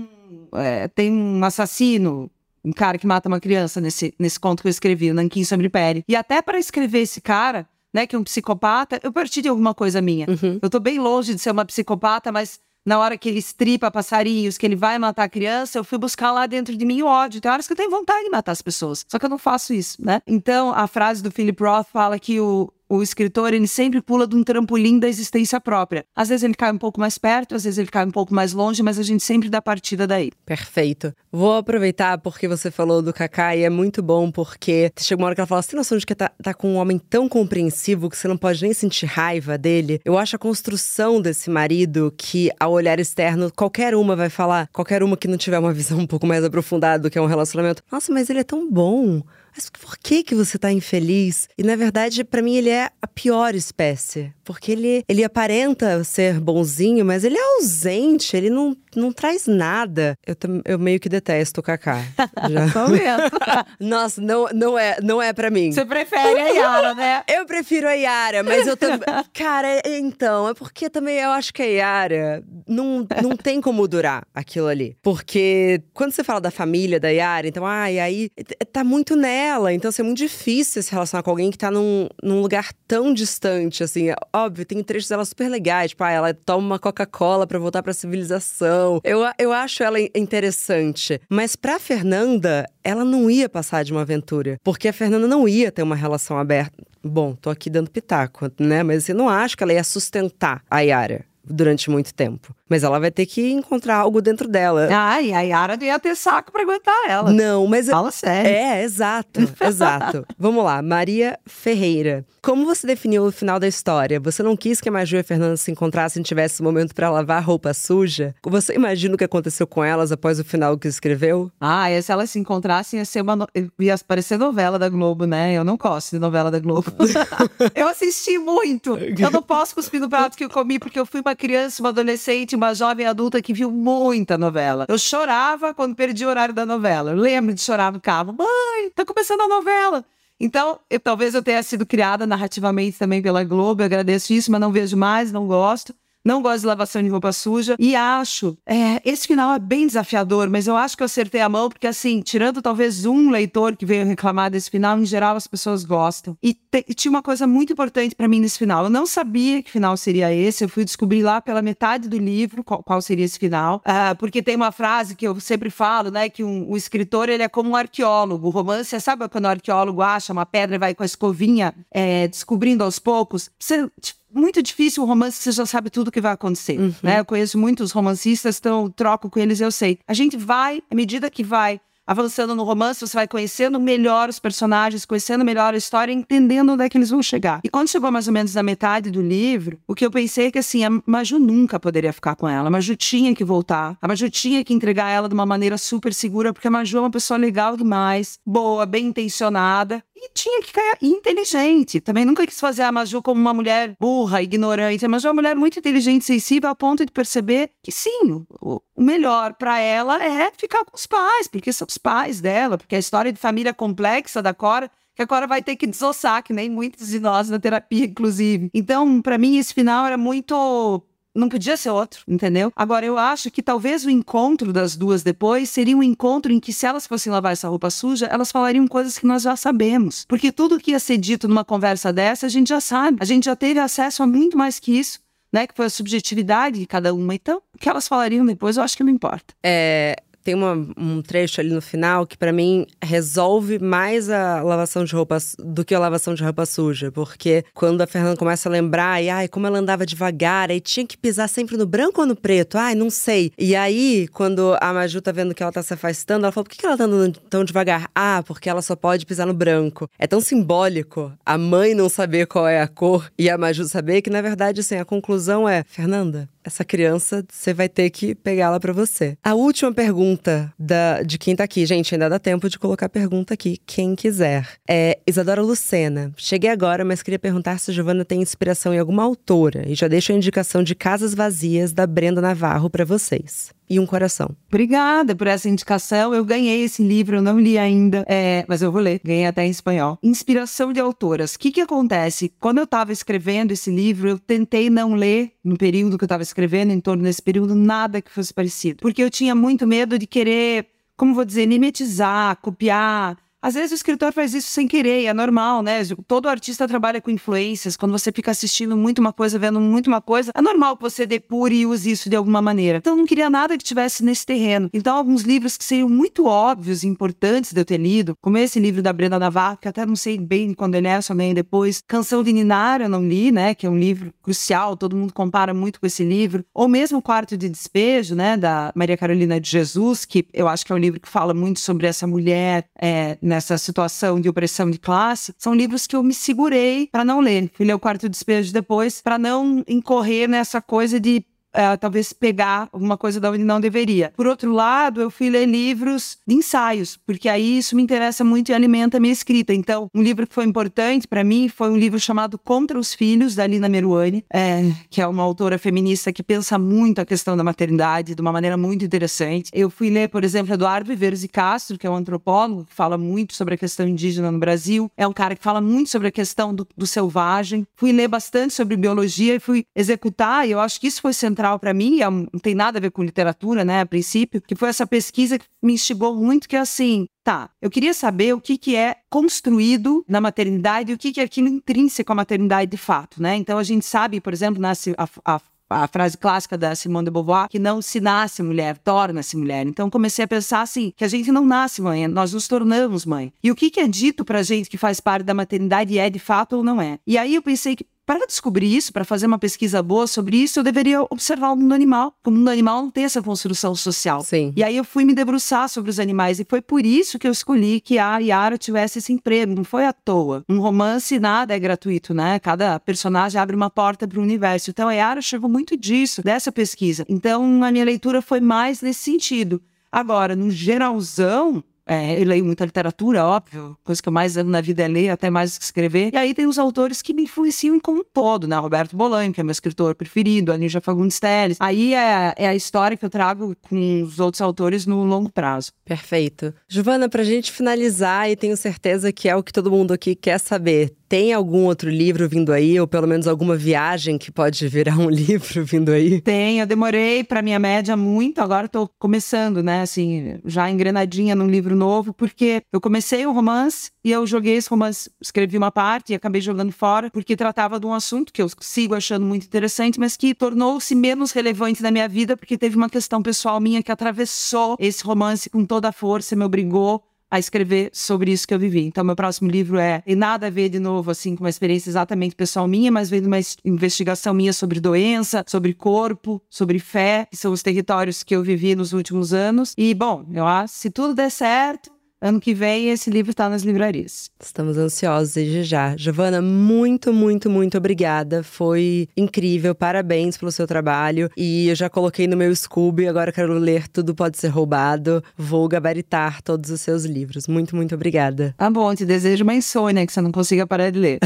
é 0.53 0.87
tem 0.89 1.11
um 1.11 1.43
assassino 1.43 2.29
um 2.63 2.71
cara 2.71 2.97
que 2.97 3.07
mata 3.07 3.27
uma 3.27 3.39
criança 3.39 3.81
nesse, 3.81 4.13
nesse 4.19 4.39
conto 4.39 4.61
que 4.61 4.67
eu 4.67 4.71
escrevi, 4.71 5.11
o 5.11 5.13
Nanquim 5.13 5.43
sobre 5.43 5.69
Pere. 5.69 6.03
E 6.07 6.15
até 6.15 6.41
para 6.41 6.59
escrever 6.59 6.99
esse 6.99 7.21
cara, 7.21 7.67
né, 7.93 8.07
que 8.07 8.15
é 8.15 8.19
um 8.19 8.23
psicopata, 8.23 8.99
eu 9.03 9.11
parti 9.11 9.41
de 9.41 9.49
alguma 9.49 9.73
coisa 9.73 10.01
minha. 10.01 10.27
Uhum. 10.29 10.59
Eu 10.61 10.69
tô 10.69 10.79
bem 10.79 10.99
longe 10.99 11.33
de 11.33 11.41
ser 11.41 11.51
uma 11.51 11.65
psicopata, 11.65 12.31
mas 12.31 12.59
na 12.85 12.99
hora 12.99 13.17
que 13.17 13.29
ele 13.29 13.39
estripa 13.39 13.91
passarinhos, 13.91 14.57
que 14.57 14.65
ele 14.65 14.75
vai 14.75 14.97
matar 14.97 15.23
a 15.23 15.29
criança, 15.29 15.77
eu 15.77 15.83
fui 15.83 15.97
buscar 15.97 16.31
lá 16.31 16.47
dentro 16.47 16.75
de 16.75 16.85
mim 16.85 17.01
o 17.01 17.05
ódio. 17.05 17.39
Tem 17.39 17.51
horas 17.51 17.67
que 17.67 17.73
eu 17.73 17.77
tenho 17.77 17.91
vontade 17.91 18.23
de 18.23 18.29
matar 18.29 18.51
as 18.51 18.61
pessoas. 18.61 19.05
Só 19.07 19.19
que 19.19 19.25
eu 19.25 19.29
não 19.29 19.37
faço 19.37 19.73
isso, 19.73 20.03
né? 20.03 20.21
Então, 20.25 20.73
a 20.73 20.87
frase 20.87 21.21
do 21.21 21.31
Philip 21.31 21.61
Roth 21.61 21.87
fala 21.91 22.17
que 22.17 22.39
o, 22.39 22.71
o 22.91 23.01
escritor 23.01 23.53
ele 23.53 23.67
sempre 23.67 24.01
pula 24.01 24.27
de 24.27 24.35
um 24.35 24.43
trampolim 24.43 24.99
da 24.99 25.07
existência 25.07 25.61
própria. 25.61 26.03
Às 26.13 26.27
vezes 26.27 26.43
ele 26.43 26.53
cai 26.53 26.73
um 26.73 26.77
pouco 26.77 26.99
mais 26.99 27.17
perto, 27.17 27.55
às 27.55 27.63
vezes 27.63 27.77
ele 27.77 27.87
cai 27.87 28.05
um 28.05 28.11
pouco 28.11 28.33
mais 28.33 28.51
longe, 28.51 28.83
mas 28.83 28.99
a 28.99 29.03
gente 29.03 29.23
sempre 29.23 29.49
dá 29.49 29.61
partida 29.61 30.05
daí. 30.05 30.29
Perfeito. 30.45 31.13
Vou 31.31 31.55
aproveitar 31.55 32.17
porque 32.17 32.49
você 32.49 32.69
falou 32.69 33.01
do 33.01 33.13
Kaká 33.13 33.55
e 33.55 33.63
é 33.63 33.69
muito 33.69 34.03
bom 34.03 34.29
porque 34.29 34.91
chegou 34.99 35.21
uma 35.21 35.27
hora 35.27 35.35
que 35.35 35.41
ela 35.41 35.47
fala: 35.47 35.61
você 35.61 35.69
tem 35.69 35.77
noção 35.77 35.97
de 35.97 36.05
que 36.05 36.13
tá, 36.13 36.29
tá 36.43 36.53
com 36.53 36.73
um 36.73 36.75
homem 36.75 36.99
tão 36.99 37.29
compreensivo 37.29 38.09
que 38.09 38.17
você 38.17 38.27
não 38.27 38.35
pode 38.35 38.61
nem 38.61 38.73
sentir 38.73 39.05
raiva 39.05 39.57
dele? 39.57 40.01
Eu 40.03 40.17
acho 40.17 40.35
a 40.35 40.39
construção 40.39 41.21
desse 41.21 41.49
marido 41.49 42.13
que, 42.17 42.51
ao 42.59 42.73
olhar 42.73 42.99
externo, 42.99 43.51
qualquer 43.55 43.95
uma 43.95 44.17
vai 44.17 44.29
falar, 44.29 44.67
qualquer 44.73 45.01
uma 45.01 45.15
que 45.15 45.29
não 45.29 45.37
tiver 45.37 45.59
uma 45.59 45.71
visão 45.71 45.99
um 45.99 46.07
pouco 46.07 46.27
mais 46.27 46.43
aprofundada 46.43 47.03
do 47.03 47.09
que 47.09 47.17
é 47.17 47.21
um 47.21 47.25
relacionamento. 47.25 47.81
Nossa, 47.89 48.11
mas 48.11 48.29
ele 48.29 48.39
é 48.39 48.43
tão 48.43 48.69
bom 48.69 49.21
mas 49.55 49.69
por 49.69 49.97
que 49.97 50.23
que 50.23 50.35
você 50.35 50.57
tá 50.57 50.71
infeliz? 50.71 51.47
E 51.57 51.63
na 51.63 51.75
verdade, 51.75 52.23
para 52.23 52.41
mim 52.41 52.55
ele 52.55 52.69
é 52.69 52.89
a 53.01 53.07
pior 53.07 53.53
espécie, 53.55 54.33
porque 54.43 54.71
ele 54.71 55.03
ele 55.07 55.23
aparenta 55.23 56.03
ser 56.03 56.39
bonzinho, 56.39 57.05
mas 57.05 57.23
ele 57.23 57.37
é 57.37 57.55
ausente, 57.57 58.35
ele 58.35 58.49
não, 58.49 58.75
não 58.99 59.11
traz 59.11 59.47
nada. 59.47 60.17
Eu, 60.25 60.35
eu 60.65 60.79
meio 60.79 60.99
que 60.99 61.09
detesto 61.09 61.59
o 61.59 61.63
Kaká. 61.63 62.03
Já. 62.49 62.69
Tô 62.71 62.87
vendo. 62.87 63.23
Nossa, 63.79 64.21
não, 64.21 64.47
não 64.53 64.77
é, 64.77 64.97
não 65.01 65.21
é 65.21 65.33
para 65.33 65.49
mim. 65.49 65.71
Você 65.71 65.85
prefere 65.85 66.39
a 66.39 66.47
Yara, 66.49 66.93
né? 66.93 67.23
Eu 67.31 67.45
prefiro 67.45 67.87
a 67.87 67.93
Yara, 67.93 68.43
mas 68.43 68.67
eu 68.67 68.75
também 68.75 68.99
Cara, 69.33 69.81
então, 69.85 70.49
é 70.49 70.53
porque 70.53 70.89
também 70.89 71.17
eu 71.17 71.31
acho 71.31 71.53
que 71.53 71.61
a 71.61 71.65
Yara 71.65 72.43
não, 72.67 73.07
não 73.21 73.35
tem 73.35 73.61
como 73.61 73.87
durar 73.87 74.23
aquilo 74.33 74.67
ali. 74.67 74.95
Porque 75.01 75.81
quando 75.93 76.11
você 76.11 76.23
fala 76.23 76.41
da 76.41 76.51
família 76.51 76.99
da 76.99 77.09
Yara, 77.09 77.47
então, 77.47 77.65
ai, 77.65 77.99
ah, 77.99 78.03
aí 78.03 78.29
tá 78.71 78.83
muito 78.83 79.15
nela 79.15 79.51
ela. 79.51 79.73
Então, 79.73 79.89
assim, 79.89 80.01
é 80.01 80.05
muito 80.05 80.17
difícil 80.17 80.81
se 80.81 80.91
relacionar 80.91 81.23
com 81.23 81.29
alguém 81.29 81.51
que 81.51 81.57
tá 81.57 81.69
num, 81.69 82.07
num 82.21 82.41
lugar 82.41 82.71
tão 82.87 83.13
distante, 83.13 83.83
assim. 83.83 84.07
Óbvio, 84.33 84.65
tem 84.65 84.81
trechos 84.83 85.09
dela 85.09 85.25
super 85.25 85.49
legais. 85.49 85.91
Tipo, 85.91 86.03
ah, 86.03 86.11
ela 86.11 86.33
toma 86.33 86.65
uma 86.65 86.79
Coca-Cola 86.79 87.45
para 87.45 87.59
voltar 87.59 87.83
pra 87.83 87.93
civilização. 87.93 88.80
Eu, 89.03 89.21
eu 89.37 89.51
acho 89.51 89.83
ela 89.83 89.99
interessante. 90.15 91.19
Mas 91.29 91.55
pra 91.55 91.79
Fernanda, 91.79 92.67
ela 92.83 93.03
não 93.05 93.29
ia 93.29 93.49
passar 93.49 93.83
de 93.83 93.91
uma 93.91 94.01
aventura. 94.01 94.57
Porque 94.63 94.87
a 94.87 94.93
Fernanda 94.93 95.27
não 95.27 95.47
ia 95.47 95.71
ter 95.71 95.83
uma 95.83 95.95
relação 95.95 96.37
aberta. 96.37 96.83
Bom, 97.03 97.35
tô 97.35 97.49
aqui 97.49 97.69
dando 97.69 97.89
pitaco, 97.89 98.51
né? 98.59 98.83
Mas 98.83 99.09
eu 99.09 99.15
não 99.15 99.27
acho 99.27 99.57
que 99.57 99.63
ela 99.63 99.73
ia 99.73 99.83
sustentar 99.83 100.63
a 100.69 100.81
Yara 100.81 101.25
durante 101.43 101.89
muito 101.89 102.13
tempo. 102.13 102.55
Mas 102.71 102.83
ela 102.83 103.01
vai 103.01 103.11
ter 103.11 103.25
que 103.25 103.51
encontrar 103.51 103.97
algo 103.97 104.21
dentro 104.21 104.47
dela. 104.47 104.87
Ah, 104.89 105.21
e 105.21 105.33
a 105.33 105.41
Yara 105.41 105.75
não 105.75 105.85
ia 105.85 105.99
ter 105.99 106.15
saco 106.15 106.53
pra 106.53 106.61
aguentar 106.61 106.95
ela. 107.05 107.29
Não, 107.29 107.67
mas. 107.67 107.89
Fala 107.89 108.11
sério. 108.11 108.49
É, 108.49 108.81
exato, 108.81 109.41
exato. 109.59 110.25
Vamos 110.39 110.63
lá, 110.63 110.81
Maria 110.81 111.37
Ferreira. 111.45 112.25
Como 112.41 112.65
você 112.65 112.87
definiu 112.87 113.25
o 113.25 113.31
final 113.31 113.59
da 113.59 113.67
história? 113.67 114.19
Você 114.21 114.41
não 114.41 114.57
quis 114.57 114.81
que 114.81 114.89
a 114.89 114.91
Maju 114.91 115.17
e 115.17 115.19
a 115.19 115.23
Fernanda 115.23 115.57
se 115.57 115.69
encontrassem 115.69 116.21
e 116.21 116.23
tivesse 116.23 116.61
um 116.61 116.65
momento 116.65 116.95
para 116.95 117.09
lavar 117.09 117.43
roupa 117.43 117.71
suja? 117.71 118.33
Você 118.43 118.73
imagina 118.73 119.13
o 119.13 119.17
que 119.17 119.23
aconteceu 119.23 119.67
com 119.67 119.83
elas 119.83 120.11
após 120.11 120.39
o 120.39 120.43
final 120.43 120.75
que 120.77 120.87
escreveu? 120.87 121.51
Ah, 121.59 121.91
e 121.91 122.01
se 122.01 122.11
elas 122.11 122.31
se 122.31 122.39
encontrassem, 122.39 122.99
ia 122.99 123.05
ser 123.05 123.21
uma. 123.21 123.35
No... 123.35 123.47
ia 123.79 123.95
parecer 124.07 124.39
novela 124.39 124.79
da 124.79 124.89
Globo, 124.89 125.25
né? 125.25 125.53
Eu 125.53 125.63
não 125.63 125.77
gosto 125.77 126.11
de 126.11 126.19
novela 126.19 126.49
da 126.49 126.57
Globo. 126.57 126.91
eu 127.75 127.87
assisti 127.87 128.39
muito. 128.39 128.97
Eu 128.97 129.29
não 129.29 129.43
posso 129.43 129.75
cuspir 129.75 129.99
no 129.99 130.09
prato 130.09 130.35
que 130.35 130.45
eu 130.45 130.49
comi, 130.49 130.79
porque 130.79 130.99
eu 130.99 131.05
fui 131.05 131.21
uma 131.21 131.35
criança, 131.35 131.83
uma 131.83 131.89
adolescente, 131.89 132.55
uma 132.61 132.75
jovem 132.75 133.07
adulta 133.07 133.41
que 133.41 133.53
viu 133.53 133.71
muita 133.71 134.37
novela. 134.37 134.85
Eu 134.87 134.97
chorava 134.97 135.73
quando 135.73 135.95
perdi 135.95 136.25
o 136.25 136.29
horário 136.29 136.53
da 136.53 136.65
novela. 136.65 137.11
Eu 137.11 137.17
lembro 137.17 137.53
de 137.55 137.61
chorar 137.61 137.91
no 137.91 137.99
carro. 137.99 138.33
Mãe, 138.33 138.91
tá 138.93 139.03
começando 139.03 139.41
a 139.41 139.47
novela. 139.47 140.05
Então, 140.39 140.79
eu, 140.89 140.99
talvez 140.99 141.33
eu 141.33 141.41
tenha 141.41 141.61
sido 141.63 141.85
criada 141.85 142.25
narrativamente 142.25 142.97
também 142.97 143.21
pela 143.21 143.43
Globo, 143.43 143.81
eu 143.81 143.85
agradeço 143.85 144.33
isso, 144.33 144.51
mas 144.51 144.59
não 144.59 144.71
vejo 144.71 144.97
mais, 144.97 145.31
não 145.31 145.45
gosto 145.45 145.93
não 146.23 146.41
gosto 146.41 146.61
de 146.61 146.67
lavação 146.67 147.01
de 147.01 147.09
roupa 147.09 147.31
suja 147.31 147.75
e 147.79 147.95
acho, 147.95 148.57
é, 148.65 149.01
esse 149.03 149.27
final 149.27 149.53
é 149.53 149.59
bem 149.59 149.87
desafiador, 149.87 150.49
mas 150.49 150.67
eu 150.67 150.75
acho 150.75 150.95
que 150.95 151.03
eu 151.03 151.05
acertei 151.05 151.41
a 151.41 151.49
mão 151.49 151.69
porque 151.69 151.87
assim, 151.87 152.21
tirando 152.21 152.61
talvez 152.61 153.05
um 153.05 153.29
leitor 153.29 153.75
que 153.75 153.85
veio 153.85 154.05
reclamar 154.05 154.51
desse 154.51 154.69
final, 154.69 154.97
em 154.99 155.05
geral 155.05 155.35
as 155.35 155.47
pessoas 155.47 155.83
gostam. 155.83 156.37
E, 156.41 156.53
te, 156.53 156.85
e 156.87 156.93
tinha 156.93 157.09
uma 157.09 157.21
coisa 157.21 157.47
muito 157.47 157.73
importante 157.73 158.15
para 158.15 158.27
mim 158.27 158.39
nesse 158.39 158.57
final. 158.57 158.85
Eu 158.85 158.89
não 158.89 159.05
sabia 159.05 159.61
que 159.63 159.71
final 159.71 159.97
seria 159.97 160.33
esse, 160.33 160.63
eu 160.63 160.69
fui 160.69 160.85
descobrir 160.85 161.23
lá 161.23 161.41
pela 161.41 161.61
metade 161.61 162.07
do 162.07 162.17
livro 162.17 162.63
qual, 162.63 162.83
qual 162.83 163.01
seria 163.01 163.25
esse 163.25 163.39
final, 163.39 163.77
uh, 163.77 164.15
porque 164.17 164.41
tem 164.41 164.55
uma 164.55 164.71
frase 164.71 165.15
que 165.15 165.27
eu 165.27 165.39
sempre 165.39 165.69
falo, 165.69 166.11
né, 166.11 166.29
que 166.29 166.43
um, 166.43 166.69
o 166.69 166.77
escritor 166.77 167.29
ele 167.29 167.43
é 167.43 167.49
como 167.49 167.71
um 167.71 167.75
arqueólogo. 167.75 168.47
O 168.47 168.51
romance, 168.51 168.99
sabe 168.99 169.27
quando 169.29 169.45
o 169.45 169.49
arqueólogo 169.49 170.01
acha 170.01 170.33
uma 170.33 170.45
pedra 170.45 170.75
e 170.75 170.79
vai 170.79 170.93
com 170.93 171.03
a 171.03 171.05
escovinha 171.05 171.73
é, 171.91 172.27
descobrindo 172.27 172.83
aos 172.83 172.99
poucos? 172.99 173.49
Você, 173.59 173.89
muito 174.33 174.61
difícil 174.61 175.03
o 175.03 175.05
romance 175.05 175.37
você 175.41 175.51
já 175.51 175.65
sabe 175.65 175.89
tudo 175.89 176.07
o 176.07 176.11
que 176.11 176.21
vai 176.21 176.31
acontecer, 176.31 176.79
uhum. 176.79 176.93
né? 177.01 177.19
Eu 177.19 177.25
conheço 177.25 177.57
muitos 177.57 177.91
romancistas, 177.91 178.57
então 178.59 178.89
troco 178.89 179.29
com 179.29 179.39
eles, 179.39 179.61
eu 179.61 179.71
sei. 179.71 179.99
A 180.07 180.13
gente 180.13 180.37
vai, 180.37 180.81
à 180.89 180.95
medida 180.95 181.29
que 181.29 181.43
vai 181.43 181.79
avançando 182.05 182.55
no 182.55 182.63
romance, 182.63 182.99
você 182.99 183.15
vai 183.15 183.27
conhecendo 183.27 183.79
melhor 183.79 184.27
os 184.27 184.39
personagens, 184.39 185.05
conhecendo 185.05 185.45
melhor 185.45 185.73
a 185.73 185.77
história, 185.77 186.11
entendendo 186.11 186.73
onde 186.73 186.83
é 186.83 186.89
que 186.89 186.97
eles 186.97 187.09
vão 187.09 187.23
chegar. 187.23 187.61
E 187.63 187.69
quando 187.69 187.87
chegou 187.87 188.11
mais 188.11 188.27
ou 188.27 188.33
menos 188.33 188.53
na 188.53 188.63
metade 188.63 189.09
do 189.09 189.21
livro, 189.21 189.79
o 189.87 189.95
que 189.95 190.05
eu 190.05 190.11
pensei 190.11 190.47
é 190.47 190.51
que 190.51 190.59
assim, 190.59 190.83
a 190.83 190.89
Maju 191.05 191.39
nunca 191.39 191.79
poderia 191.79 192.11
ficar 192.11 192.35
com 192.35 192.49
ela. 192.49 192.67
A 192.67 192.71
Maju 192.71 192.95
tinha 192.95 193.33
que 193.33 193.43
voltar. 193.43 193.97
A 194.01 194.07
Maju 194.07 194.29
tinha 194.29 194.63
que 194.63 194.73
entregar 194.73 195.09
ela 195.09 195.29
de 195.29 195.33
uma 195.33 195.45
maneira 195.45 195.77
super 195.77 196.13
segura, 196.13 196.51
porque 196.51 196.67
a 196.67 196.71
Maju 196.71 196.97
é 196.97 197.01
uma 197.01 197.11
pessoa 197.11 197.37
legal 197.37 197.77
demais, 197.77 198.37
boa, 198.45 198.85
bem 198.85 199.07
intencionada. 199.07 200.03
E 200.23 200.29
tinha 200.35 200.61
que 200.61 200.71
cair 200.71 200.97
inteligente. 201.01 201.99
Também 201.99 202.23
nunca 202.23 202.45
quis 202.45 202.59
fazer 202.59 202.83
a 202.83 202.91
Maju 202.91 203.23
como 203.23 203.41
uma 203.41 203.55
mulher 203.55 203.95
burra, 203.99 204.43
ignorante. 204.43 205.03
A 205.03 205.09
Maju 205.09 205.27
é 205.27 205.31
uma 205.31 205.41
mulher 205.41 205.55
muito 205.55 205.79
inteligente, 205.79 206.23
sensível, 206.23 206.69
a 206.69 206.75
ponto 206.75 207.03
de 207.03 207.11
perceber 207.11 207.71
que 207.81 207.91
sim, 207.91 208.45
o, 208.61 208.79
o 208.95 209.01
melhor 209.01 209.55
para 209.55 209.79
ela 209.79 210.23
é 210.23 210.51
ficar 210.55 210.85
com 210.85 210.95
os 210.95 211.07
pais, 211.07 211.47
porque 211.47 211.73
são 211.73 211.87
os 211.89 211.97
pais 211.97 212.39
dela, 212.39 212.77
porque 212.77 212.95
a 212.95 212.99
história 212.99 213.33
de 213.33 213.39
família 213.39 213.73
complexa 213.73 214.43
da 214.43 214.53
Cora 214.53 214.91
que 215.15 215.21
a 215.21 215.27
Cora 215.27 215.45
vai 215.45 215.61
ter 215.61 215.75
que 215.75 215.85
desossar, 215.85 216.41
que 216.43 216.53
nem 216.53 216.69
muitos 216.69 217.09
de 217.09 217.19
nós 217.19 217.49
na 217.49 217.59
terapia, 217.59 218.05
inclusive. 218.05 218.69
Então, 218.73 219.21
para 219.21 219.37
mim, 219.37 219.57
esse 219.57 219.73
final 219.73 220.05
era 220.05 220.17
muito 220.17 221.03
não 221.33 221.49
podia 221.49 221.77
ser 221.77 221.89
outro, 221.89 222.23
entendeu? 222.27 222.71
Agora, 222.75 223.05
eu 223.05 223.17
acho 223.17 223.49
que 223.49 223.63
talvez 223.63 224.05
o 224.05 224.09
encontro 224.09 224.73
das 224.73 224.95
duas 224.95 225.23
depois 225.23 225.69
seria 225.69 225.95
um 225.95 226.03
encontro 226.03 226.51
em 226.51 226.59
que, 226.59 226.73
se 226.73 226.85
elas 226.85 227.07
fossem 227.07 227.31
lavar 227.31 227.53
essa 227.53 227.69
roupa 227.69 227.89
suja, 227.89 228.25
elas 228.27 228.51
falariam 228.51 228.87
coisas 228.87 229.17
que 229.17 229.25
nós 229.25 229.43
já 229.43 229.55
sabemos. 229.55 230.25
Porque 230.27 230.51
tudo 230.51 230.79
que 230.79 230.91
ia 230.91 230.99
ser 230.99 231.17
dito 231.17 231.47
numa 231.47 231.63
conversa 231.63 232.11
dessa, 232.11 232.45
a 232.45 232.49
gente 232.49 232.69
já 232.69 232.81
sabe. 232.81 233.17
A 233.21 233.25
gente 233.25 233.45
já 233.45 233.55
teve 233.55 233.79
acesso 233.79 234.23
a 234.23 234.27
muito 234.27 234.57
mais 234.57 234.79
que 234.79 234.97
isso. 234.97 235.19
Né, 235.53 235.67
que 235.67 235.75
foi 235.75 235.87
a 235.87 235.89
subjetividade 235.89 236.79
de 236.79 236.85
cada 236.85 237.13
uma. 237.13 237.35
Então, 237.35 237.61
o 237.75 237.77
que 237.77 237.89
elas 237.89 238.07
falariam 238.07 238.45
depois, 238.45 238.77
eu 238.77 238.83
acho 238.83 238.95
que 238.95 239.03
não 239.03 239.11
importa. 239.11 239.53
É, 239.61 240.15
tem 240.43 240.55
uma, 240.55 240.73
um 240.97 241.21
trecho 241.21 241.61
ali 241.61 241.71
no 241.71 241.81
final 241.81 242.25
que 242.25 242.37
para 242.37 242.51
mim 242.51 242.85
resolve 243.01 243.79
mais 243.79 244.29
a 244.29 244.61
lavação 244.61 245.03
de 245.03 245.13
roupa 245.13 245.37
do 245.59 245.83
que 245.85 245.95
a 245.95 245.99
lavação 245.99 246.33
de 246.33 246.43
roupa 246.43 246.65
suja, 246.65 247.11
porque 247.11 247.63
quando 247.73 248.01
a 248.01 248.07
Fernanda 248.07 248.37
começa 248.37 248.67
a 248.67 248.71
lembrar, 248.71 249.21
e 249.21 249.29
ai, 249.29 249.47
como 249.47 249.67
ela 249.67 249.79
andava 249.79 250.05
devagar, 250.05 250.71
aí 250.71 250.79
tinha 250.79 251.05
que 251.05 251.17
pisar 251.17 251.47
sempre 251.47 251.77
no 251.77 251.85
branco 251.85 252.21
ou 252.21 252.27
no 252.27 252.35
preto, 252.35 252.77
ai, 252.77 252.95
não 252.95 253.09
sei. 253.09 253.51
E 253.57 253.75
aí, 253.75 254.27
quando 254.29 254.75
a 254.79 254.93
Maju 254.93 255.21
tá 255.21 255.31
vendo 255.31 255.53
que 255.53 255.63
ela 255.63 255.71
tá 255.71 255.83
se 255.83 255.93
afastando, 255.93 256.45
ela 256.45 256.51
fala: 256.51 256.63
por 256.63 256.69
que 256.69 256.85
ela 256.85 256.97
tá 256.97 257.03
andando 257.03 257.39
tão 257.49 257.63
devagar? 257.63 258.09
Ah, 258.15 258.43
porque 258.45 258.69
ela 258.69 258.81
só 258.81 258.95
pode 258.95 259.25
pisar 259.25 259.47
no 259.47 259.53
branco. 259.53 260.09
É 260.17 260.27
tão 260.27 260.41
simbólico 260.41 261.31
a 261.45 261.57
mãe 261.57 261.93
não 261.93 262.09
saber 262.09 262.47
qual 262.47 262.67
é 262.67 262.81
a 262.81 262.87
cor 262.87 263.29
e 263.37 263.49
a 263.49 263.57
Maju 263.57 263.85
saber 263.85 264.21
que, 264.21 264.29
na 264.29 264.41
verdade, 264.41 264.81
assim, 264.81 264.95
a 264.95 265.05
conclusão 265.05 265.67
é: 265.67 265.83
Fernanda, 265.87 266.49
essa 266.63 266.85
criança 266.85 267.43
você 267.49 267.73
vai 267.73 267.89
ter 267.89 268.09
que 268.09 268.35
pegá-la 268.35 268.79
para 268.79 268.93
você. 268.93 269.37
A 269.43 269.53
última 269.53 269.91
pergunta 269.91 270.30
da, 270.77 271.23
de 271.23 271.37
quem 271.37 271.55
tá 271.55 271.63
aqui, 271.63 271.85
gente, 271.85 272.13
ainda 272.13 272.29
dá 272.29 272.39
tempo 272.39 272.69
de 272.69 272.77
colocar 272.77 273.09
pergunta 273.09 273.53
aqui, 273.53 273.77
quem 273.85 274.15
quiser. 274.15 274.67
É 274.87 275.19
Isadora 275.25 275.61
Lucena. 275.61 276.31
Cheguei 276.37 276.69
agora, 276.69 277.03
mas 277.05 277.23
queria 277.23 277.39
perguntar 277.39 277.79
se 277.79 277.91
Giovana 277.91 278.25
tem 278.25 278.41
inspiração 278.41 278.93
em 278.93 278.99
alguma 278.99 279.23
autora 279.23 279.83
e 279.87 279.95
já 279.95 280.07
deixo 280.07 280.31
a 280.31 280.35
indicação 280.35 280.83
de 280.83 280.95
Casas 280.95 281.33
Vazias 281.33 281.93
da 281.93 282.05
Brenda 282.05 282.41
Navarro 282.41 282.89
para 282.89 283.05
vocês 283.05 283.71
e 283.91 283.99
um 283.99 284.05
coração. 284.05 284.55
Obrigada 284.69 285.35
por 285.35 285.47
essa 285.47 285.67
indicação. 285.67 286.33
Eu 286.33 286.45
ganhei 286.45 286.81
esse 286.81 287.03
livro, 287.03 287.35
eu 287.35 287.41
não 287.41 287.59
li 287.59 287.77
ainda, 287.77 288.23
é, 288.25 288.63
mas 288.65 288.81
eu 288.81 288.89
vou 288.89 289.01
ler. 289.01 289.19
Ganhei 289.21 289.45
até 289.45 289.65
em 289.65 289.69
espanhol. 289.69 290.17
Inspiração 290.23 290.93
de 290.93 291.01
autoras. 291.01 291.55
O 291.55 291.59
que, 291.59 291.73
que 291.73 291.81
acontece? 291.81 292.53
Quando 292.57 292.77
eu 292.77 292.85
estava 292.85 293.11
escrevendo 293.11 293.73
esse 293.73 293.91
livro, 293.91 294.29
eu 294.29 294.39
tentei 294.39 294.89
não 294.89 295.13
ler, 295.13 295.51
no 295.61 295.77
período 295.77 296.17
que 296.17 296.23
eu 296.23 296.25
estava 296.25 296.41
escrevendo, 296.41 296.91
em 296.93 297.01
torno 297.01 297.23
desse 297.23 297.41
período, 297.41 297.75
nada 297.75 298.21
que 298.21 298.31
fosse 298.31 298.53
parecido. 298.53 298.99
Porque 299.01 299.21
eu 299.21 299.29
tinha 299.29 299.53
muito 299.53 299.85
medo 299.85 300.17
de 300.17 300.25
querer, 300.25 300.87
como 301.17 301.35
vou 301.35 301.43
dizer, 301.43 301.67
mimetizar, 301.67 302.55
copiar 302.61 303.37
às 303.61 303.75
vezes 303.75 303.91
o 303.91 303.95
escritor 303.95 304.33
faz 304.33 304.53
isso 304.53 304.69
sem 304.69 304.87
querer, 304.87 305.25
é 305.25 305.33
normal, 305.33 305.81
né? 305.81 306.01
Todo 306.27 306.49
artista 306.49 306.87
trabalha 306.87 307.21
com 307.21 307.29
influências. 307.29 307.95
Quando 307.95 308.11
você 308.11 308.31
fica 308.31 308.51
assistindo 308.51 308.97
muito 308.97 309.19
uma 309.19 309.31
coisa, 309.31 309.59
vendo 309.59 309.79
muito 309.79 310.07
uma 310.07 310.21
coisa, 310.21 310.51
é 310.55 310.61
normal 310.61 310.97
que 310.97 311.03
você 311.03 311.25
depure 311.25 311.75
e 311.75 311.85
use 311.85 312.09
isso 312.09 312.29
de 312.29 312.35
alguma 312.35 312.61
maneira. 312.61 312.97
Então, 312.97 313.13
eu 313.13 313.17
não 313.17 313.25
queria 313.25 313.49
nada 313.49 313.77
que 313.77 313.83
tivesse 313.83 314.23
nesse 314.23 314.45
terreno. 314.45 314.89
Então, 314.93 315.15
alguns 315.15 315.43
livros 315.43 315.77
que 315.77 315.83
seriam 315.83 316.09
muito 316.09 316.45
óbvios 316.45 317.03
e 317.03 317.07
importantes 317.07 317.71
de 317.71 317.79
eu 317.79 317.85
ter 317.85 317.97
lido, 317.97 318.35
como 318.41 318.57
esse 318.57 318.79
livro 318.79 319.01
da 319.01 319.13
Brenda 319.13 319.37
Navarro, 319.37 319.77
que 319.77 319.87
até 319.87 320.05
não 320.05 320.15
sei 320.15 320.37
bem 320.37 320.73
quando 320.73 320.95
ele 320.95 321.07
é, 321.07 321.21
só 321.21 321.33
nem 321.33 321.53
depois. 321.53 322.01
Canção 322.07 322.43
de 322.43 322.51
Ninar, 322.51 323.01
eu 323.01 323.09
não 323.09 323.27
li, 323.27 323.51
né? 323.51 323.75
Que 323.75 323.85
é 323.85 323.89
um 323.89 323.97
livro 323.97 324.33
crucial, 324.41 324.97
todo 324.97 325.15
mundo 325.15 325.33
compara 325.33 325.73
muito 325.73 325.99
com 325.99 326.07
esse 326.07 326.23
livro. 326.23 326.65
Ou 326.73 326.87
mesmo 326.87 327.21
Quarto 327.21 327.55
de 327.55 327.69
Despejo, 327.69 328.33
né? 328.33 328.57
Da 328.57 328.91
Maria 328.95 329.17
Carolina 329.17 329.59
de 329.59 329.69
Jesus, 329.69 330.25
que 330.25 330.47
eu 330.53 330.67
acho 330.67 330.85
que 330.85 330.91
é 330.91 330.95
um 330.95 330.99
livro 330.99 331.19
que 331.19 331.29
fala 331.29 331.53
muito 331.53 331.79
sobre 331.79 332.07
essa 332.07 332.25
mulher. 332.25 332.85
É, 332.99 333.37
nessa 333.51 333.77
situação 333.77 334.39
de 334.39 334.47
opressão 334.47 334.89
de 334.89 334.97
classe, 334.97 335.53
são 335.57 335.75
livros 335.75 336.07
que 336.07 336.15
eu 336.15 336.23
me 336.23 336.33
segurei 336.33 337.09
para 337.11 337.25
não 337.25 337.41
ler. 337.41 337.69
Fui 337.73 337.85
ler 337.85 337.93
o 337.93 337.99
Quarto 337.99 338.29
Despejo 338.29 338.71
depois, 338.71 339.21
para 339.21 339.37
não 339.37 339.83
incorrer 339.87 340.47
nessa 340.47 340.81
coisa 340.81 341.19
de 341.19 341.45
uh, 341.75 341.97
talvez 341.99 342.33
pegar 342.33 342.89
alguma 342.91 343.17
coisa 343.17 343.39
da 343.39 343.51
onde 343.51 343.63
não 343.63 343.79
deveria. 343.79 344.33
Por 344.35 344.47
outro 344.47 344.71
lado, 344.71 345.21
eu 345.21 345.31
fui 345.31 345.49
ler 345.49 345.65
livros 345.65 346.37
de 346.47 346.55
ensaios, 346.55 347.17
porque 347.25 347.49
aí 347.49 347.77
isso 347.77 347.95
me 347.95 348.03
interessa 348.03 348.43
muito 348.43 348.69
e 348.69 348.73
alimenta 348.73 349.17
a 349.17 349.19
minha 349.19 349.33
escrita. 349.33 349.73
Então, 349.73 350.07
um 350.13 350.21
livro 350.21 350.45
que 350.47 350.53
foi 350.53 350.65
importante 350.65 351.27
para 351.27 351.43
mim 351.43 351.69
foi 351.69 351.89
um 351.89 351.97
livro 351.97 352.19
chamado 352.19 352.57
Contra 352.57 352.97
os 352.97 353.13
Filhos, 353.13 353.55
da 353.55 353.65
Lina 353.65 353.89
Meruane, 353.89 354.43
é, 354.53 354.91
que 355.09 355.21
é 355.21 355.27
uma 355.27 355.43
autora 355.43 355.77
feminista 355.77 356.31
que 356.31 356.43
pensa 356.43 356.77
muito 356.77 357.19
a 357.19 357.25
questão 357.25 357.55
da 357.55 357.63
maternidade 357.63 358.35
de 358.35 358.41
uma 358.41 358.51
maneira 358.51 358.77
muito 358.77 359.03
interessante. 359.05 359.71
Eu 359.73 359.89
fui 359.89 360.09
ler, 360.09 360.29
por 360.29 360.43
exemplo, 360.43 360.73
Eduardo 360.73 361.09
Viveros 361.09 361.43
e 361.43 361.47
Castro, 361.47 361.97
que 361.97 362.07
é 362.07 362.09
um 362.09 362.15
antropólogo 362.15 362.85
que 362.85 362.93
fala 362.93 363.17
muito 363.17 363.53
sobre 363.53 363.75
a 363.75 363.77
questão 363.77 364.07
indígena 364.07 364.51
no 364.51 364.59
Brasil. 364.59 365.11
É 365.17 365.27
um 365.27 365.33
cara 365.33 365.55
que 365.55 365.63
fala 365.63 365.81
muito 365.81 366.09
sobre 366.09 366.27
a 366.27 366.31
questão 366.31 366.73
do, 366.73 366.87
do 366.95 367.07
selvagem. 367.07 367.85
Fui 367.95 368.11
ler 368.11 368.27
bastante 368.27 368.73
sobre 368.73 368.95
biologia 368.95 369.55
e 369.55 369.59
fui 369.59 369.85
executar, 369.95 370.67
e 370.67 370.71
eu 370.71 370.79
acho 370.79 370.99
que 370.99 371.07
isso 371.07 371.21
foi 371.21 371.33
central 371.33 371.60
central 371.61 371.79
para 371.79 371.93
mim, 371.93 372.21
é 372.21 372.29
não 372.29 372.59
tem 372.61 372.73
nada 372.73 372.97
a 372.97 373.01
ver 373.01 373.11
com 373.11 373.23
literatura, 373.23 373.85
né, 373.85 374.01
a 374.01 374.05
princípio, 374.05 374.61
que 374.61 374.75
foi 374.75 374.89
essa 374.89 375.05
pesquisa 375.05 375.59
que 375.59 375.65
me 375.81 375.93
instigou 375.93 376.35
muito, 376.35 376.67
que 376.67 376.75
é 376.75 376.79
assim, 376.79 377.27
tá, 377.43 377.69
eu 377.81 377.89
queria 377.89 378.13
saber 378.13 378.53
o 378.53 378.59
que, 378.59 378.77
que 378.77 378.95
é 378.95 379.17
construído 379.29 380.25
na 380.27 380.41
maternidade 380.41 381.11
e 381.11 381.15
o 381.15 381.17
que, 381.17 381.31
que 381.31 381.39
é 381.39 381.43
aquilo 381.43 381.67
intrínseco 381.67 382.31
à 382.31 382.35
maternidade 382.35 382.89
de 382.89 382.97
fato, 382.97 383.41
né? 383.41 383.55
Então 383.55 383.77
a 383.77 383.83
gente 383.83 384.05
sabe, 384.05 384.41
por 384.41 384.51
exemplo, 384.51 384.81
nasce 384.81 385.13
a, 385.17 385.27
a 385.45 385.61
a 385.93 386.07
frase 386.07 386.37
clássica 386.37 386.77
da 386.77 386.95
Simone 386.95 387.25
de 387.25 387.31
Beauvoir, 387.31 387.67
que 387.67 387.77
não 387.77 388.01
se 388.01 388.21
nasce 388.21 388.63
mulher, 388.63 388.97
torna-se 388.97 389.57
mulher. 389.57 389.85
Então 389.85 390.09
comecei 390.09 390.45
a 390.45 390.47
pensar 390.47 390.81
assim, 390.81 391.11
que 391.17 391.25
a 391.25 391.27
gente 391.27 391.51
não 391.51 391.65
nasce 391.65 392.01
mãe, 392.01 392.29
nós 392.29 392.53
nos 392.53 392.65
tornamos 392.65 393.25
mãe. 393.25 393.51
E 393.61 393.69
o 393.69 393.75
que, 393.75 393.89
que 393.89 393.99
é 393.99 394.07
dito 394.07 394.45
pra 394.45 394.63
gente 394.63 394.89
que 394.89 394.97
faz 394.97 395.19
parte 395.19 395.43
da 395.43 395.53
maternidade 395.53 396.17
é 396.17 396.29
de 396.29 396.39
fato 396.39 396.77
ou 396.77 396.83
não 396.83 397.01
é? 397.01 397.19
E 397.27 397.37
aí 397.37 397.55
eu 397.55 397.61
pensei 397.61 397.97
que 397.97 398.05
para 398.37 398.47
descobrir 398.47 398.95
isso, 398.95 399.11
para 399.11 399.25
fazer 399.25 399.45
uma 399.45 399.59
pesquisa 399.59 400.01
boa 400.01 400.25
sobre 400.25 400.55
isso, 400.55 400.79
eu 400.79 400.83
deveria 400.83 401.21
observar 401.23 401.71
o 401.71 401.75
mundo 401.75 401.93
animal. 401.93 402.33
O 402.45 402.49
mundo 402.49 402.69
animal 402.69 403.01
não 403.01 403.11
tem 403.11 403.25
essa 403.25 403.41
construção 403.41 403.93
social. 403.93 404.41
Sim. 404.41 404.71
E 404.73 404.81
aí 404.85 404.95
eu 404.95 405.03
fui 405.03 405.25
me 405.25 405.33
debruçar 405.33 405.89
sobre 405.89 406.09
os 406.09 406.17
animais. 406.17 406.57
E 406.57 406.63
foi 406.63 406.81
por 406.81 407.05
isso 407.05 407.37
que 407.37 407.45
eu 407.45 407.51
escolhi 407.51 407.99
que 407.99 408.17
a 408.17 408.37
Yara 408.37 408.77
tivesse 408.77 409.19
esse 409.19 409.33
emprego. 409.33 409.75
Não 409.75 409.83
foi 409.83 410.05
à 410.05 410.13
toa. 410.13 410.63
Um 410.69 410.79
romance 410.79 411.37
nada 411.39 411.75
é 411.75 411.79
gratuito, 411.79 412.33
né? 412.33 412.57
Cada 412.59 412.97
personagem 413.01 413.59
abre 413.59 413.75
uma 413.75 413.89
porta 413.89 414.25
para 414.25 414.39
o 414.39 414.43
universo. 414.43 414.91
Então 414.91 415.09
a 415.09 415.13
Yara 415.13 415.41
chegou 415.41 415.69
muito 415.69 415.97
disso, 415.97 416.41
dessa 416.41 416.71
pesquisa. 416.71 417.25
Então 417.27 417.83
a 417.83 417.91
minha 417.91 418.05
leitura 418.05 418.41
foi 418.41 418.61
mais 418.61 419.01
nesse 419.01 419.23
sentido. 419.23 419.81
Agora, 420.09 420.55
no 420.55 420.71
geralzão, 420.71 421.83
é, 422.11 422.41
eu 422.41 422.45
leio 422.45 422.65
muita 422.65 422.83
literatura, 422.83 423.45
óbvio, 423.45 423.97
coisa 424.03 424.21
que 424.21 424.27
eu 424.27 424.33
mais 424.33 424.57
amo 424.57 424.69
na 424.69 424.81
vida 424.81 425.01
é 425.01 425.07
ler, 425.07 425.29
até 425.29 425.49
mais 425.49 425.77
que 425.77 425.85
escrever. 425.85 426.33
E 426.33 426.37
aí 426.37 426.53
tem 426.53 426.67
os 426.67 426.77
autores 426.77 427.21
que 427.21 427.33
me 427.33 427.43
influenciam 427.43 427.97
como 428.01 428.19
um 428.19 428.23
todo, 428.33 428.67
né? 428.67 428.77
Roberto 428.77 429.15
Bolanho, 429.15 429.53
que 429.53 429.61
é 429.61 429.63
meu 429.63 429.71
escritor 429.71 430.13
preferido, 430.13 430.73
a 430.73 430.77
Ninja 430.77 430.99
Fagundes 430.99 431.39
Telles. 431.39 431.77
Aí 431.79 432.13
é, 432.13 432.53
é 432.57 432.67
a 432.67 432.75
história 432.75 433.15
que 433.15 433.23
eu 433.23 433.29
trago 433.29 433.73
com 433.81 434.23
os 434.23 434.41
outros 434.41 434.59
autores 434.59 435.05
no 435.05 435.23
longo 435.23 435.49
prazo. 435.49 435.93
Perfeito. 436.03 436.73
Giovana, 436.85 437.29
pra 437.29 437.45
gente 437.45 437.71
finalizar, 437.71 438.51
e 438.51 438.57
tenho 438.57 438.75
certeza 438.75 439.31
que 439.31 439.47
é 439.47 439.55
o 439.55 439.63
que 439.63 439.71
todo 439.71 439.89
mundo 439.89 440.13
aqui 440.13 440.35
quer 440.35 440.59
saber, 440.59 441.15
tem 441.31 441.53
algum 441.53 441.85
outro 441.85 442.09
livro 442.09 442.49
vindo 442.49 442.73
aí, 442.73 442.99
ou 442.99 443.07
pelo 443.07 443.25
menos 443.25 443.47
alguma 443.47 443.77
viagem 443.77 444.37
que 444.37 444.51
pode 444.51 444.85
virar 444.89 445.17
um 445.17 445.29
livro 445.31 445.85
vindo 445.85 446.11
aí? 446.11 446.41
Tem, 446.41 446.81
eu 446.81 446.85
demorei 446.85 447.41
para 447.41 447.61
minha 447.61 447.79
média 447.79 448.17
muito, 448.17 448.59
agora 448.59 448.87
estou 448.87 449.09
começando, 449.17 449.81
né, 449.81 450.01
assim, 450.01 450.59
já 450.65 450.91
engrenadinha 450.91 451.55
num 451.55 451.67
livro 451.67 451.95
novo, 452.01 452.33
porque 452.33 452.81
eu 452.91 452.99
comecei 452.99 453.45
o 453.45 453.51
romance 453.51 454.09
e 454.23 454.31
eu 454.31 454.45
joguei 454.47 454.75
esse 454.75 454.89
romance, 454.89 455.29
escrevi 455.39 455.77
uma 455.77 455.91
parte 455.91 456.31
e 456.31 456.35
acabei 456.35 456.59
jogando 456.59 456.91
fora, 456.91 457.29
porque 457.29 457.55
tratava 457.55 457.99
de 457.99 458.05
um 458.07 458.13
assunto 458.13 458.51
que 458.51 458.61
eu 458.61 458.67
sigo 458.79 459.13
achando 459.13 459.45
muito 459.45 459.65
interessante, 459.65 460.19
mas 460.19 460.35
que 460.35 460.55
tornou-se 460.55 461.13
menos 461.13 461.51
relevante 461.51 462.01
na 462.01 462.09
minha 462.09 462.27
vida, 462.27 462.57
porque 462.57 462.77
teve 462.77 462.97
uma 462.97 463.09
questão 463.09 463.41
pessoal 463.41 463.79
minha 463.79 464.01
que 464.01 464.11
atravessou 464.11 464.95
esse 464.99 465.23
romance 465.23 465.69
com 465.69 465.85
toda 465.85 466.09
a 466.09 466.11
força, 466.11 466.55
me 466.55 466.65
obrigou 466.65 467.23
a 467.51 467.59
escrever 467.59 468.09
sobre 468.13 468.51
isso 468.51 468.65
que 468.65 468.73
eu 468.73 468.79
vivi. 468.79 469.05
Então, 469.05 469.23
meu 469.23 469.35
próximo 469.35 469.69
livro 469.69 469.99
é 469.99 470.21
tem 470.21 470.35
nada 470.35 470.67
a 470.67 470.69
ver 470.69 470.87
de 470.87 470.99
novo 470.99 471.29
assim 471.29 471.55
com 471.55 471.65
uma 471.65 471.69
experiência 471.69 472.09
exatamente 472.09 472.55
pessoal 472.55 472.87
minha, 472.87 473.11
mas 473.11 473.29
veio 473.29 473.41
de 473.41 473.47
uma 473.49 473.59
investigação 473.83 474.53
minha 474.53 474.71
sobre 474.71 475.01
doença, 475.01 475.63
sobre 475.67 475.93
corpo, 475.93 476.61
sobre 476.69 476.97
fé, 476.97 477.45
que 477.51 477.57
são 477.57 477.73
os 477.73 477.83
territórios 477.83 478.41
que 478.41 478.55
eu 478.55 478.63
vivi 478.63 478.95
nos 478.95 479.11
últimos 479.11 479.53
anos. 479.53 479.93
E 479.97 480.13
bom, 480.13 480.45
eu 480.53 480.65
acho, 480.65 480.93
se 480.93 481.09
tudo 481.11 481.33
der 481.33 481.51
certo, 481.51 482.09
Ano 482.43 482.59
que 482.59 482.73
vem 482.73 483.11
esse 483.11 483.29
livro 483.29 483.51
está 483.51 483.69
nas 483.69 483.83
livrarias. 483.83 484.49
Estamos 484.59 484.97
ansiosos 484.97 485.53
desde 485.53 485.83
já. 485.83 486.17
Giovana, 486.17 486.59
muito, 486.59 487.31
muito, 487.31 487.69
muito 487.69 487.99
obrigada. 487.99 488.63
Foi 488.63 489.27
incrível. 489.37 489.93
Parabéns 489.93 490.57
pelo 490.57 490.71
seu 490.71 490.87
trabalho. 490.87 491.51
E 491.55 491.89
eu 491.89 491.93
já 491.93 492.09
coloquei 492.09 492.47
no 492.47 492.57
meu 492.57 492.75
Scooby, 492.75 493.27
agora 493.27 493.51
quero 493.51 493.73
ler 493.73 494.07
Tudo 494.07 494.33
Pode 494.33 494.57
Ser 494.57 494.69
Roubado. 494.69 495.43
Vou 495.55 495.87
gabaritar 495.87 496.63
todos 496.63 496.89
os 496.89 496.99
seus 496.99 497.25
livros. 497.25 497.67
Muito, 497.67 497.95
muito 497.95 498.15
obrigada. 498.15 498.73
Tá 498.75 498.89
bom, 498.89 499.13
te 499.13 499.23
desejo 499.23 499.63
uma 499.63 499.75
insônia 499.75 500.25
que 500.25 500.33
você 500.33 500.41
não 500.41 500.51
consiga 500.51 500.87
parar 500.87 501.11
de 501.11 501.19
ler. 501.19 501.37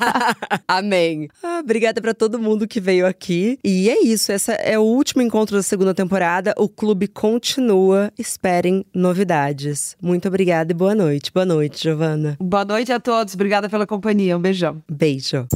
Amém. 0.66 1.28
Ah, 1.42 1.60
obrigada 1.62 2.00
para 2.00 2.14
todo 2.14 2.38
mundo 2.38 2.66
que 2.66 2.80
veio 2.80 3.06
aqui. 3.06 3.58
E 3.62 3.90
é 3.90 4.02
isso, 4.02 4.32
esse 4.32 4.52
é 4.52 4.78
o 4.78 4.82
último 4.82 5.20
encontro 5.20 5.54
da 5.54 5.62
segunda 5.62 5.92
temporada. 5.92 6.54
O 6.56 6.66
clube 6.66 7.06
continua. 7.06 8.10
Esperem 8.18 8.86
novidades. 8.94 9.96
Muito 10.00 10.29
obrigada 10.30 10.72
e 10.72 10.74
boa 10.74 10.94
noite. 10.94 11.30
Boa 11.32 11.44
noite, 11.44 11.82
Giovana. 11.82 12.36
Boa 12.40 12.64
noite 12.64 12.92
a 12.92 12.98
todos. 12.98 13.34
Obrigada 13.34 13.68
pela 13.68 13.86
companhia. 13.86 14.36
Um 14.36 14.40
beijão. 14.40 14.82
Beijo. 14.90 15.46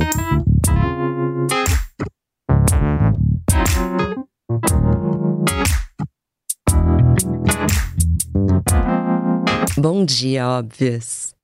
Bom 9.77 10.05
dia, 10.05 10.49
óbvias. 10.49 11.35